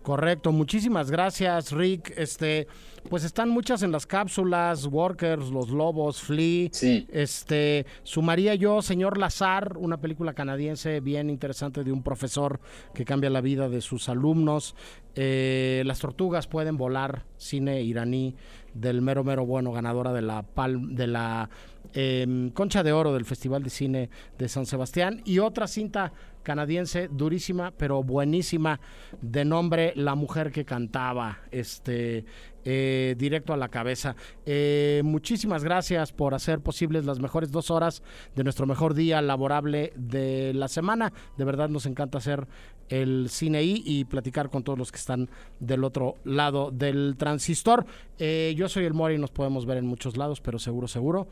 Correcto, 0.06 0.52
muchísimas 0.52 1.10
gracias, 1.10 1.72
Rick. 1.72 2.14
Este, 2.16 2.68
pues 3.10 3.24
están 3.24 3.50
muchas 3.50 3.82
en 3.82 3.92
las 3.92 4.06
cápsulas, 4.06 4.86
Workers, 4.86 5.50
Los 5.50 5.70
Lobos, 5.70 6.22
Flea. 6.22 6.70
Sí. 6.72 7.08
Este, 7.12 7.88
sumaría 8.04 8.54
yo, 8.54 8.84
Señor 8.84 9.18
Lazar, 9.18 9.78
una 9.80 9.98
película 9.98 10.36
canadiense 10.36 11.00
bien 11.00 11.32
interesante 11.32 11.84
de 11.84 11.92
un 11.92 12.04
profesor 12.04 12.60
que 12.94 13.04
cambia 13.04 13.32
la 13.32 13.42
vida 13.42 13.68
de 13.68 13.82
sus 13.82 14.08
alumnos. 14.08 14.76
Eh, 15.16 15.82
las 15.88 15.98
tortugas 15.98 16.46
pueden 16.46 16.78
volar, 16.78 17.26
cine 17.38 17.82
iraní 17.82 18.36
del 18.76 19.02
mero 19.02 19.24
mero 19.24 19.44
bueno, 19.48 19.72
ganadora 19.72 20.14
de 20.14 20.22
la 20.22 20.46
de 20.82 21.08
la 21.08 21.50
em, 21.94 22.52
Concha 22.52 22.84
de 22.84 22.92
Oro 22.92 23.12
del 23.12 23.26
Festival 23.26 23.64
de 23.64 23.72
Cine 23.72 24.10
de 24.38 24.50
San 24.50 24.68
Sebastián 24.68 25.24
y 25.26 25.40
otra 25.40 25.66
cinta 25.66 26.14
canadiense 26.46 27.10
durísima 27.12 27.72
pero 27.72 28.04
buenísima 28.04 28.80
de 29.22 29.44
nombre 29.44 29.92
La 29.98 30.16
mujer 30.16 30.54
que 30.54 30.64
cantaba 30.64 31.40
este 31.52 32.24
eh, 32.68 33.14
directo 33.16 33.54
a 33.54 33.58
la 33.58 33.70
cabeza. 33.70 34.16
Eh, 34.44 35.04
muchísimas 35.06 35.64
gracias 35.64 36.12
por 36.12 36.34
hacer 36.34 36.62
posibles 36.62 37.06
las 37.06 37.20
mejores 37.20 37.52
dos 37.52 37.70
horas 37.70 38.02
de 38.36 38.44
nuestro 38.44 38.66
mejor 38.66 38.96
día 38.96 39.22
laborable 39.22 39.94
de 39.96 40.52
la 40.56 40.68
semana. 40.68 41.14
De 41.38 41.46
verdad 41.46 41.70
nos 41.70 41.86
encanta 41.86 42.18
hacer 42.18 42.48
el 42.90 43.28
cine 43.30 43.62
y, 43.64 44.06
platicar 44.06 44.50
con 44.50 44.64
todos 44.64 44.80
los 44.80 44.92
que 44.92 44.98
están 44.98 45.30
del 45.60 45.84
otro 45.84 46.16
lado 46.24 46.72
del 46.72 47.16
transistor. 47.18 47.86
Eh, 48.18 48.56
yo 48.58 48.68
soy 48.68 48.86
el 48.86 48.96
Mori 48.96 49.20
nos 49.20 49.32
podemos 49.32 49.68
ver 49.68 49.78
en 49.78 49.86
muchos 49.86 50.18
lados, 50.18 50.42
pero 50.42 50.58
seguro, 50.58 50.88
seguro. 50.88 51.28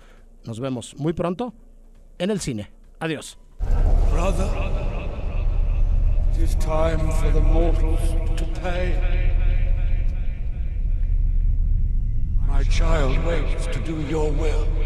Nos 0.45 0.59
vemos 0.59 0.95
muy 0.97 1.13
pronto 1.13 1.53
en 2.19 2.29
el 2.29 2.39
cine. 2.41 2.71
Adiós. 2.99 3.39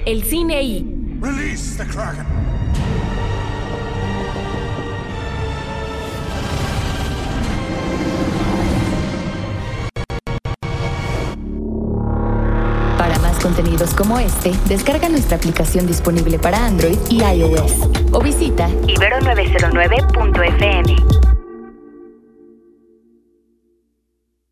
El 0.05 0.23
cine 0.23 0.63
y. 0.63 0.85
Release 1.19 1.77
the 1.77 1.85
Kraken. 1.85 2.25
Para 12.97 13.17
más 13.19 13.37
contenidos 13.39 13.93
como 13.93 14.17
este, 14.19 14.51
descarga 14.67 15.07
nuestra 15.09 15.37
aplicación 15.37 15.85
disponible 15.87 16.39
para 16.39 16.65
Android 16.65 16.97
y 17.09 17.23
iOS 17.23 17.87
o 18.11 18.19
visita 18.19 18.67
ibero909.fm. 18.69 21.36